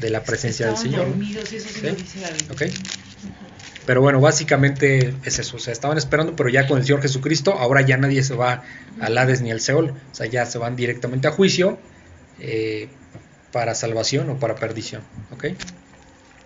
[0.00, 1.06] de la presencia del Señor.
[1.08, 1.86] dormidos, eso sí, Sí.
[1.86, 2.52] lo dice la Biblia.
[2.52, 2.62] ¿Ok?
[3.86, 5.56] Pero bueno, básicamente es eso.
[5.56, 8.62] O sea, estaban esperando, pero ya con el Señor Jesucristo, ahora ya nadie se va
[9.00, 9.90] al Hades ni al Seol.
[10.12, 11.78] O sea, ya se van directamente a juicio
[12.38, 12.88] eh,
[13.50, 15.02] para salvación o para perdición.
[15.30, 15.46] ¿Ok?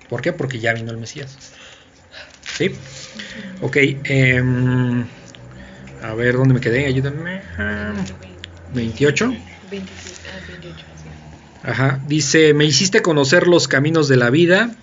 [0.08, 0.32] ¿Por qué?
[0.32, 1.36] Porque ya vino el Mesías.
[2.56, 2.70] ¿Sí?
[3.60, 3.76] Ok.
[4.04, 5.04] em,
[6.02, 6.86] a ver, ¿dónde me quedé?
[6.86, 7.42] Ayúdenme.
[7.58, 7.92] Ah,
[8.72, 9.32] 28.
[11.62, 14.74] Ajá, dice, me hiciste conocer los caminos de la vida,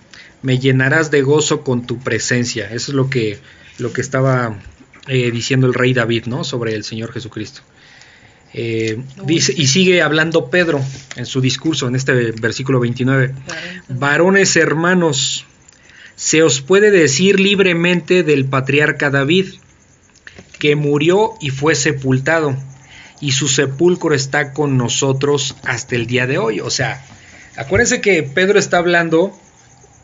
[0.42, 2.66] me llenarás de gozo con tu presencia.
[2.66, 3.38] Eso es lo que,
[3.78, 4.58] lo que estaba
[5.06, 6.44] eh, diciendo el rey David, ¿no?
[6.44, 7.62] Sobre el Señor Jesucristo.
[8.52, 10.80] Eh, dice, y sigue hablando Pedro
[11.16, 13.34] en su discurso, en este versículo 29.
[13.88, 15.46] Varones hermanos,
[16.16, 19.54] se os puede decir libremente del patriarca David,
[20.58, 22.56] que murió y fue sepultado,
[23.20, 26.60] y su sepulcro está con nosotros hasta el día de hoy.
[26.60, 27.04] O sea,
[27.56, 29.38] Acuérdense que Pedro está hablando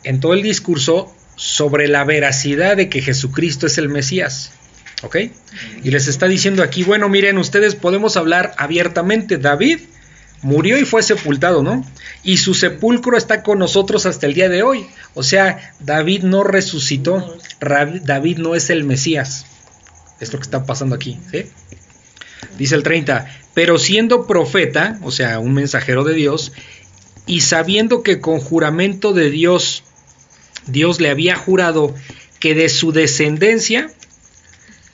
[0.04, 4.52] en todo el discurso sobre la veracidad de que Jesucristo es el Mesías.
[5.02, 5.16] ¿Ok?
[5.82, 9.36] Y les está diciendo aquí, bueno, miren, ustedes podemos hablar abiertamente.
[9.38, 9.80] David
[10.42, 11.84] murió y fue sepultado, ¿no?
[12.22, 14.86] Y su sepulcro está con nosotros hasta el día de hoy.
[15.14, 17.38] O sea, David no resucitó.
[17.60, 19.46] David no es el Mesías.
[20.18, 21.46] Es lo que está pasando aquí, ¿sí?
[22.58, 26.52] Dice el 30, pero siendo profeta, o sea, un mensajero de Dios,
[27.26, 29.82] y sabiendo que con juramento de Dios,
[30.66, 31.94] Dios le había jurado
[32.38, 33.90] que de su descendencia,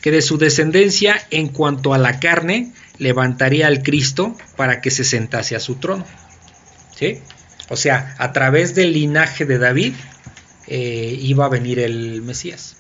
[0.00, 5.04] que de su descendencia en cuanto a la carne, levantaría al Cristo para que se
[5.04, 6.06] sentase a su trono.
[6.96, 7.18] ¿Sí?
[7.68, 9.94] O sea, a través del linaje de David
[10.66, 12.76] eh, iba a venir el Mesías.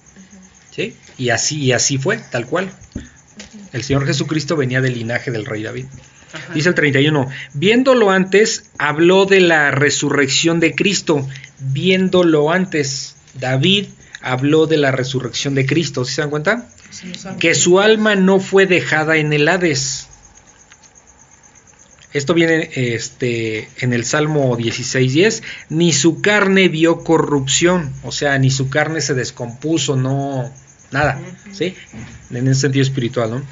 [0.70, 0.96] ¿Sí?
[1.18, 2.70] Y así, y así fue, tal cual.
[3.72, 5.86] El Señor Jesucristo venía del linaje del rey David.
[6.32, 6.54] Ajá.
[6.54, 11.26] Dice el 31, viéndolo antes, habló de la resurrección de Cristo.
[11.58, 13.86] Viéndolo antes, David
[14.20, 16.04] habló de la resurrección de Cristo.
[16.04, 16.68] ¿Sí se dan cuenta?
[17.38, 20.08] Que su alma no fue dejada en el Hades.
[22.12, 25.42] Esto viene este, en el Salmo 16.10.
[25.70, 27.92] Ni su carne vio corrupción.
[28.02, 30.52] O sea, ni su carne se descompuso, no...
[30.90, 31.18] Nada.
[31.52, 31.74] ¿Sí?
[32.30, 33.42] En ese sentido espiritual, ¿no?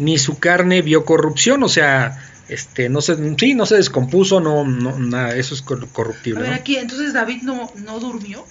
[0.00, 1.62] Ni su carne vio corrupción.
[1.62, 2.18] O sea,
[2.48, 5.36] este, no se, sí, no se descompuso, no, no, nada.
[5.36, 6.56] Eso es cor- A corruptible, ver, ¿no?
[6.56, 8.44] aquí, entonces David no, no durmió.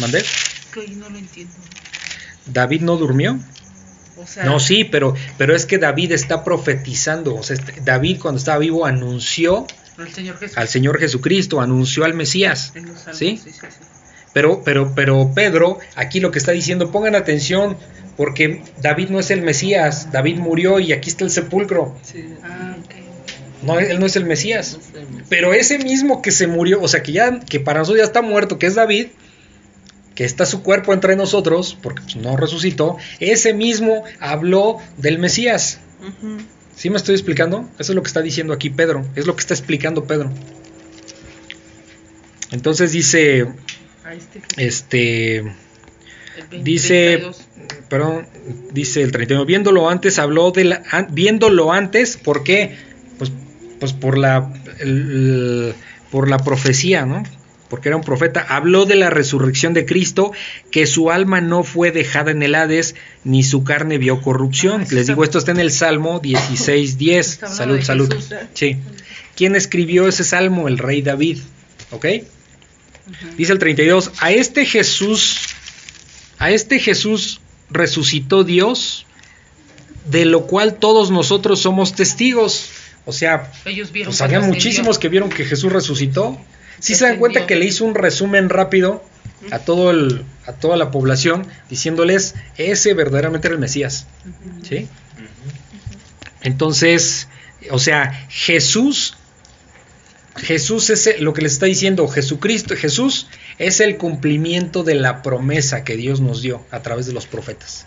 [0.00, 0.24] ¿Mandé?
[0.72, 1.52] Que no lo entiendo.
[2.46, 3.38] ¿David no durmió?
[4.16, 7.34] O sea, No, sí, pero, pero es que David está profetizando.
[7.34, 9.66] O sea, este- David cuando estaba vivo anunció
[10.12, 12.72] Señor al Señor Jesucristo, anunció al Mesías.
[13.12, 13.58] sí, sí, sí.
[14.32, 17.76] Pero, pero, pero Pedro, aquí lo que está diciendo, pongan atención,
[18.16, 21.96] porque David no es el Mesías, David murió y aquí está el sepulcro.
[22.02, 22.24] Sí.
[22.42, 22.94] Ah, ok.
[23.62, 24.78] No, él no es el Mesías.
[25.28, 28.20] Pero ese mismo que se murió, o sea, que ya, que para nosotros ya está
[28.20, 29.06] muerto, que es David,
[30.14, 35.80] que está su cuerpo entre nosotros, porque pues, no resucitó, ese mismo habló del Mesías.
[36.76, 37.68] ¿Sí me estoy explicando?
[37.78, 39.06] Eso es lo que está diciendo aquí Pedro.
[39.16, 40.30] Es lo que está explicando Pedro.
[42.50, 43.46] Entonces dice,
[44.04, 45.46] este Jesús, este, el
[46.50, 47.48] 20, dice, 32.
[47.98, 48.26] Perdón,
[48.72, 52.76] dice el 31, viéndolo antes, habló de la, an- viéndolo antes, ¿por qué?
[53.18, 53.30] Pues,
[53.78, 55.74] pues por la, el-
[56.10, 57.22] por la profecía, ¿no?
[57.68, 60.32] Porque era un profeta, habló de la resurrección de Cristo,
[60.72, 64.80] que su alma no fue dejada en el Hades, ni su carne vio corrupción.
[64.82, 67.26] Ah, Les está- digo, esto está en el Salmo 16, 10.
[67.28, 68.12] Está hablando Salud, salud.
[68.12, 68.46] Jesús, ¿eh?
[68.54, 68.76] Sí.
[69.36, 70.66] ¿Quién escribió ese salmo?
[70.66, 71.38] El rey David.
[71.92, 72.06] ¿Ok?
[73.36, 75.38] Dice el 32, a este Jesús,
[76.38, 77.40] a este Jesús
[77.74, 79.06] resucitó Dios,
[80.06, 82.70] de lo cual todos nosotros somos testigos.
[83.04, 86.38] O sea, Ellos vieron pues había muchísimos que vieron que Jesús resucitó.
[86.78, 89.04] Si Que se dan cuenta que le hizo un resumen rápido
[89.50, 94.06] a todo el, a toda la población, diciéndoles ese verdaderamente era el Mesías.
[94.62, 94.88] ¿Sí?
[96.42, 97.28] Entonces,
[97.70, 99.16] o sea, Jesús,
[100.36, 103.28] Jesús es lo que les está diciendo, Jesucristo, Jesús
[103.58, 107.86] es el cumplimiento de la promesa que Dios nos dio a través de los profetas,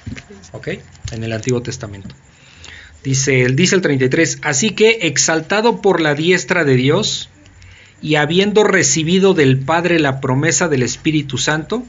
[0.54, 0.70] ¿ok?
[1.12, 2.16] En el Antiguo Testamento.
[3.04, 7.30] Dice, dice el 33, así que exaltado por la diestra de Dios
[8.02, 11.86] y habiendo recibido del Padre la promesa del Espíritu Santo,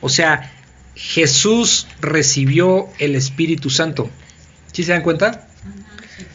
[0.00, 0.52] o sea,
[0.94, 4.10] Jesús recibió el Espíritu Santo.
[4.72, 5.48] ¿Sí se dan cuenta?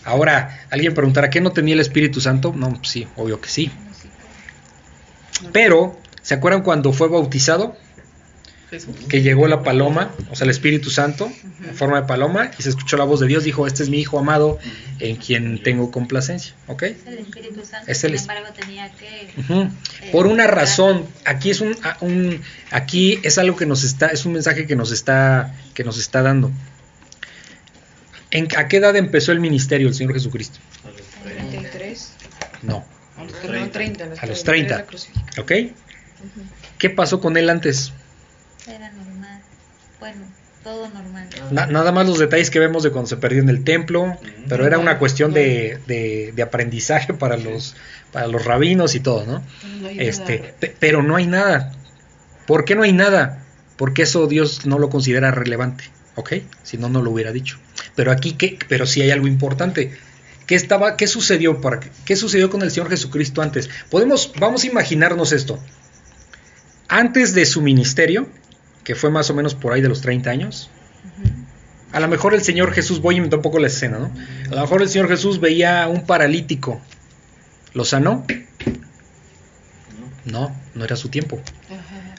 [0.04, 2.54] Ahora, alguien preguntará, ¿qué no tenía el Espíritu Santo?
[2.56, 3.72] No, pues sí, obvio que sí.
[5.52, 7.76] Pero, ¿se acuerdan cuando fue bautizado?
[8.70, 8.96] Jesús.
[9.08, 11.32] Que llegó la paloma, o sea, el Espíritu Santo,
[11.68, 14.00] en forma de paloma, y se escuchó la voz de Dios, dijo, este es mi
[14.00, 14.58] Hijo amado,
[15.00, 16.82] en quien tengo complacencia, ¿ok?
[16.84, 19.30] Es el Espíritu Santo, Es sin el es- embargo, tenía que...
[19.38, 19.70] Ujú.
[20.12, 22.42] Por una razón, aquí es un, un-
[22.72, 26.24] aquí es algo que nos está, es un mensaje que nos está, que nos está
[26.24, 26.50] dando.
[28.34, 30.60] ¿En, ¿A qué edad empezó el ministerio del Señor Jesucristo?
[31.24, 32.14] 33.
[32.64, 32.84] No,
[33.18, 34.06] A los, perdón, 30.
[34.20, 34.78] A los 30.
[34.78, 35.26] la crucifixión.
[35.40, 35.52] ¿ok?
[36.78, 37.94] ¿Qué pasó con él antes?
[38.68, 39.42] Era normal.
[40.00, 40.22] Bueno,
[40.64, 41.28] todo normal.
[41.52, 44.18] Na- nada más los detalles que vemos de cuando se perdió en el templo,
[44.50, 47.76] pero era una cuestión de, de- de aprendizaje para los,
[48.12, 49.44] para los rabinos y todo, ¿no?
[49.82, 51.72] No Este, pero no hay nada.
[52.48, 53.44] ¿Por qué no hay nada?
[53.78, 55.86] Porque eso Dios no lo considera relevante,
[56.16, 56.34] ¿ok?
[56.64, 57.58] Si no, no lo hubiera dicho.
[57.96, 58.58] Pero aquí, ¿qué?
[58.68, 59.94] Pero sí hay algo importante.
[60.48, 63.70] ¿Qué, estaba, qué sucedió para qué sucedió con el Señor Jesucristo antes?
[63.90, 65.60] Podemos, vamos a imaginarnos esto.
[66.90, 68.28] Antes de su ministerio,
[68.84, 70.70] que fue más o menos por ahí de los 30 años,
[71.92, 74.12] a lo mejor el Señor Jesús, voy a inventar un poco la escena, ¿no?
[74.52, 76.82] A lo mejor el Señor Jesús veía a un paralítico,
[77.74, 78.26] lo sanó,
[80.26, 81.40] No, no era su tiempo.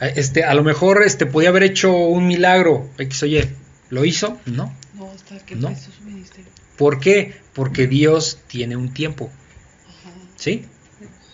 [0.01, 3.49] Este, a lo mejor este, podía haber hecho un milagro, X o Y.
[3.95, 4.41] ¿Lo hizo?
[4.47, 4.75] No.
[4.95, 5.69] No, hasta que No.
[5.77, 6.51] su ministerio.
[6.77, 7.37] ¿Por qué?
[7.53, 9.31] Porque Dios tiene un tiempo.
[9.87, 10.11] Ajá.
[10.35, 10.65] ¿Sí?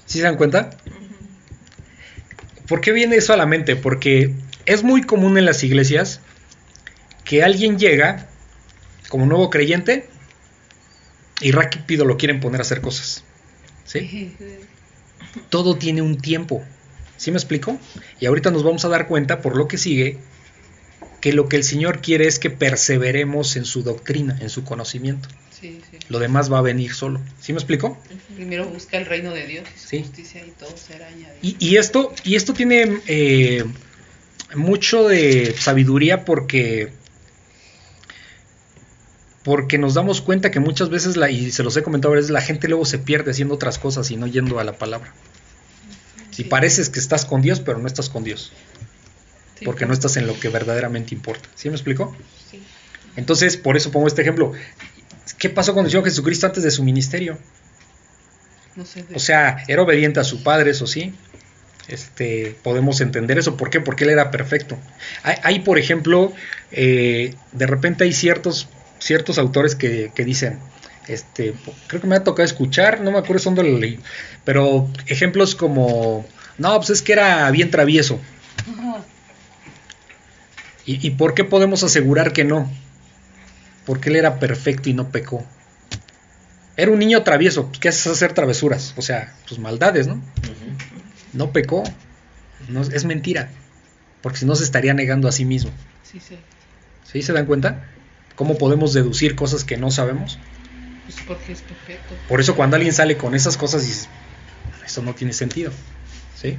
[0.04, 0.68] ¿Sí se dan cuenta?
[2.68, 3.76] ¿Por qué viene eso a la mente?
[3.76, 4.34] Porque
[4.66, 6.20] es muy común en las iglesias
[7.24, 8.28] que alguien llega
[9.08, 10.10] como nuevo creyente
[11.40, 13.24] y rápido lo quieren poner a hacer cosas.
[13.86, 14.36] ¿Sí?
[15.48, 16.62] Todo tiene un tiempo.
[17.16, 17.78] ¿Sí me explico?
[18.20, 20.18] Y ahorita nos vamos a dar cuenta por lo que sigue
[21.20, 25.28] que lo que el Señor quiere es que perseveremos en su doctrina, en su conocimiento.
[25.50, 25.98] Sí, sí.
[26.08, 27.20] Lo demás va a venir solo.
[27.40, 27.98] ¿Sí me explico?
[28.34, 29.98] Primero busca el reino de Dios y su Sí.
[30.00, 31.34] justicia y todo será añadido.
[31.42, 33.64] Y, y esto, y esto tiene eh,
[34.54, 36.92] mucho de sabiduría porque,
[39.42, 42.30] porque nos damos cuenta que muchas veces, la, y se los he comentado, a veces
[42.30, 45.12] la gente luego se pierde haciendo otras cosas y no yendo a la palabra.
[46.30, 48.52] Si pareces que estás con Dios, pero no estás con Dios,
[49.60, 51.48] Sí, porque no estás en lo que verdaderamente importa.
[51.54, 52.16] ¿Sí me explico?
[52.50, 52.60] Sí.
[53.16, 54.52] Entonces, por eso pongo este ejemplo.
[55.38, 57.38] ¿Qué pasó el Señor Jesucristo antes de su ministerio?
[58.76, 61.12] No sé de- O sea, era obediente a su padre, eso sí.
[61.88, 63.56] Este, podemos entender eso.
[63.56, 63.80] ¿Por qué?
[63.80, 64.78] Porque él era perfecto.
[65.22, 66.32] Hay, hay, por ejemplo,
[66.70, 68.68] eh, de repente hay ciertos,
[68.98, 70.58] ciertos autores que, que dicen,
[71.08, 71.54] este,
[71.88, 73.98] creo que me ha tocado escuchar, no me acuerdo dónde lo leí,
[74.44, 76.24] pero ejemplos como,
[76.58, 78.20] no, pues es que era bien travieso.
[78.72, 79.04] Ajá.
[80.86, 82.70] ¿Y, y por qué podemos asegurar que no?
[83.86, 85.44] Porque él era perfecto y no pecó.
[86.76, 88.94] Era un niño travieso, pues, ¿qué haces hacer travesuras?
[88.96, 90.22] O sea, tus maldades, ¿no?
[91.32, 91.84] No pecó.
[92.68, 93.50] No, es mentira.
[94.22, 95.70] Porque si no se estaría negando a sí mismo.
[96.02, 96.38] Sí, sí.
[97.04, 97.84] ¿Sí se dan cuenta?
[98.36, 100.38] ¿Cómo podemos deducir cosas que no sabemos?
[101.04, 102.14] Pues porque es perfecto.
[102.28, 104.08] Por eso cuando alguien sale con esas cosas dices,
[104.84, 105.72] eso no tiene sentido.
[106.40, 106.56] ¿Sí?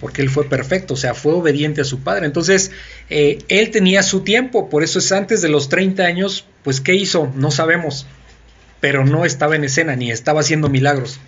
[0.00, 2.26] Porque él fue perfecto, o sea, fue obediente a su padre.
[2.26, 2.70] Entonces,
[3.08, 6.94] eh, él tenía su tiempo, por eso es antes de los 30 años, pues ¿qué
[6.94, 7.32] hizo?
[7.34, 8.06] No sabemos.
[8.80, 11.18] Pero no estaba en escena, ni estaba haciendo milagros.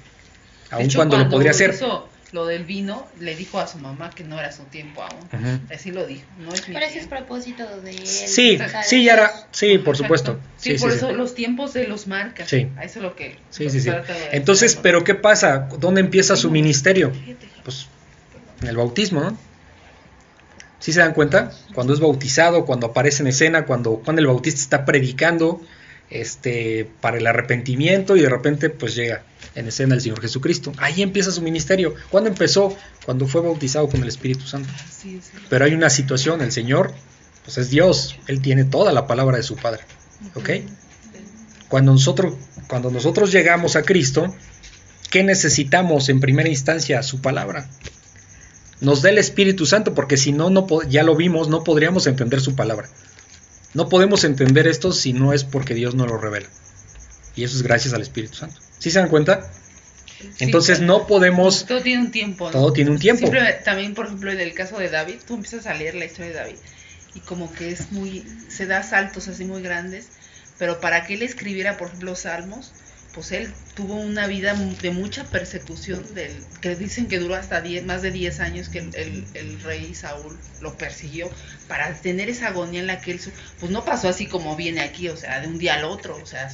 [0.70, 1.74] Aun hecho, cuando lo podría hacer.
[1.74, 5.60] hizo lo del vino, le dijo a su mamá que no era su tiempo aún.
[5.70, 6.22] Así lo dijo.
[6.38, 8.06] No es mi Pero ese es propósito de él.
[8.06, 9.28] Sí, o sea, sí, de ya Dios.
[9.28, 10.32] era, sí, por supuesto.
[10.32, 10.50] Exacto.
[10.56, 10.96] Sí, Sí, sí, por sí.
[10.96, 12.46] eso los tiempos de los marca.
[12.46, 12.68] Sí.
[12.78, 13.36] A eso es lo que.
[13.50, 13.90] Sí, lo sí, sí.
[13.90, 15.68] trata de Entonces, pero ¿qué pasa?
[15.78, 17.12] ¿Dónde empieza su ministerio?
[17.64, 17.86] Pues
[18.68, 19.38] el bautismo, ¿no?
[20.78, 21.52] ¿Sí se dan cuenta?
[21.74, 25.60] Cuando es bautizado, cuando aparece en escena, cuando Juan el Bautista está predicando
[26.10, 29.22] este, para el arrepentimiento y de repente pues llega
[29.54, 30.72] en escena el Señor Jesucristo.
[30.78, 31.94] Ahí empieza su ministerio.
[32.10, 32.76] ¿Cuándo empezó?
[33.04, 34.68] Cuando fue bautizado con el Espíritu Santo.
[34.90, 35.38] Sí, sí.
[35.48, 36.92] Pero hay una situación, el Señor
[37.44, 39.82] pues es Dios, Él tiene toda la palabra de su Padre.
[40.34, 40.50] ¿Ok?
[41.68, 42.34] Cuando nosotros,
[42.68, 44.34] cuando nosotros llegamos a Cristo,
[45.10, 47.02] ¿qué necesitamos en primera instancia?
[47.02, 47.68] Su palabra.
[48.82, 52.40] Nos da el Espíritu Santo, porque si no, no ya lo vimos, no podríamos entender
[52.40, 52.88] su palabra.
[53.74, 56.48] No podemos entender esto si no es porque Dios nos lo revela.
[57.34, 58.60] Y eso es gracias al Espíritu Santo.
[58.78, 59.50] ¿Sí se dan cuenta?
[60.38, 60.84] Entonces sí.
[60.84, 61.64] no podemos...
[61.64, 62.46] Todo tiene un tiempo.
[62.46, 62.50] ¿no?
[62.50, 63.20] Todo tiene un tiempo.
[63.20, 66.32] Siempre, también, por ejemplo, en el caso de David, tú empiezas a leer la historia
[66.32, 66.56] de David
[67.14, 70.08] y como que es muy, se da saltos así muy grandes,
[70.58, 72.72] pero para que él escribiera, por ejemplo, salmos,
[73.12, 77.84] pues él tuvo una vida de mucha persecución, del, que dicen que duró hasta 10,
[77.84, 81.30] más de 10 años que el, el- el rey Saúl lo persiguió,
[81.66, 83.20] para tener esa agonía en la que él,
[83.58, 86.26] pues no pasó así como viene aquí, o sea, de un día al otro, o
[86.26, 86.48] sea,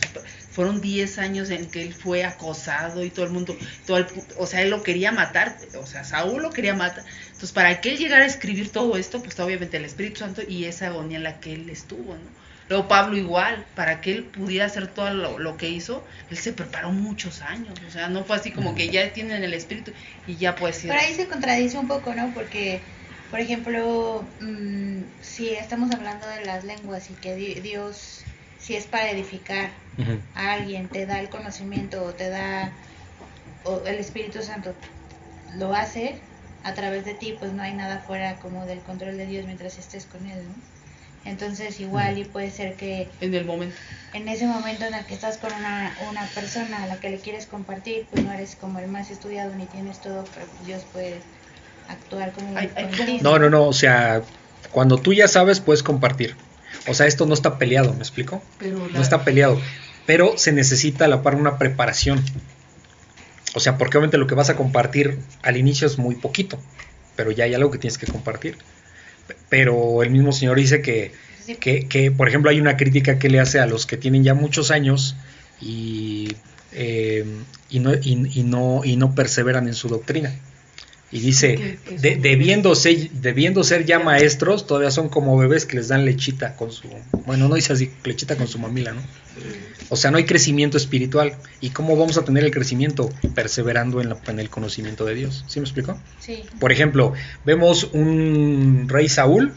[0.49, 4.07] fueron 10 años en que él fue acosado y todo el mundo, todo el,
[4.37, 7.05] o sea, él lo quería matar, o sea, Saúl lo quería matar.
[7.33, 10.43] Entonces, para que él llegara a escribir todo esto, pues está obviamente el Espíritu Santo
[10.47, 12.35] y esa agonía en la que él estuvo, ¿no?
[12.69, 16.53] Luego Pablo igual, para que él pudiera hacer todo lo, lo que hizo, él se
[16.53, 19.93] preparó muchos años, o sea, no fue así como que ya tienen el Espíritu
[20.27, 20.91] y ya puedes ir.
[20.91, 22.33] Pero ahí se contradice un poco, ¿no?
[22.35, 22.87] Porque,
[23.31, 28.27] por ejemplo, mm, si estamos hablando de las lenguas y que di- Dios,
[28.57, 29.71] si es para edificar
[30.35, 32.79] a alguien, te da el conocimiento o te da,
[33.63, 34.77] o el Espíritu Santo
[35.49, 36.25] lo hace
[36.63, 39.79] a través de ti, pues no hay nada fuera como del control de Dios mientras
[39.79, 40.57] estés con Él, ¿no?
[41.29, 43.77] Entonces igual y puede ser que En el momento.
[44.15, 47.19] en ese momento en el que estás con una, una persona a la que le
[47.19, 51.21] quieres compartir, pues no eres como el más estudiado ni tienes todo, pero Dios puede
[51.89, 53.19] actuar como hay contigo.
[53.21, 54.23] No, no, no, o sea,
[54.73, 56.35] cuando tú ya sabes, puedes compartir.
[56.87, 58.43] O sea, esto no está peleado, ¿me explico?
[58.59, 59.61] Pero No está peleado,
[60.07, 62.25] pero se necesita a la par una preparación.
[63.55, 66.59] O sea, porque obviamente lo que vas a compartir al inicio es muy poquito,
[67.17, 68.57] pero ya hay algo que tienes que compartir.
[69.49, 71.13] Pero el mismo Señor dice que,
[71.45, 74.23] Sí, que, que, por ejemplo, hay una crítica que le hace a los que tienen
[74.23, 75.17] ya muchos años
[75.61, 76.37] y,
[76.73, 77.25] eh,
[77.71, 80.35] y, no, y, y no, y no perseveran en su doctrina.
[81.11, 85.37] Y dice, ¿Qué- qué de- son debiendo, ser, debiendo ser ya maestros, todavía son como
[85.39, 86.89] bebés que les dan lechita con su...
[87.27, 89.01] Bueno, no dice así, lechita con su mamila, ¿no?
[89.91, 91.35] O sea, no hay crecimiento espiritual.
[91.63, 93.09] ¿Y cómo vamos a tener el crecimiento?
[93.35, 95.45] Perseverando en, la- en el conocimiento de Dios.
[95.49, 95.99] ¿Sí me explico?
[96.21, 96.43] Sí.
[96.61, 97.15] Por ejemplo,
[97.47, 99.53] vemos un rey Saúl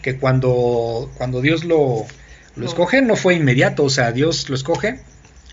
[0.00, 2.06] que cuando, cuando Dios lo,
[2.56, 5.00] lo escoge no fue inmediato, o sea, Dios lo escoge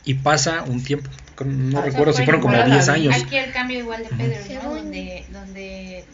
[0.06, 1.10] y pasa un tiempo.
[1.45, 3.15] No O sea, recuerdo si fue fueron como igual 10 a- años.
[3.15, 4.45] Aquí el cambio igual de Pedro, ¿no?
[4.47, 6.05] Según- Donde, donde,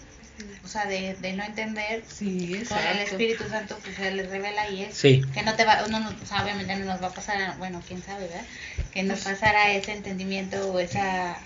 [0.63, 2.99] o sea, de, de no entender, Sí, con el.
[2.99, 5.21] Espíritu Santo, pues se les revela y es Sí.
[5.33, 7.81] que no te va, uno no- o sea, obviamente no nos va a pasar, bueno,
[7.87, 8.45] quién sabe, ¿verdad?
[8.93, 11.37] Que nos pasara ese entendimiento o esa,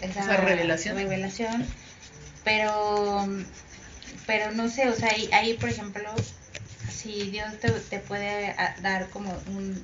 [0.00, 0.96] esa, Esa revelación.
[0.96, 1.66] revelación,
[2.44, 3.26] pero,
[4.26, 6.10] pero no sé, o sea, ahí, ahí, por ejemplo,
[6.90, 9.82] si Dios te, te puede dar como un,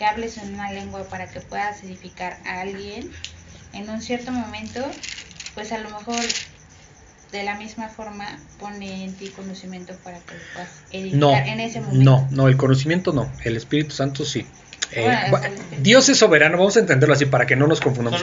[0.00, 3.10] que hables en una lengua para que puedas edificar a alguien
[3.74, 4.80] en un cierto momento,
[5.54, 6.16] pues a lo mejor
[7.32, 11.60] de la misma forma pone en ti conocimiento para que lo puedas edificar No, en
[11.60, 12.02] ese momento.
[12.02, 14.46] no, no, el conocimiento no, el Espíritu Santo sí.
[14.92, 15.82] Eh, Bueno, es.
[15.82, 18.22] Dios es soberano, vamos a entenderlo así para que no nos confundamos.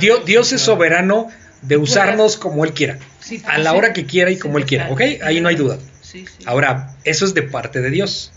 [0.00, 1.28] Dios, Dios, es soberano
[1.62, 4.66] de usarnos como Él quiera, Sí, a la hora que quiera y Sí, como Él
[4.66, 5.00] quiera, ¿ok?
[5.22, 5.78] Ahí no hay duda.
[6.02, 6.26] Sí.
[6.44, 8.30] Ahora, eso es de parte de Dios,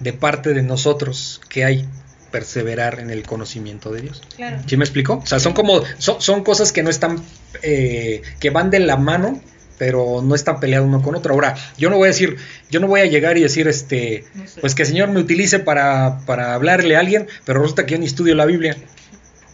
[0.00, 1.88] de parte de nosotros, que hay
[2.30, 4.22] perseverar en el conocimiento de Dios.
[4.36, 4.58] Claro.
[4.66, 5.14] ¿Sí me explico?
[5.22, 7.22] O sea, son como, son, son cosas que no están,
[7.62, 9.40] eh, que van de la mano,
[9.78, 11.32] pero no están peleadas uno con otro.
[11.34, 12.36] Ahora, yo no voy a decir,
[12.70, 14.60] yo no voy a llegar y decir, este, No sé.
[14.60, 17.98] pues que el Señor me utilice para, para hablarle a alguien, pero resulta que yo
[17.98, 18.76] ni estudio la Biblia.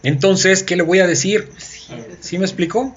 [0.03, 1.49] Entonces, ¿qué le voy a decir?
[2.19, 2.95] ¿Sí me explicó?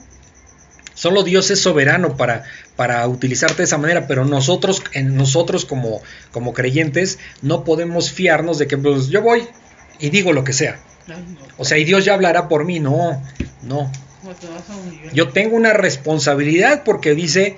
[0.95, 2.45] Solo Dios es soberano para,
[2.79, 6.01] para utilizarte de esa manera, pero nosotros, en nosotros como,
[6.31, 9.49] como creyentes, no podemos fiarnos de que pues, yo voy
[9.99, 10.79] y digo lo que sea.
[11.57, 12.79] O sea, y Dios ya hablará por mí.
[12.79, 13.21] No,
[13.63, 13.91] no.
[15.13, 17.57] Yo tengo una responsabilidad porque dice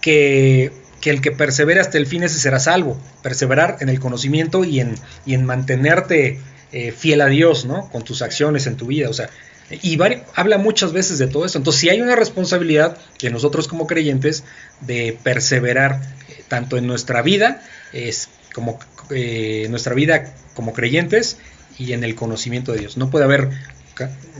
[0.00, 2.98] que, que el que persevere hasta el fin ese será salvo.
[3.22, 6.40] Perseverar en el conocimiento y en, y en mantenerte
[6.72, 7.88] eh, fiel a Dios, ¿no?
[7.90, 9.08] Con tus acciones en tu vida.
[9.08, 9.30] O sea,
[9.70, 9.98] y
[10.34, 11.58] habla muchas veces de todo eso.
[11.58, 14.44] Entonces, si hay una responsabilidad de nosotros como creyentes
[14.80, 17.62] de perseverar eh, tanto en nuestra vida,
[18.54, 18.78] como
[19.10, 21.38] eh, nuestra vida como creyentes
[21.78, 22.96] y en el conocimiento de Dios.
[22.96, 23.50] No puede haber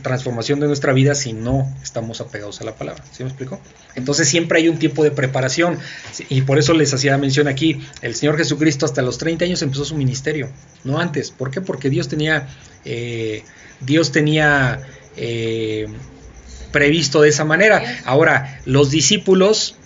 [0.03, 3.03] transformación de nuestra vida si no estamos apegados a la palabra.
[3.13, 3.61] ¿Sí me explico?
[3.97, 5.79] Entonces siempre hay un tiempo de preparación
[6.13, 9.63] Sí, y por eso les hacía mención aquí, el Señor Jesucristo hasta los 30 años
[9.63, 10.49] empezó su ministerio,
[10.85, 11.31] no antes.
[11.31, 11.61] ¿Por qué?
[11.61, 12.49] Porque Dios tenía,
[12.85, 13.43] eh,
[13.81, 14.81] Dios tenía
[15.21, 15.87] eh,
[16.73, 17.83] previsto de esa manera.
[18.05, 19.77] Ahora, los discípulos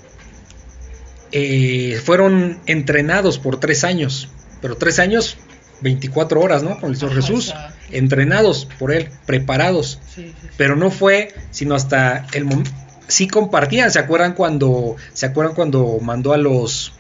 [1.33, 4.29] eh, fueron entrenados por tres años,
[4.61, 5.39] pero tres años,
[5.81, 6.79] 24 horas, ¿no?
[6.79, 7.55] Con el Señor Jesús,
[7.91, 10.49] entrenados por Él, preparados Sí, sí, sí.
[10.57, 12.71] pero no fue sino hasta el momento
[13.09, 16.93] sí compartían se acuerdan cuando se acuerdan cuando mandó a los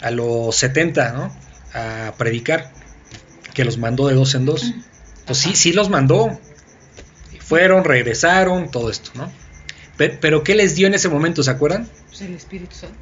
[0.00, 1.36] a los 70 ¿no?
[1.74, 2.70] a predicar
[3.54, 4.72] que los mandó de dos en dos
[5.26, 6.38] pues sí sí los mandó
[7.46, 9.30] fueron regresaron todo esto no
[9.96, 12.96] pero, pero qué les dio en ese momento se acuerdan Pues el Espíritu Santo.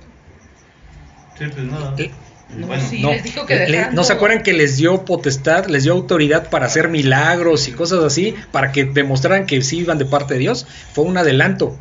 [1.39, 1.95] Sí, pues nada.
[1.99, 2.11] Eh,
[2.57, 5.66] No, Bueno, sí, no, les dijo que le- ¿no se acuerdan que les dio potestad,
[5.66, 9.99] les dio autoridad para hacer milagros y cosas así, para que demostraran que sí iban
[9.99, 10.66] de parte de Dios?
[10.93, 11.77] Fue un adelanto.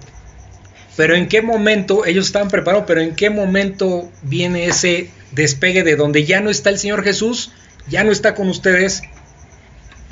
[0.95, 5.95] Pero en qué momento, ellos estaban preparados, pero en qué momento viene ese despegue de
[5.95, 7.51] donde ya no está el Señor Jesús,
[7.89, 9.01] ya no está con ustedes,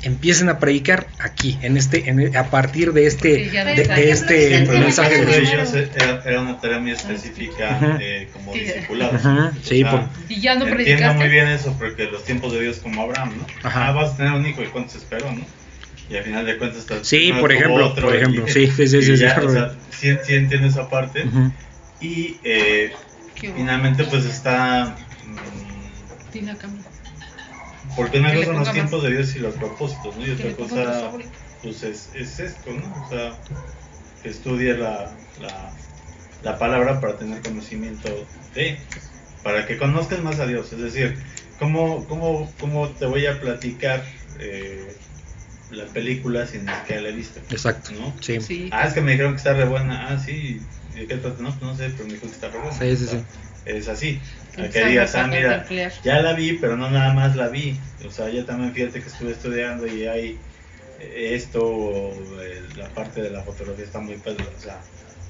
[0.02, 4.68] empiecen a predicar aquí, en este, en- a partir de este, Sí, de, este el
[4.68, 5.52] mensaje de Jesús.
[5.74, 7.98] ellos era, era una tarea muy específica Ujú.
[8.00, 8.60] eh, como Sí.
[8.60, 9.22] discipulados.
[9.62, 13.02] Sí, por- Y ya no entiendo muy bien eso porque los tiempos de Dios como
[13.02, 13.46] Abraham, ¿no?
[13.62, 13.88] Ajá.
[13.88, 15.46] Ah, vas a tener un hijo y cuánto se esperó, ¿no?
[16.10, 18.86] Y al final de cuentas está Sí, por ejemplo, otro por y- ejemplo, sí, sí,
[18.88, 19.46] sí, sí, sí, ya, sí.
[19.46, 21.24] o sea, sí, sí entiendo esa parte
[22.00, 22.92] y eh,
[23.36, 26.88] finalmente pues está mm, Tiene acá, mira.
[27.96, 30.24] Porque una Que cosa son los tiempos de Dios y los propósitos, ¿no?
[30.24, 31.12] Y Que otra cosa
[31.60, 32.94] pues es, es esto, ¿no?
[33.00, 33.38] O sea,
[34.22, 35.74] que estudie la, la,
[36.40, 38.08] la palabra para tener conocimiento
[38.54, 38.78] de,
[39.42, 40.72] para que conozcas más a Dios.
[40.72, 41.18] Es decir,
[41.58, 44.04] ¿cómo, cómo, cómo te voy a platicar
[44.38, 44.96] eh,
[45.70, 47.40] la película sin siquiera la he visto?
[47.50, 48.16] Exacto, ¿No?
[48.20, 48.40] sí.
[48.40, 48.68] Sí.
[48.72, 50.08] Ah, es que me dijeron que está re buena.
[50.08, 50.60] Ah, sí.
[50.94, 51.42] ¿Y de qué trata?
[51.42, 52.72] No, pues no sé, pero me dijeron que está re buena.
[52.72, 53.16] Sí, sí, sí.
[53.64, 54.20] Es así.
[54.58, 55.66] A que digas, ah, mira,
[56.02, 57.78] ya la vi, pero no nada más la vi.
[58.06, 60.38] O sea, ya también fíjate que estuve estudiando y hay
[61.14, 62.12] esto,
[62.76, 64.44] la parte de la fotografía está muy padre.
[64.56, 64.80] O sea,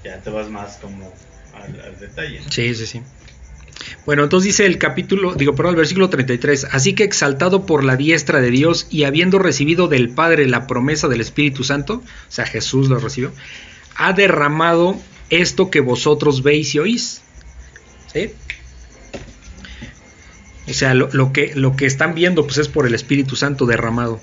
[0.05, 1.13] ya te vas más como
[1.55, 2.41] al, al detalle.
[2.41, 2.51] ¿no?
[2.51, 3.03] Sí, sí, sí.
[4.05, 7.97] Bueno, entonces dice el capítulo, digo, perdón, el versículo 33, así que exaltado por la
[7.97, 12.47] diestra de Dios y habiendo recibido del Padre la promesa del Espíritu Santo, o sea,
[12.47, 13.33] Jesús lo recibió,
[13.95, 14.97] ha derramado
[15.31, 17.22] esto que vosotros veis y oís.
[20.69, 23.67] O sea, lo, lo que, lo que están viendo pues es por el Espíritu Santo
[23.67, 24.21] derramado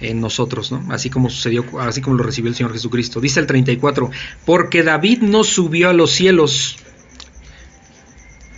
[0.00, 0.84] en nosotros, ¿no?
[0.90, 3.20] Así como sucedió, así como lo recibió el Señor Jesucristo.
[3.20, 4.10] Dice el 34,
[4.44, 6.76] porque David no subió a los cielos,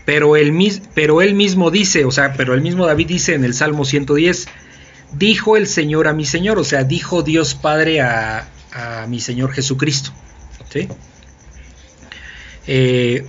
[0.05, 0.53] pero él,
[0.95, 4.49] pero él mismo dice, o sea, pero el mismo David dice en el Salmo 110,
[5.13, 9.53] dijo el Señor a mi Señor, o sea, dijo Dios Padre a, a mi Señor
[9.53, 10.11] Jesucristo,
[10.71, 10.89] ¿sí?
[12.67, 13.27] Eh,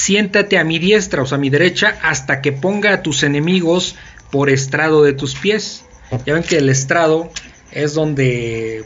[0.00, 3.96] siéntate a mi diestra, o sea, a mi derecha, hasta que ponga a tus enemigos
[4.30, 5.84] por estrado de tus pies.
[6.24, 7.30] Ya ven que el estrado
[7.70, 8.84] es donde,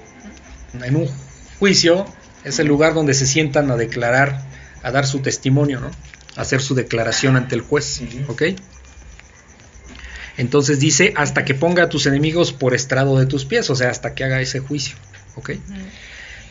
[0.83, 1.09] en un
[1.59, 2.05] juicio,
[2.43, 4.43] es el lugar donde se sientan a declarar,
[4.83, 5.91] a dar su testimonio, ¿no?
[6.37, 8.43] A hacer su declaración ante el juez, ¿ok?
[10.37, 13.91] Entonces dice, hasta que ponga a tus enemigos por estrado de tus pies, o sea,
[13.91, 14.97] hasta que haga ese juicio,
[15.37, 15.53] ¿ok?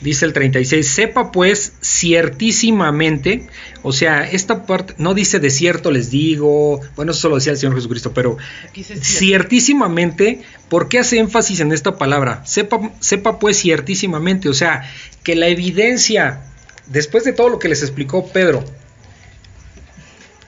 [0.04, 3.48] Dice el 36, sepa pues ciertísimamente,
[3.84, 7.58] o sea, esta parte, no dice de cierto les digo, bueno, eso solo decía el
[7.58, 8.38] Señor Jesucristo, pero
[8.74, 12.46] ciertísimamente, ¿por qué hace énfasis en esta palabra?
[12.46, 14.84] Sepa, sepa pues ciertísimamente, o sea,
[15.24, 16.42] que la evidencia,
[16.88, 18.66] después de todo lo que les explicó Pedro,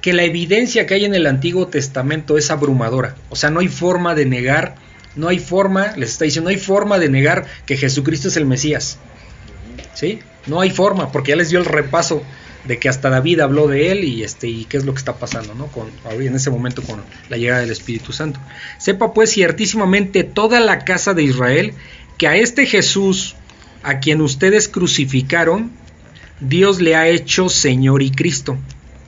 [0.02, 3.70] que la evidencia que hay en el Antiguo Testamento es abrumadora, o sea, no hay
[3.70, 4.76] forma de negar,
[5.16, 8.46] no hay forma, les está diciendo, no hay forma de negar que Jesucristo es el
[8.46, 9.00] Mesías.
[9.96, 10.20] ¿Sí?
[10.46, 12.22] No hay forma, porque ya les dio el repaso
[12.66, 15.18] de que hasta David habló de él y este y qué es lo que está
[15.18, 15.68] pasando, ¿no?
[15.68, 15.88] Con
[16.20, 18.40] en ese momento con la llegada del Espíritu Santo.
[18.80, 21.74] Sepa pues ciertísimamente toda la casa de Israel
[22.18, 23.36] que a este Jesús
[23.84, 25.72] a quien ustedes crucificaron,
[26.40, 28.58] Dios le ha hecho Señor y Cristo,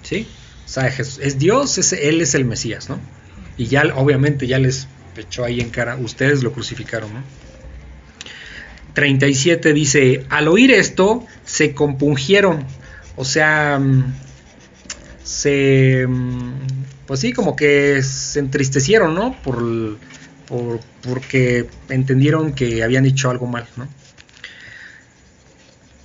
[0.03, 0.27] ¿sí?
[0.65, 2.99] O sea, Jesús es Dios, es- él es el Mesías, ¿no?
[3.57, 4.87] Y ya obviamente ya les
[5.17, 7.23] echó ahí en cara, ustedes lo crucificaron, ¿no?
[8.97, 12.65] 37 dice, al oír esto, se compungieron,
[13.15, 14.11] o sea, mm,
[15.23, 16.53] se, mm,
[17.05, 19.39] pues sí, como que se entristecieron, ¿no?
[19.43, 19.99] Por,
[20.47, 23.87] por- porque entendieron que habían hecho algo mal, ¿no?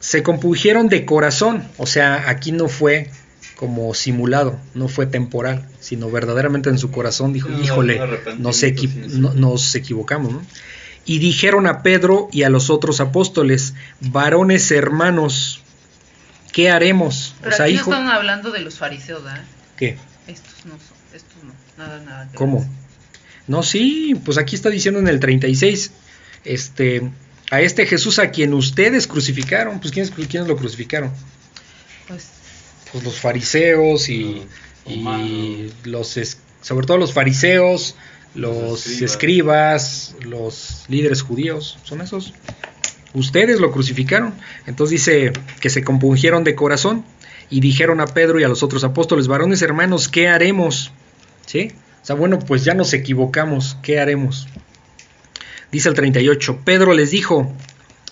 [0.01, 3.09] Se compungieron de corazón, o sea, aquí no fue
[3.56, 7.97] como simulado, no fue temporal, sino verdaderamente en su corazón dijo, No, híjole,
[8.64, 10.43] equi- nos equivocamos, ¿no?
[11.05, 15.61] Y dijeron a Pedro y a los otros apóstoles, varones hermanos,
[16.53, 17.35] ¿qué haremos?
[17.41, 19.45] Pero o sea, aquí hijo, no están hablando de los fariseos, ¿verdad?
[19.77, 19.99] ¿qué?
[20.29, 22.29] Estos no son, estos no, nada, nada.
[22.31, 22.61] que ¿Cómo?
[22.61, 22.69] ver.
[23.49, 25.91] No, sí, pues aquí está diciendo en el 36,
[26.45, 27.11] este,
[27.51, 31.11] a este Jesús a quien ustedes crucificaron, pues ¿quiénes, quiénes lo crucificaron?
[32.07, 32.29] Pues
[32.93, 34.43] Pues los fariseos y,
[34.87, 37.97] Los y los, sobre todo los fariseos,
[38.35, 40.17] Los escribas.
[40.21, 42.33] los líderes judíos, son esos.
[43.15, 44.35] Ustedes lo crucificaron.
[44.67, 47.05] Entonces dice que se compungieron de corazón
[47.51, 50.93] y dijeron a Pedro y a los otros apóstoles, varones hermanos, ¿qué haremos?
[51.47, 51.73] ¿Sí?
[52.03, 54.49] O sea, bueno, pues ya nos equivocamos, ¿qué haremos?
[55.71, 57.55] Dice el 38, Pedro les dijo,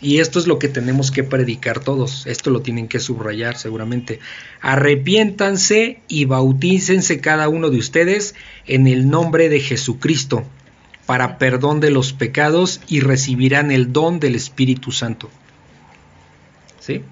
[0.03, 4.19] y esto es lo que tenemos que predicar todos, esto lo tienen que subrayar seguramente,
[4.61, 8.35] arrepiéntanse y bautícense cada uno de ustedes
[8.67, 10.45] en el nombre de Jesucristo
[11.07, 15.29] para perdón de los pecados y recibirán el don del Espíritu Santo.
[16.79, 17.03] ¿Sí?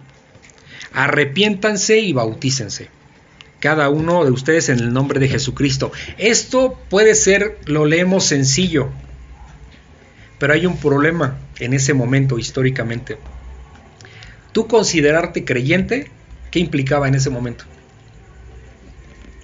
[0.92, 2.88] Arrepiéntanse y bautícense
[3.60, 5.90] cada uno de ustedes en el nombre de Jesucristo.
[6.16, 8.88] Esto puede ser, lo leemos sencillo,
[10.38, 13.18] pero hay un problema en ese momento históricamente.
[14.52, 16.10] Tú considerarte creyente,
[16.50, 17.64] ¿qué implicaba en ese momento?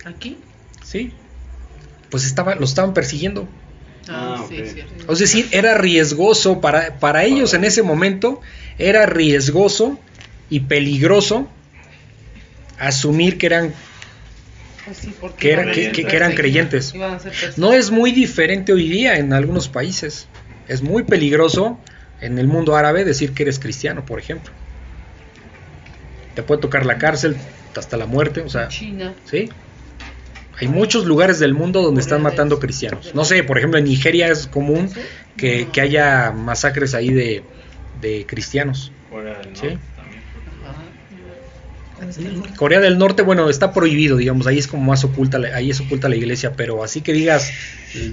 [0.04, 0.36] aquí.
[0.82, 1.12] ¿Sí?
[2.10, 3.48] Pues estaba, lo estaban persiguiendo.
[4.08, 4.66] Ah, Ah, sí, ok.
[4.66, 5.12] cierto.
[5.12, 8.40] Es decir, era riesgoso para, para ellos en ese momento,
[8.78, 9.98] era riesgoso
[10.50, 11.48] y peligroso
[12.78, 13.72] asumir que eran
[14.84, 16.92] Pues sí, que eran- que- que- que creyentes.
[17.56, 20.26] No es muy diferente hoy día en algunos países.
[20.68, 21.78] Es muy peligroso
[22.20, 24.52] en el mundo árabe decir que eres cristiano, por ejemplo.
[26.34, 27.36] Te puede tocar la cárcel
[27.76, 29.14] hasta la muerte, o sea, China.
[29.24, 29.48] ¿sí?
[30.60, 33.14] Hay muchos lugares del mundo donde están matando cristianos.
[33.14, 34.88] No sé, por ejemplo, en Nigeria es común
[35.36, 37.42] que, que haya masacres ahí de,
[38.00, 38.92] de cristianos.
[39.54, 39.66] Sí.
[40.64, 40.82] Ajá.
[42.56, 45.80] Corea del Norte, bueno, está prohibido, digamos, ahí es como más oculta, la- ahí es
[45.80, 47.50] oculta la iglesia, pero así que digas,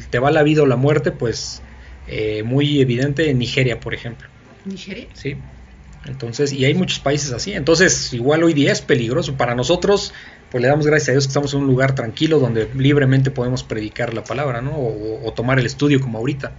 [0.10, 1.62] te va la vida o la muerte, pues
[2.08, 4.28] eh, muy evidente en Nigeria, por ejemplo,
[4.66, 5.08] ¿Nigeria?
[5.14, 5.38] ¿sí?
[6.06, 10.14] Entonces, y hay muchos países así, entonces igual hoy día es peligroso para nosotros,
[10.50, 13.64] pues le damos gracias a Dios que estamos en un lugar tranquilo donde libremente podemos
[13.64, 14.72] predicar la palabra, ¿no?
[14.72, 16.54] O, o tomar el estudio como ahorita,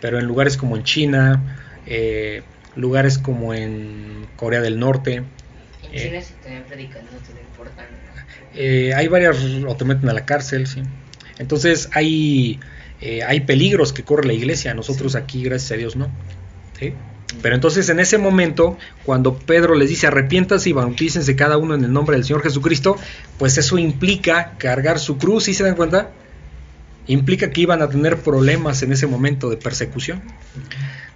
[0.00, 1.56] pero en lugares como en China,
[1.86, 2.42] eh,
[2.76, 5.24] lugares como en Corea del Norte, En
[5.92, 6.02] Eh.
[6.08, 7.86] China si te ven predicando no te lo importan.
[8.54, 10.82] Eh, hay varias, o te meten a la cárcel, sí.
[11.38, 12.60] Entonces hay,
[13.00, 16.08] eh, hay peligros que corre la iglesia, nosotros aquí, gracias a Dios, no.
[16.78, 16.94] ¿Sí?
[17.42, 21.84] Pero entonces en ese momento, cuando Pedro les dice arrepiéntanse y bautícense cada uno en
[21.84, 22.96] el nombre del Señor Jesucristo,
[23.38, 26.10] pues eso implica cargar su cruz, ¿sí se dan cuenta?
[27.06, 30.22] Implica que iban a tener problemas en ese momento de persecución.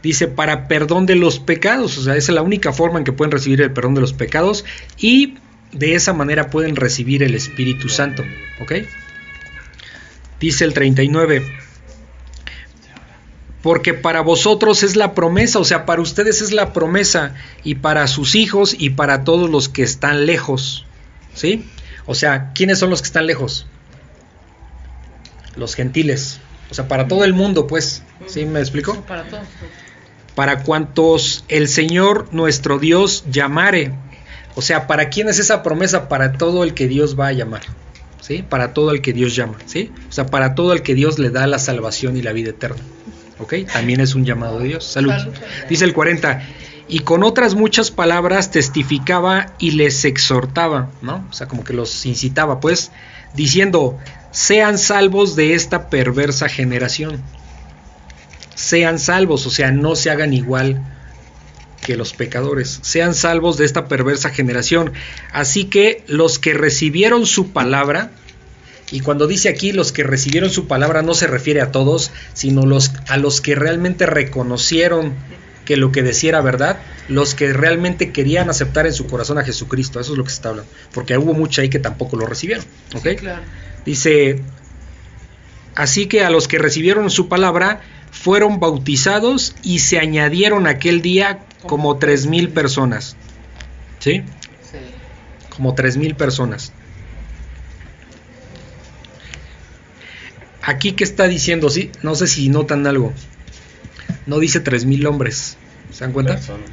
[0.03, 3.13] Dice, para perdón de los pecados, o sea, esa es la única forma en que
[3.13, 4.65] pueden recibir el perdón de los pecados
[4.99, 5.39] y
[5.73, 8.23] de esa manera pueden recibir el Espíritu Santo,
[8.61, 8.73] ¿ok?
[10.41, 11.43] Dice el 39,
[13.65, 17.33] porque para vosotros es la promesa, o sea, para ustedes es la promesa,
[17.63, 20.85] y para sus hijos y para todos los que están lejos,
[21.33, 21.65] ¿sí?
[22.05, 23.67] O sea, ¿quiénes son los que están lejos?
[25.57, 29.01] Los gentiles, o sea, para todo el mundo, pues, ¿sí me explico?
[29.09, 29.47] Para todos.
[30.35, 33.95] para cuantos el Señor nuestro Dios llamare.
[34.57, 36.11] O sea, ¿para quién es esa promesa?
[36.11, 37.63] Para todo el que Dios va a llamar.
[38.21, 38.45] ¿Sí?
[38.47, 39.57] Para todo el que Dios llama.
[39.65, 39.91] ¿Sí?
[40.11, 42.83] O sea, para todo el que Dios le da la salvación y la vida eterna.
[43.39, 43.55] ¿Ok?
[43.73, 44.85] También es un llamado de Dios.
[44.85, 45.13] Salud.
[45.13, 45.35] Salud.
[45.69, 46.43] Dice el 40.
[46.87, 51.27] Y con otras muchas palabras testificaba y les exhortaba, ¿no?
[51.31, 52.93] O sea, como que los incitaba, pues,
[53.35, 53.99] diciendo,
[54.31, 57.23] sean salvos de esta perversa generación
[58.55, 60.83] sean salvos, o sea, no se hagan igual
[61.83, 64.93] que los pecadores, sean salvos de esta perversa generación.
[65.33, 68.11] Así que los que recibieron su palabra,
[68.91, 72.67] y cuando dice aquí los que recibieron su palabra no se refiere a todos, sino
[72.67, 75.15] los, a los que realmente reconocieron
[75.65, 76.79] que lo que decía era verdad,
[77.09, 80.37] los que realmente querían aceptar en su corazón a Jesucristo, eso es lo que se
[80.37, 83.09] está hablando, porque hubo mucha ahí que tampoco lo recibieron, ¿ok?
[83.09, 83.43] Sí, claro.
[83.87, 84.43] Dice,
[85.75, 87.81] así que a los que recibieron su palabra
[88.11, 93.17] fueron bautizados y se añadieron aquel día como tres mil personas.
[93.99, 94.23] ¿Sí?
[94.71, 94.79] Sí.
[95.57, 96.73] Como tres mil personas.
[100.67, 103.13] Aquí que está diciendo, sí, no sé si notan algo.
[104.27, 105.57] No dice tres mil hombres.
[105.93, 106.35] ¿Se dan cuenta?
[106.35, 106.71] Personas.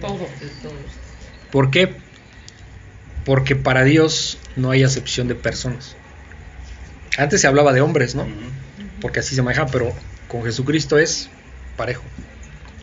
[0.00, 0.28] Todo.
[1.50, 1.94] ¿Por qué?
[3.24, 5.96] Porque para Dios no hay acepción de personas.
[7.18, 8.26] Antes se hablaba de hombres, ¿no?
[9.00, 9.92] Porque así se maneja, pero
[10.28, 11.28] con Jesucristo es
[11.76, 12.04] parejo.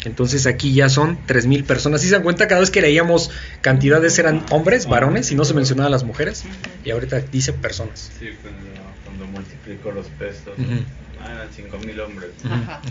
[0.05, 2.01] Entonces aquí ya son 3.000 personas.
[2.01, 5.53] Si se dan cuenta, cada vez que leíamos cantidades eran hombres, varones, y no se
[5.53, 6.43] mencionaban las mujeres.
[6.85, 8.11] Y ahorita dice personas.
[8.19, 8.61] Sí, cuando,
[9.05, 10.57] cuando multiplicó los pesos.
[10.57, 10.83] Ujú.
[11.19, 12.29] Ah, eran 5000 hombres.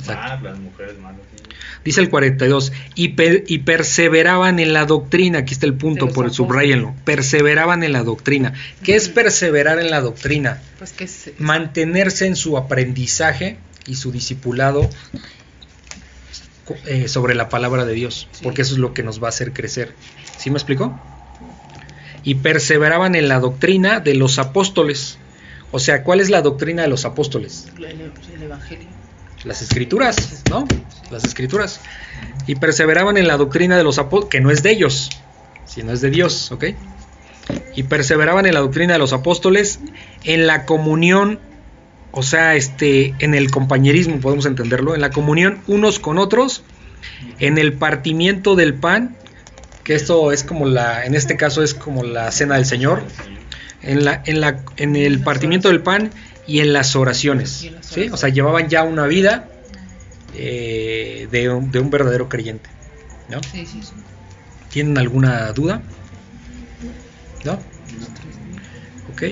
[0.09, 1.21] Ah, las mujeres malas.
[1.37, 1.43] sí.
[1.85, 6.27] Dice el 42, y, per- y perseveraban en la doctrina, aquí está el punto, por
[6.27, 8.53] el subrayenlo, perseveraban en la doctrina.
[8.83, 10.61] ¿Qué es perseverar en la doctrina?
[10.79, 14.91] Pues que es, mantenerse en su aprendizaje y su discipulado
[16.87, 18.41] eh, sobre la palabra de Dios, Sí.
[18.43, 19.95] porque eso es lo que nos va a hacer crecer.
[20.39, 20.99] ¿Sí me explico?
[22.23, 25.19] Y perseveraban en la doctrina de los apóstoles.
[25.71, 27.69] O sea, ¿cuál es la doctrina de los apóstoles?
[27.77, 28.87] el, el evangelio.
[29.45, 30.67] Las escrituras, ¿no?
[31.11, 31.81] Las escrituras.
[32.47, 35.11] Y perseveraban en la doctrina de los apóstoles, que no es de ellos,
[35.67, 36.65] sino es de Dios, ¿ok?
[37.77, 39.79] Y perseveraban en la doctrina de los apóstoles,
[40.25, 41.39] en la comunión,
[42.13, 46.65] o sea, este, en el compañerismo, podemos entenderlo, en la comunión unos con otros,
[47.39, 49.17] en el partimiento del pan,
[49.85, 53.05] que esto es como la, en este caso es como la cena del Señor,
[53.83, 56.11] en, la, en, la, en el partimiento del pan
[56.47, 57.69] y en las oraciones.
[57.81, 58.09] ¿sí?
[58.11, 59.49] O sea, llevaban ya una vida
[60.35, 62.69] eh, de, un, de un verdadero creyente.
[63.29, 63.43] ¿no?
[63.43, 63.93] Sí, sí, sí.
[64.71, 65.83] ¿Tienen alguna duda?
[67.45, 67.53] ¿No?
[69.13, 69.23] Ok.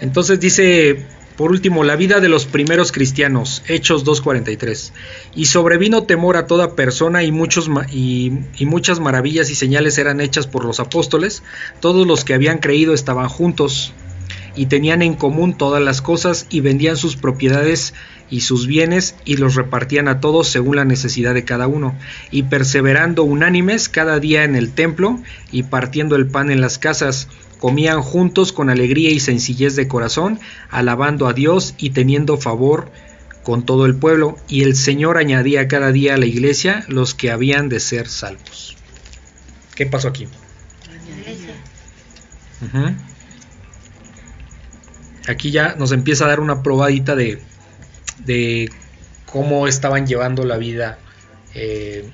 [0.00, 1.06] Entonces dice,
[1.42, 4.92] por último, la vida de los primeros cristianos, Hechos 2.43.
[5.34, 10.46] Y sobrevino temor a toda persona y, muchos, y muchas maravillas y señales eran hechas
[10.46, 11.42] por los apóstoles.
[11.80, 13.92] Todos los que habían creído estaban juntos
[14.54, 17.92] y tenían en común todas las cosas y vendían sus propiedades
[18.30, 21.94] y sus bienes y los repartían a todos según la necesidad de cada uno,
[22.30, 25.20] y perseverando unánimes cada día en el templo
[25.50, 27.28] y partiendo el pan en las casas,
[27.62, 32.90] comían juntos con alegría y sencillez de corazón, alabando a Dios y teniendo favor
[33.44, 37.30] con todo el pueblo, y el Señor añadía cada día a la iglesia los que
[37.30, 38.76] habían de ser salvos.
[39.76, 40.26] ¿Qué pasó aquí?
[45.28, 47.40] Aquí ya nos empieza a dar una probadita de,
[48.24, 48.72] de
[49.24, 50.98] cómo estaban llevando la vida
[51.54, 52.10] eh,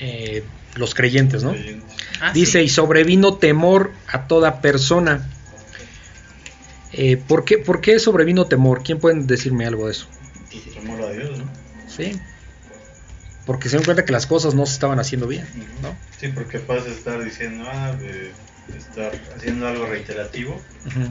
[0.00, 0.42] eh,
[0.76, 1.52] los creyentes, ¿no?
[1.52, 1.96] Creyentes.
[2.20, 2.64] Ah, Dice, sí.
[2.64, 5.28] y sobrevino temor a toda persona.
[6.92, 8.82] Eh, ¿por, qué, ¿Por qué sobrevino temor?
[8.82, 10.08] ¿Quién puede decirme algo de eso?
[10.50, 11.44] Pues, temor a Dios, ¿no?
[11.86, 12.18] ¿Sí?
[13.48, 15.46] porque se dieron cuenta que las cosas no se estaban haciendo bien,
[15.80, 15.96] ¿no?
[16.20, 18.30] Sí, porque puedes estar diciendo, ah, de
[18.76, 20.60] estar haciendo algo reiterativo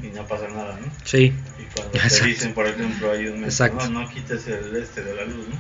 [0.04, 0.86] y no pasa nada, ¿no?
[1.04, 3.60] Sí, Y cuando te dicen, por ejemplo, hay un mes,
[3.90, 5.56] no quites el este de la luz, ¿no?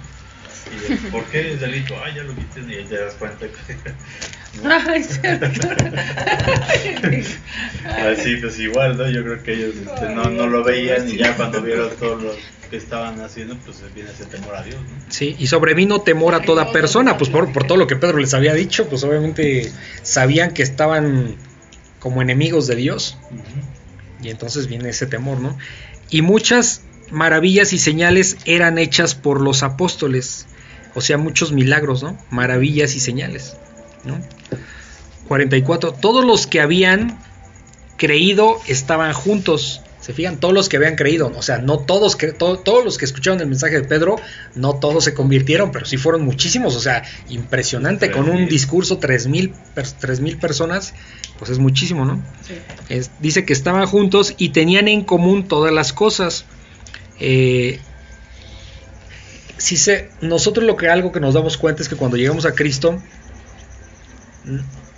[0.71, 1.95] Y ¿por qué es delito?
[2.03, 3.45] Ah, ya lo quité y te das cuenta.
[4.87, 5.45] Ay, cierto.
[7.85, 9.09] Así, pues igual, ¿no?
[9.09, 12.35] Yo creo que ellos este, no, no lo veían y ya cuando vieron todo lo
[12.69, 15.05] que estaban haciendo, pues viene ese temor a Dios, ¿no?
[15.09, 18.33] sí, y sobrevino temor a toda persona, pues por, por todo lo que Pedro les
[18.33, 19.71] había dicho, pues obviamente
[20.01, 21.37] sabían que estaban
[21.99, 23.17] como enemigos de Dios,
[24.21, 25.57] y entonces viene ese temor, ¿no?
[26.09, 30.45] Y muchas maravillas y señales eran hechas por los apóstoles,
[30.97, 32.17] o sea, muchos milagros, ¿no?
[32.31, 33.55] Maravillas y señales,
[34.03, 34.19] ¿no?
[35.27, 35.93] 44.
[35.93, 37.19] Todos los que habían
[37.97, 39.81] creído estaban juntos.
[39.99, 42.97] Se fijan, todos los que habían creído, o sea, no todos, que, to- todos los
[42.97, 44.15] que escucharon el mensaje de Pedro,
[44.55, 48.47] no todos se convirtieron, pero sí fueron muchísimos, o sea, impresionante, con un 3,000.
[48.49, 50.93] discurso, 3.000 per- mil personas,
[51.39, 52.23] pues es muchísimo, ¿no?
[52.47, 52.53] Sí.
[52.87, 56.45] Es- dice que estaban juntos y tenían en común todas las cosas.
[57.19, 57.81] Eh,
[59.57, 62.53] si se, nosotros lo que algo que nos damos cuenta es que cuando llegamos a
[62.53, 63.01] Cristo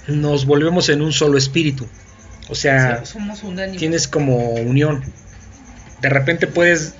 [0.07, 1.87] nos volvemos en un solo espíritu.
[2.49, 3.41] O sea, Sí, somos
[3.77, 5.03] tienes como unión.
[6.01, 6.95] De repente puedes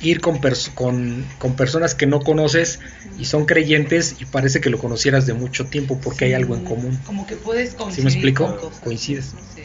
[0.00, 2.78] ir con, pers- con, con personas que no conoces
[3.18, 6.54] y son creyentes y parece que lo conocieras de mucho tiempo porque hay Sí, algo
[6.54, 6.98] en común.
[7.06, 8.70] Como que puedes ¿Sí coincidir me explico?
[8.82, 9.32] Coincides.
[9.54, 9.62] Sí.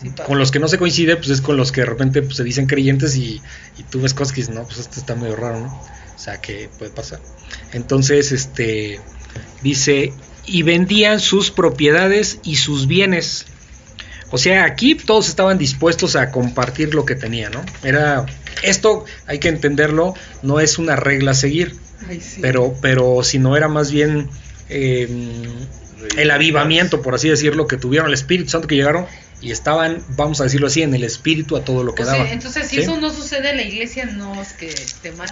[0.00, 0.10] Sí.
[0.26, 2.44] Con los que no se coincide, pues es con los que de repente pues, se
[2.44, 3.42] dicen creyentes y,
[3.78, 5.66] y tú ves cosas que dices, no, pues esto está medio raro, ¿no?
[5.66, 7.20] O sea, que puede pasar.
[7.72, 9.00] Entonces, este,
[9.62, 10.12] dice,
[10.46, 13.46] y vendían sus propiedades y sus bienes.
[14.30, 17.64] O sea, aquí todos estaban dispuestos a compartir lo que tenían, ¿no?
[17.82, 18.26] Era,
[18.62, 21.74] esto hay que entenderlo, no es una regla a seguir,
[22.08, 22.40] Ay, sí.
[22.42, 24.28] pero, pero sino era más bien
[24.68, 25.08] eh,
[26.16, 29.06] el avivamiento, por así decirlo, que tuvieron el Espíritu Santo que llegaron
[29.40, 32.14] y estaban, vamos a decirlo así, en el Espíritu a todo lo que O sea,
[32.16, 32.30] daba.
[32.30, 32.82] entonces, si ¿sí?
[32.82, 35.28] eso no sucede en la iglesia, no es que esté mal.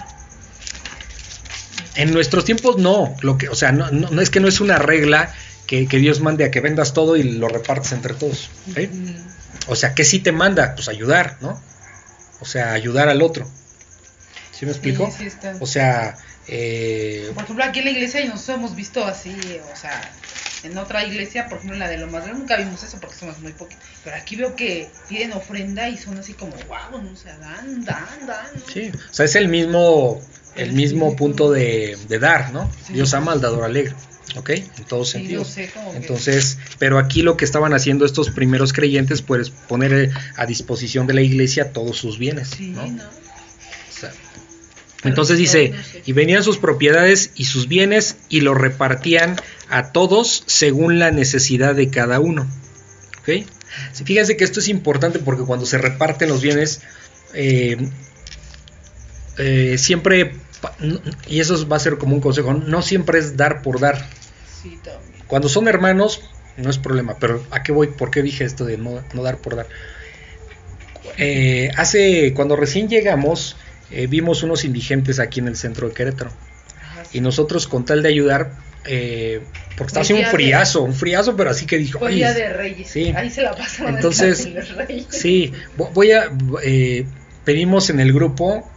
[1.95, 4.59] En nuestros tiempos no, lo que, o sea, no, no- no es que no es
[4.61, 5.33] una regla
[5.65, 8.49] que, que Dios mande a que vendas todo y lo repartes entre todos.
[8.73, 8.89] ¿sí?
[9.67, 10.75] O sea, ¿qué sí te manda?
[10.75, 11.59] Pues ayudar, ¿no?
[12.39, 13.49] O sea, ayudar al otro.
[14.51, 15.11] ¿Sí me explico?
[15.17, 15.27] Sí.
[15.59, 16.15] O sea,
[16.47, 19.35] eh, Por ejemplo, aquí en la iglesia nosotros hemos visto así,
[19.73, 19.99] o sea,
[20.63, 23.15] en otra iglesia, por ejemplo, en la de lo más grande, nunca vimos eso porque
[23.15, 23.85] somos muy poquitos.
[24.03, 27.83] Pero aquí veo que piden ofrenda y son así como, wow, no o sea, dan,
[27.85, 28.47] dan, dan.
[28.71, 30.21] Sí, o sea, es el mismo,
[30.55, 32.71] el mismo punto de, de dar, ¿no?
[32.85, 32.93] Sí.
[32.93, 33.95] Dios ama al dador alegre,
[34.35, 34.49] ¿ok?
[34.49, 35.47] En todos Sí, sentidos.
[35.49, 40.45] sé, que- Entonces, pero aquí lo que estaban haciendo estos primeros creyentes, pues poner a
[40.45, 42.87] disposición de la iglesia todos sus bienes, Sí, ¿no?
[42.87, 43.03] ¿no?
[43.03, 44.11] O sea,
[45.03, 45.73] entonces dice,
[46.05, 49.35] y venían sus propiedades y sus bienes y los repartían
[49.69, 52.47] a todos según la necesidad de cada uno.
[53.19, 53.45] ¿Ok?
[53.93, 56.81] Sí, fíjense que esto es importante porque cuando se reparten los bienes,
[57.33, 57.77] eh,
[59.37, 60.35] eh, siempre,
[61.27, 64.09] y eso va a ser como un consejo, no siempre es dar por dar.
[64.63, 64.79] Sí.
[65.27, 66.21] Cuando son hermanos,
[66.57, 67.87] no es problema, pero ¿a qué voy?
[67.87, 69.67] ¿Por qué dije esto de no, no dar por dar?
[71.17, 73.57] Eh, hace, cuando recién llegamos,
[73.91, 76.31] eh, vimos unos indigentes aquí en el centro de Querétaro.
[76.81, 77.17] Ajá, sí.
[77.19, 78.51] Y nosotros, con tal de ayudar,
[78.85, 79.41] eh,
[79.77, 82.33] porque estaba haciendo un de- friazo, un friazo, pero así que dijo, Fue "Oye, Día
[82.33, 82.89] de Reyes.
[82.89, 83.13] sí.
[83.15, 83.95] Ahí se la pasaron.
[83.95, 85.05] Entonces, en los Reyes.
[85.09, 86.31] Sí, vo- voy a,
[86.63, 87.05] eh,
[87.43, 88.69] pedimos en el grupo,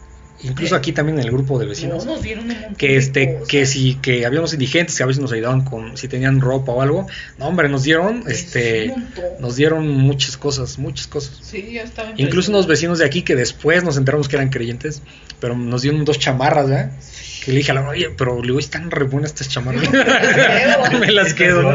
[0.42, 3.48] incluso aquí también en el grupo de No, vecinos, nos dieron que este cosas.
[3.48, 6.82] que si que habíamos indigentes que a veces nos ayudaban con si tenían ropa o
[6.82, 7.06] algo.
[7.38, 8.94] No hombre nos dieron Es este
[9.38, 11.38] nos dieron muchas cosas muchas cosas.
[11.42, 15.02] Sí, ya estaba incluso unos vecinos de aquí que después nos enteramos que eran creyentes
[15.40, 16.90] pero nos dieron dos chamarras ¿verdad?
[17.44, 19.82] Que le dije a la oye pero le digo están re buenas estas chamarras
[21.00, 21.70] me las quedo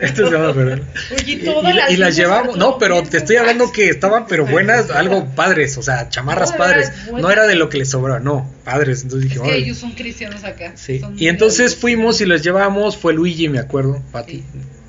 [0.00, 0.82] estas se van a perder
[1.12, 4.46] Oye, y, todas y- y las llevamos, no, pero te estoy hablando que estaban pero
[4.46, 6.90] buenas, algo padres, o sea, chamarras padres.
[7.12, 9.02] No era de lo que les sobraba, no, padres.
[9.02, 10.72] Entonces dije, Es que ellos son cristianos acá.
[10.76, 11.00] Sí.
[11.16, 14.38] Y entonces fuimos y les llevamos, fue Luigi, me acuerdo, Pati.
[14.38, 14.44] Sí.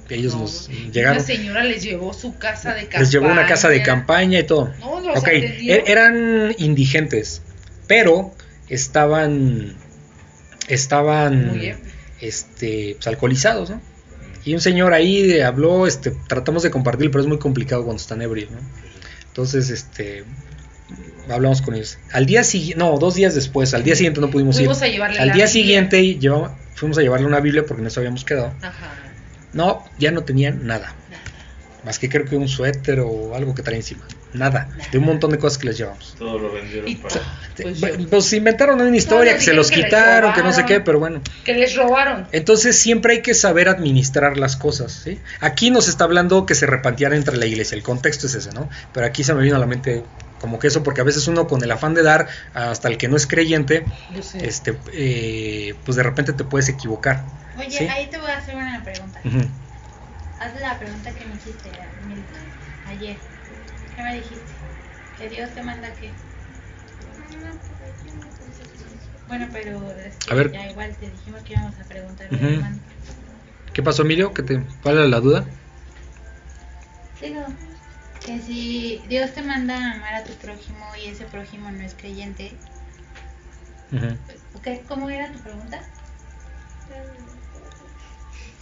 [0.09, 2.99] Ellos No, nos Una llegaron, señora les llevó su casa de campaña.
[3.01, 4.71] les llevó una casa de campaña y todo.
[4.79, 5.73] No, los Ok, atendió.
[5.73, 7.41] e- eran indigentes,
[7.87, 8.33] pero
[8.69, 9.75] estaban,
[10.67, 11.51] estaban,
[12.19, 13.81] este, pues, alcoholizados, ¿no?
[14.43, 18.21] Y un señor ahí habló, este, tratamos de compartir, pero es muy complicado cuando están
[18.21, 18.57] ebrios, ¿no?
[19.27, 20.23] Entonces, este,
[21.29, 21.97] hablamos con ellos.
[22.11, 24.83] Al día siguiente, no, dos días después, al día siguiente no pudimos Fuimos ir.
[24.83, 25.47] a llevarle Al la día Biblia.
[25.47, 28.53] siguiente llevaba- fuimos a llevarle una Biblia porque nos habíamos quedado.
[28.61, 28.93] Ajá.
[29.53, 30.95] No, ya no tenían nada.
[31.85, 34.05] Más que creo que un suéter o algo que trae encima.
[34.33, 34.69] Nada.
[34.91, 36.15] De un montón de cosas que les llevamos.
[36.17, 37.15] Todo lo vendieron Y para.
[37.61, 40.79] Pues Pues, inventaron una historia No, que se los que quitaron, que no sé qué,
[40.79, 41.21] pero bueno.
[41.43, 42.27] Que les robaron.
[42.31, 44.91] Entonces siempre hay que saber administrar las cosas.
[44.93, 45.19] ¿sí?
[45.41, 47.75] Aquí nos está hablando que se repanteara entre la iglesia.
[47.75, 48.69] El contexto es ese, ¿no?
[48.93, 50.03] Pero aquí se me vino a la mente
[50.39, 53.07] como que eso, porque a veces uno con el afán de dar hasta el que
[53.07, 53.85] no es creyente,
[54.41, 57.23] este, eh, pues de repente te puedes equivocar.
[57.59, 57.83] Oye, Sí.
[57.87, 59.19] ahí te voy a hacer una pregunta.
[60.39, 61.69] Haz la pregunta que me hiciste
[62.89, 63.17] ayer.
[64.01, 64.45] ¿Qué me dijiste?
[65.15, 66.11] ¿Que Dios te manda qué?
[69.27, 70.51] Bueno, pero este, A ver.
[70.51, 72.27] ya igual te dijimos que íbamos a preguntar.
[73.71, 74.33] ¿Qué pasó, Emilio?
[74.33, 75.45] ¿Qué te, ¿Cuál era la duda?
[77.21, 77.45] Digo,
[78.25, 81.93] que si Dios te manda a amar a tu prójimo y ese prójimo no es
[81.93, 82.57] creyente.
[84.63, 85.83] ¿qué- ¿cómo era tu pregunta?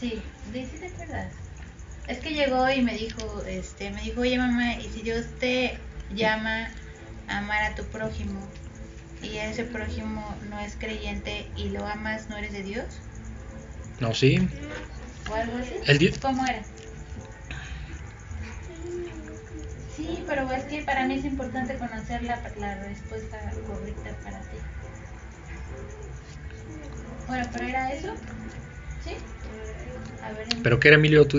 [0.02, 0.22] Sí,
[0.52, 1.32] ¿de sí te acuerdas?
[2.10, 5.80] Es que llegó y me dijo, este, me dijo, oye mamá, y si Dios te
[6.10, 6.68] llama
[7.28, 8.52] a amar a tu prójimo
[9.22, 13.02] y ese prójimo no es creyente y lo amas, ¿no eres de Dios?
[14.00, 14.40] No, sí.
[15.30, 15.76] ¿O algo así?
[15.86, 16.66] El ¿Cómo era?
[19.96, 24.58] Sí, pero es que para mí es importante conocer la, la respuesta correcta para ti.
[27.28, 28.14] Bueno, pero era eso.
[29.04, 29.18] ¿Sí?
[30.24, 31.38] A ver, en- ¿Pero qué era Emilio tú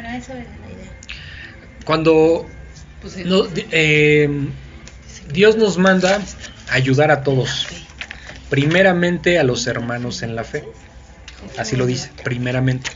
[0.00, 0.92] bueno, eso es la idea.
[1.84, 2.48] Cuando
[3.00, 3.22] Pues, sí.
[3.24, 4.28] no, di- eh,
[5.32, 6.22] Dios nos manda
[6.68, 7.66] a ayudar a todos.
[8.48, 10.64] Primeramente a los hermanos en la fe.
[11.56, 12.90] Así lo dice, primeramente.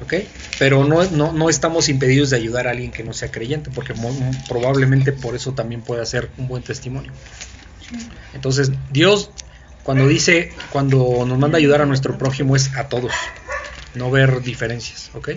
[0.00, 0.14] ¿Ok?
[0.58, 3.94] Pero no, no, no estamos impedidos de ayudar a alguien que no sea creyente, porque
[3.94, 4.14] mo-
[4.48, 7.12] probablemente por eso también puede ser un buen testimonio.
[8.32, 9.30] Entonces, Dios,
[9.82, 13.12] cuando dice, cuando nos manda a ayudar a nuestro prójimo, es a todos,
[13.94, 15.10] no ver diferencias.
[15.14, 15.30] ¿Ok?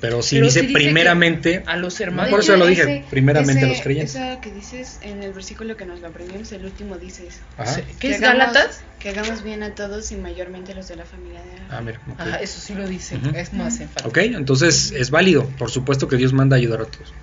[0.00, 2.30] Pero si Pero dice sí dice primeramente, a los No, hermanos.
[2.30, 4.14] por eso lo dije, primeramente ese- los creyentes.
[4.14, 7.38] Esa que dices en el versículo que nos lo aprendimos, el último dice eso.
[7.56, 7.76] Ajá.
[7.76, 8.80] ¿Qué Que es hagamos- Gálatas?
[8.98, 11.66] Que hagamos bien a todos y mayormente a los de la familia de Aaron.
[11.70, 12.20] Ah, mira, ok.
[12.20, 13.16] Ajá, eso sí lo dice.
[13.16, 13.30] Ujú.
[13.34, 14.08] Es más enfático.
[14.10, 15.46] Ok, entonces es válido.
[15.58, 17.14] Por supuesto que Dios manda a ayudar a todos.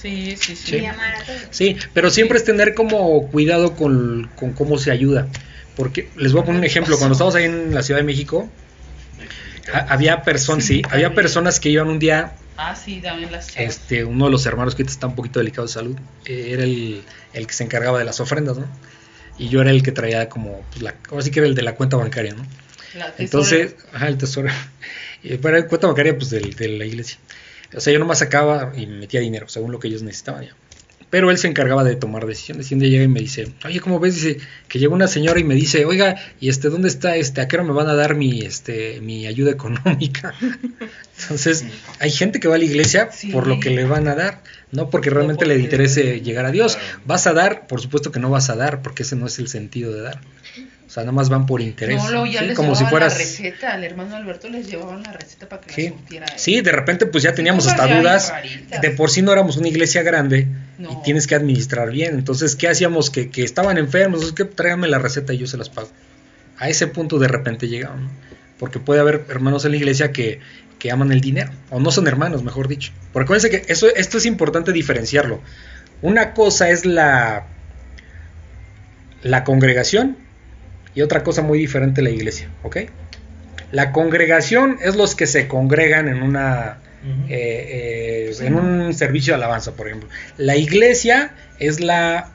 [0.00, 0.70] Sí, sí, sí.
[0.70, 0.76] Sí.
[0.76, 1.40] Y amar a todos.
[1.50, 5.26] Sí, pero siempre es tener como cuidado con, con cómo se ayuda.
[5.76, 6.96] Porque les voy a poner un ejemplo.
[6.96, 8.48] Cuando estábamos ahí en la Ciudad de México,
[9.88, 13.76] había personas, sí, había personas que iban un día, Ah, sí, también las chavas.
[13.76, 15.96] este, uno de los hermanos que está un poquito delicado de salud,
[16.26, 18.66] eh, era el, el que se encargaba de las ofrendas, ¿no?
[19.38, 21.62] Y yo era el que traía como, pues la, ahora sí que era el de
[21.62, 22.44] la cuenta bancaria, ¿no?
[22.98, 23.14] La.
[23.18, 24.48] Entonces, ajá, el tesoro.
[25.22, 27.18] Y para el cuenta bancaria, pues del- de, la iglesia.
[27.74, 30.54] O sea, yo nomás sacaba y metía dinero, según lo que ellos necesitaban ya.
[31.10, 32.70] Pero él se encargaba de tomar decisiones.
[32.70, 34.14] Y un día llega y me dice, oye, ¿cómo ves?
[34.14, 34.38] Dice,
[34.68, 37.40] que llegó una señora y me dice, oiga, ¿y este dónde está este?
[37.40, 40.34] ¿A qué hora me van a dar mi este mi ayuda económica?
[41.22, 41.64] Entonces,
[41.98, 43.28] hay gente que va a la iglesia Sí.
[43.32, 44.42] por lo que le van a dar,
[44.72, 46.76] no porque realmente le porque- interese llegar a Dios.
[46.76, 47.00] Claro.
[47.06, 47.66] ¿Vas a dar?
[47.66, 50.20] Por supuesto que no vas a dar, porque ese no es el sentido de dar.
[50.86, 52.02] O sea, nada más van por interés.
[52.10, 52.46] No, ya ¿sí?
[52.46, 53.12] les Como si fueras...
[53.12, 53.72] la receta.
[53.74, 56.26] Al hermano Alberto les llevaban la receta para que Sí, la surtiera.
[56.38, 58.30] sí, de repente pues ya teníamos hasta dudas.
[58.30, 58.80] raritas.
[58.80, 60.48] De por sí no éramos una iglesia grande
[60.88, 62.14] Y tienes que administrar bien.
[62.14, 63.10] Entonces, ¿qué hacíamos?
[63.10, 65.88] Que, estaban enfermos, es que tráigame la receta y yo se las pago.
[66.58, 68.08] A ese punto de repente llegaban.
[68.58, 70.40] Porque puede haber hermanos en la iglesia que,
[70.78, 72.92] que aman el dinero, o no son hermanos, mejor dicho.
[73.12, 75.40] Porque acuérdense que eso, esto es importante diferenciarlo.
[76.02, 77.46] Una cosa es la,
[79.22, 80.16] la congregación
[80.94, 82.78] y otra cosa muy diferente la iglesia, ¿ok?
[83.72, 86.79] La congregación es los que se congregan en una
[87.28, 90.08] eh, eh, en un servicio de alabanza, por ejemplo.
[90.36, 92.30] La iglesia es la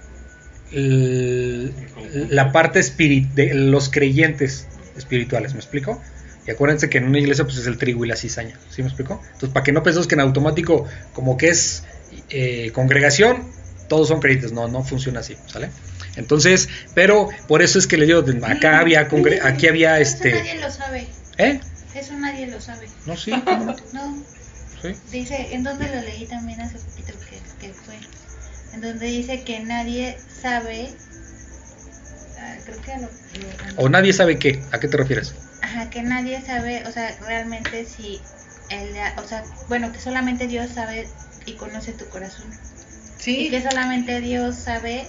[0.72, 4.68] la parte espirit de los creyentes
[4.98, 6.02] espirituales, ¿me explico?
[6.48, 8.88] Y acuérdense que en una iglesia pues es el trigo y la cizaña, ¿sí me
[8.90, 9.22] explico?
[9.26, 11.84] Entonces, para que no pensemos que en automático como que es
[12.30, 13.52] eh, congregación,
[13.88, 15.70] todos son creyentes, no, no funciona así, ¿sale?
[16.18, 20.32] Entonces, pero por eso es que le digo, acá había congre- aquí había Eso este,
[20.34, 21.08] nadie lo sabe.
[21.38, 21.60] ¿eh?
[21.96, 22.88] Eso nadie lo sabe.
[23.06, 24.24] No, sí, ¿cómo no?
[24.94, 25.18] Sí.
[25.20, 27.96] dice, ¿en dónde lo leí también hace poquito que, que fue?
[28.74, 30.98] En donde dice que nadie sabe.
[32.38, 35.34] ah, creo que a lo, lo- O nadie sabe qué, ¿a qué te refieres?
[35.62, 38.22] Ajá, que nadie sabe, o sea, realmente si.
[38.70, 41.08] El, o sea, bueno, que solamente Dios sabe
[41.46, 42.52] y conoce tu corazón.
[43.20, 45.08] Y Sí, que solamente Dios sabe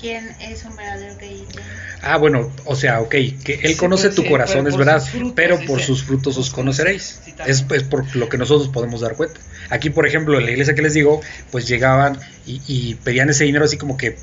[0.00, 1.60] quién es un verdadero creyente.
[2.02, 5.02] Ah, bueno, o sea, ok, que Él Sí, conoce pues, tu sí, corazón, es verdad,
[5.02, 5.66] frutos, pero dice.
[5.68, 7.20] por sus frutos os conoceréis.
[7.24, 7.50] Sí, también.
[7.56, 9.40] Es, es por lo que nosotros podemos dar cuenta.
[9.68, 11.20] Aquí, por ejemplo, en la iglesia que les digo,
[11.50, 14.16] pues llegaban y, y pedían ese dinero así como que,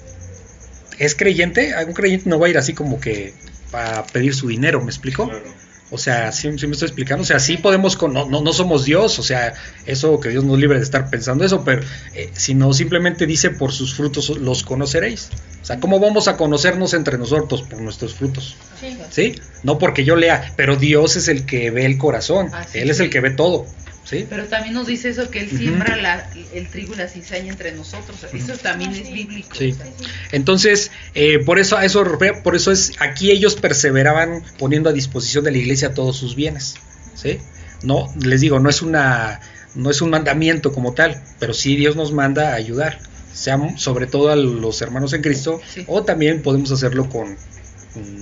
[0.98, 1.74] ¿es creyente?
[1.74, 3.34] Algún creyente no va a ir así como que
[3.74, 5.26] a pedir su dinero, ¿me explico?
[5.30, 5.67] Claro.
[5.90, 7.24] O sea, sí, sí me estoy explicando.
[7.24, 9.20] O sea, sí podemos, con, no, no, no somos Dios.
[9.20, 9.54] O sea,
[9.86, 11.82] eso que Dios nos libre de estar pensando eso, pero
[12.14, 15.30] eh, sino simplemente dice por sus frutos los conoceréis.
[15.62, 17.62] O sea, ¿cómo vamos a conocernos entre nosotros?
[17.62, 18.56] Por nuestros frutos.
[18.80, 18.98] Sí.
[19.10, 19.36] ¿Sí?
[19.64, 22.52] No porque yo lea, pero Dios es el que ve el corazón.
[22.74, 23.66] Él es el que ve todo.
[24.10, 24.26] ¿Sí?
[24.30, 27.74] Pero también nos dice eso que él siembra la- el trigo y la cizaña entre
[27.74, 28.16] nosotros.
[28.34, 29.50] Eso también es bíblico.
[29.54, 29.72] Sí.
[29.74, 29.86] o sea.
[30.32, 32.06] Entonces, eh, por eso, eso,
[32.44, 36.76] por eso es, aquí ellos perseveraban poniendo a disposición de la iglesia todos sus bienes,
[37.16, 37.40] ¿sí?
[37.84, 39.42] No, les digo, no es una,
[39.76, 43.00] no es un mandamiento como tal, pero sí Dios nos manda a ayudar,
[43.34, 45.84] sea sobre todo a los hermanos en Cristo, Sí.
[45.88, 47.36] o también podemos hacerlo con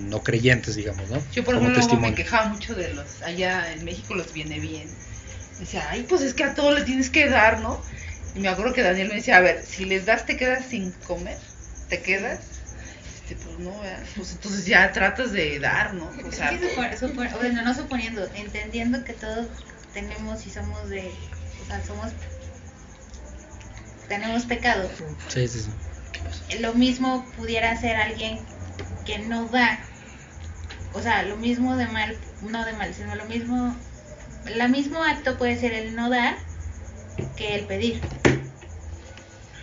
[0.10, 1.22] no creyentes, digamos, ¿no?
[1.34, 3.22] Yo, por como ejemplo, me quejaba mucho de los.
[3.24, 4.88] Allá en México los viene bien.
[5.60, 7.82] Decía, ay, pues es que a todos le tienes que dar, ¿no?
[8.36, 10.92] Y me acuerdo que Daniel me decía, a ver, si les das, te quedas sin
[10.92, 11.38] comer,
[11.90, 12.40] te quedas.
[13.26, 14.04] Este, pues no, ¿verdad?
[14.16, 16.12] pues entonces ya tratas de dar, ¿no?
[16.28, 16.60] O sea, Sí,
[17.16, 19.48] bueno, no suponiendo, entendiendo que todos
[19.94, 21.10] tenemos y somos de,
[21.64, 22.12] o sea, somos,
[24.10, 24.90] tenemos pecado.
[25.30, 26.60] Sí, sí, sí.
[26.60, 28.40] Lo mismo pudiera hacer alguien
[29.06, 29.80] que no da,
[30.94, 33.76] o sea, lo mismo de mal, no de mal, sino lo mismo,
[34.46, 36.38] el mismo acto puede ser el no dar
[37.36, 38.02] que el pedir.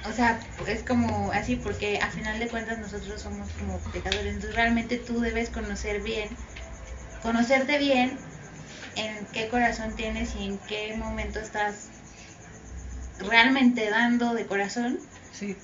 [0.09, 4.35] O sea, es como así porque a final de cuentas nosotros somos como pecadores.
[4.35, 6.29] Entonces realmente tú debes conocer bien,
[7.23, 8.19] conocerte bien
[8.97, 11.91] en qué corazón tienes y en qué momento estás
[13.19, 14.99] realmente dando de corazón
[15.31, 15.57] sí.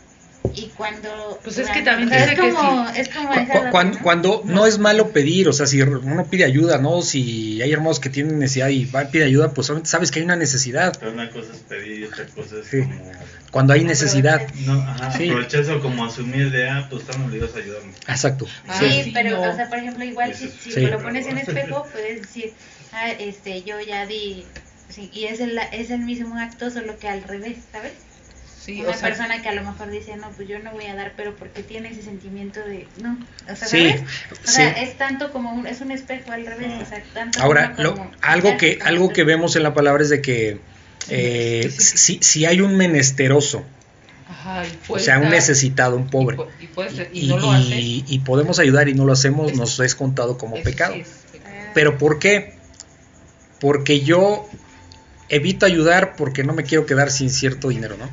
[0.55, 3.71] Y cuando Pues es que también es que como, es como Cu- esa cu- la-
[3.71, 3.99] cuan- ¿no?
[4.03, 7.03] Cuando no es malo pedir, o sea, si uno pide ayuda, ¿no?
[7.03, 10.19] Si hay hermanos que tienen necesidad y va y pide ayuda, pues solamente sabes que
[10.21, 10.97] hay una necesidad.
[10.99, 12.83] Pero una cosa es pedir y otra cosa es Sí.
[12.83, 13.13] como...
[13.51, 14.47] Cuando hay necesidad.
[14.67, 15.31] No, ajá, Sí.
[15.81, 17.93] como asumir de, ah, pues están obligados a ayudarme.
[18.07, 18.47] Exacto.
[18.67, 19.51] Ah, Sí, sí, pero, no.
[19.51, 20.81] o sea, por ejemplo, igual si, si Sí.
[20.81, 22.53] lo pones en espejo, puedes decir,
[22.93, 24.45] ah, este, yo ya di,
[24.91, 27.93] sí, y es el, es el mismo acto, solo que al revés, ¿sabes?
[28.69, 30.85] Sí, Una o sea, persona que a lo mejor dice, no, pues yo no voy
[30.85, 33.17] a dar, pero porque tiene ese sentimiento de, no,
[33.51, 34.03] o sea, Sí, ¿sabes?
[34.45, 37.75] O sea, es tanto como un, es un espejo al revés, o sea, tanto Ahora,
[37.79, 40.61] lo- como- algo que como algo que vemos en la palabra es de que
[41.09, 43.65] eh, si, si hay un menesteroso,
[44.29, 47.59] ajá, o sea, un necesitado, un pobre, Y, pu- y puedes- y y, no lo
[47.59, 50.93] y- y podemos ayudar y no lo hacemos, Es- nos es contado como eso pecado.
[50.93, 51.55] sí es pecado.
[51.59, 52.53] Ah, Pero ¿por qué?
[53.61, 54.47] Porque yo
[55.31, 58.11] evito ayudar porque no me quiero quedar sin cierto dinero, ¿no?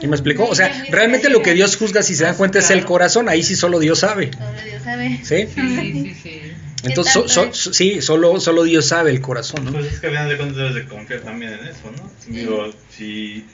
[0.00, 0.46] ¿Y me explicó?
[0.46, 3.28] O sea, realmente lo que Dios juzga, si se dan cuenta, es el corazón.
[3.28, 4.30] Ahí sí solo Dios sabe.
[4.32, 5.20] Solo Dios sabe.
[5.22, 5.46] ¿Sí?
[5.54, 6.40] Sí, sí, sí.
[6.84, 9.72] Entonces, so- so- so- sí, solo, solo Dios sabe el corazón, ¿no?
[9.72, 12.10] Pues es que al final de cuentas debes de confiar también en eso, ¿no?
[12.26, 13.46] Digo, si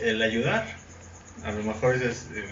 [0.00, 0.66] el ayudar,
[1.42, 2.44] a lo mejor dices, eh,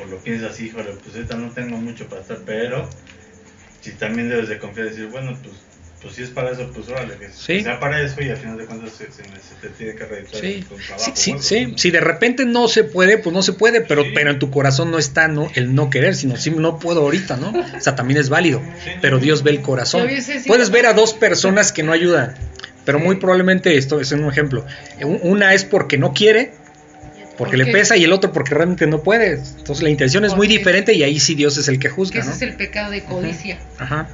[0.00, 2.88] o lo piensas así, híjole, pues ahorita no tengo mucho para estar, pero
[3.80, 5.54] si también debes de confiar y decir, bueno, pues,
[6.00, 7.60] pues si es para eso, pues órale, que Sí.
[7.62, 10.04] sea para eso y al final de cuentas se, se, me- se te tiene que
[10.04, 11.10] reeditar Sí, con trabajo.
[11.14, 11.74] sí, o sí.
[11.76, 14.10] Si de repente no se puede, pues no se puede, pero, Sí.
[14.14, 17.36] pero en tu corazón no está no el no querer, sino sí no puedo ahorita,
[17.36, 17.50] ¿no?
[17.50, 18.62] O sea, también es válido,
[19.02, 20.08] pero Dios ve el corazón.
[20.46, 22.34] Puedes ver a dos personas que no ayudan,
[22.84, 24.64] pero muy probablemente esto es un ejemplo.
[25.02, 26.52] Un- Una es porque no quiere,
[27.38, 29.34] porque le pesa, y el otro porque realmente no puede.
[29.58, 32.20] Entonces la intención es muy diferente y ahí sí Dios es el que Que juzga,
[32.20, 32.34] ese ¿no?
[32.34, 33.60] es el pecado de codicia.
[33.78, 34.08] Ajá.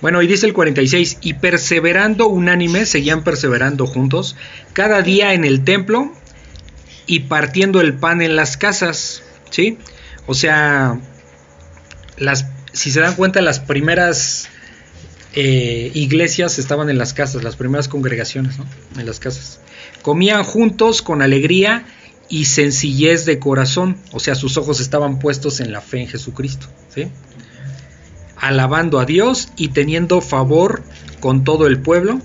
[0.00, 4.36] Bueno, y dice el 46, y perseverando unánime, seguían perseverando juntos,
[4.72, 6.12] cada día en el templo
[7.06, 9.76] y partiendo el pan en las casas, ¿sí?
[10.26, 11.00] O sea,
[12.16, 14.48] las, si se dan cuenta, las primeras
[15.34, 18.66] eh, iglesias estaban en las casas, las primeras congregaciones, ¿no?
[18.96, 19.58] En las casas.
[20.02, 21.84] Comían juntos con alegría
[22.28, 26.66] y sencillez de corazón, o sea, sus ojos estaban puestos en la fe en Jesucristo,
[26.94, 27.08] ¿sí?
[28.36, 30.82] alabando a Dios y teniendo favor
[31.20, 32.20] con todo el pueblo.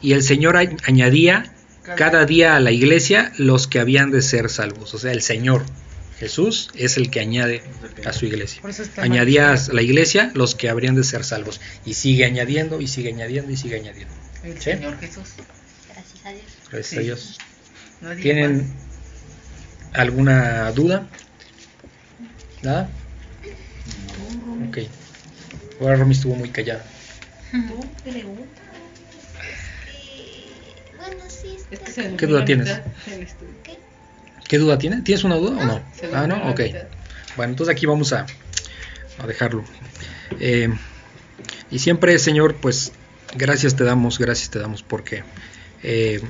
[0.00, 1.52] Y el Señor añadía
[1.96, 4.94] cada día a la iglesia los que habían de ser salvos.
[4.94, 5.64] O sea, el Señor
[6.18, 7.62] Jesús es el que añade
[8.04, 8.62] a su iglesia.
[8.98, 11.60] Añadía a la iglesia los que habrían de ser salvos.
[11.84, 14.14] Y sigue añadiendo y sigue añadiendo y sigue añadiendo.
[14.44, 14.60] El ¿Sí?
[14.60, 15.30] Señor Jesús.
[15.88, 16.44] Gracias a Dios.
[16.70, 16.96] Gracias Sí.
[16.96, 17.38] a Dios.
[18.20, 18.66] ¿Tienen más.
[19.94, 21.06] Alguna duda?
[22.62, 22.88] ¿Nada?
[24.68, 24.78] Ok.
[25.80, 26.84] Ahora Romy estuvo muy callada.
[32.16, 32.80] ¿Qué duda tienes?
[34.48, 35.02] ¿Qué duda tiene?
[35.02, 35.82] ¿Tienes una duda o no?
[36.12, 36.60] Ah, no, la ok.
[37.36, 38.26] Bueno, entonces aquí vamos a,
[39.18, 39.64] a dejarlo.
[40.40, 40.68] Eh,
[41.70, 42.92] y siempre, Señor, pues
[43.36, 45.24] gracias te damos, gracias te damos porque
[45.82, 46.20] eh,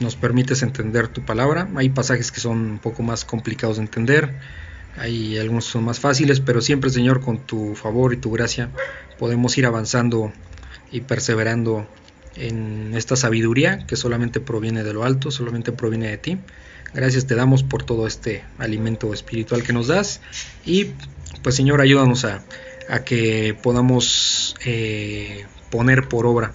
[0.00, 1.68] nos permites entender tu palabra.
[1.76, 4.34] Hay pasajes que son un poco más complicados de entender,
[4.98, 8.70] hay algunos que son más fáciles, pero siempre, Señor, con tu favor y tu gracia,
[9.18, 10.32] podemos ir avanzando
[10.90, 11.86] y perseverando
[12.34, 16.38] en esta sabiduría que solamente proviene de lo alto, solamente proviene de ti.
[16.94, 20.20] Gracias te damos por todo este alimento espiritual que nos das
[20.64, 20.92] y
[21.42, 22.42] pues Señor ayúdanos a,
[23.04, 26.54] que podamos eh, poner por obra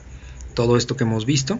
[0.55, 1.59] todo esto que hemos visto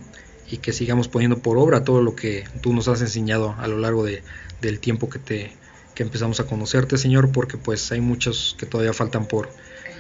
[0.52, 3.78] y que sigamos poniendo por obra todo lo que tú nos has enseñado a lo
[3.78, 4.22] largo de,
[4.62, 5.54] del tiempo que te
[5.96, 9.50] que empezamos a conocerte Señor porque pues hay muchos que todavía faltan por,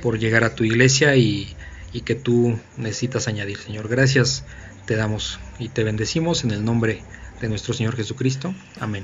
[0.01, 1.55] por llegar a tu iglesia y,
[1.93, 3.87] y que tú necesitas añadir Señor.
[3.87, 4.43] Gracias
[4.85, 7.01] te damos y te bendecimos en el nombre
[7.39, 8.53] de nuestro Señor Jesucristo.
[8.79, 9.03] Amén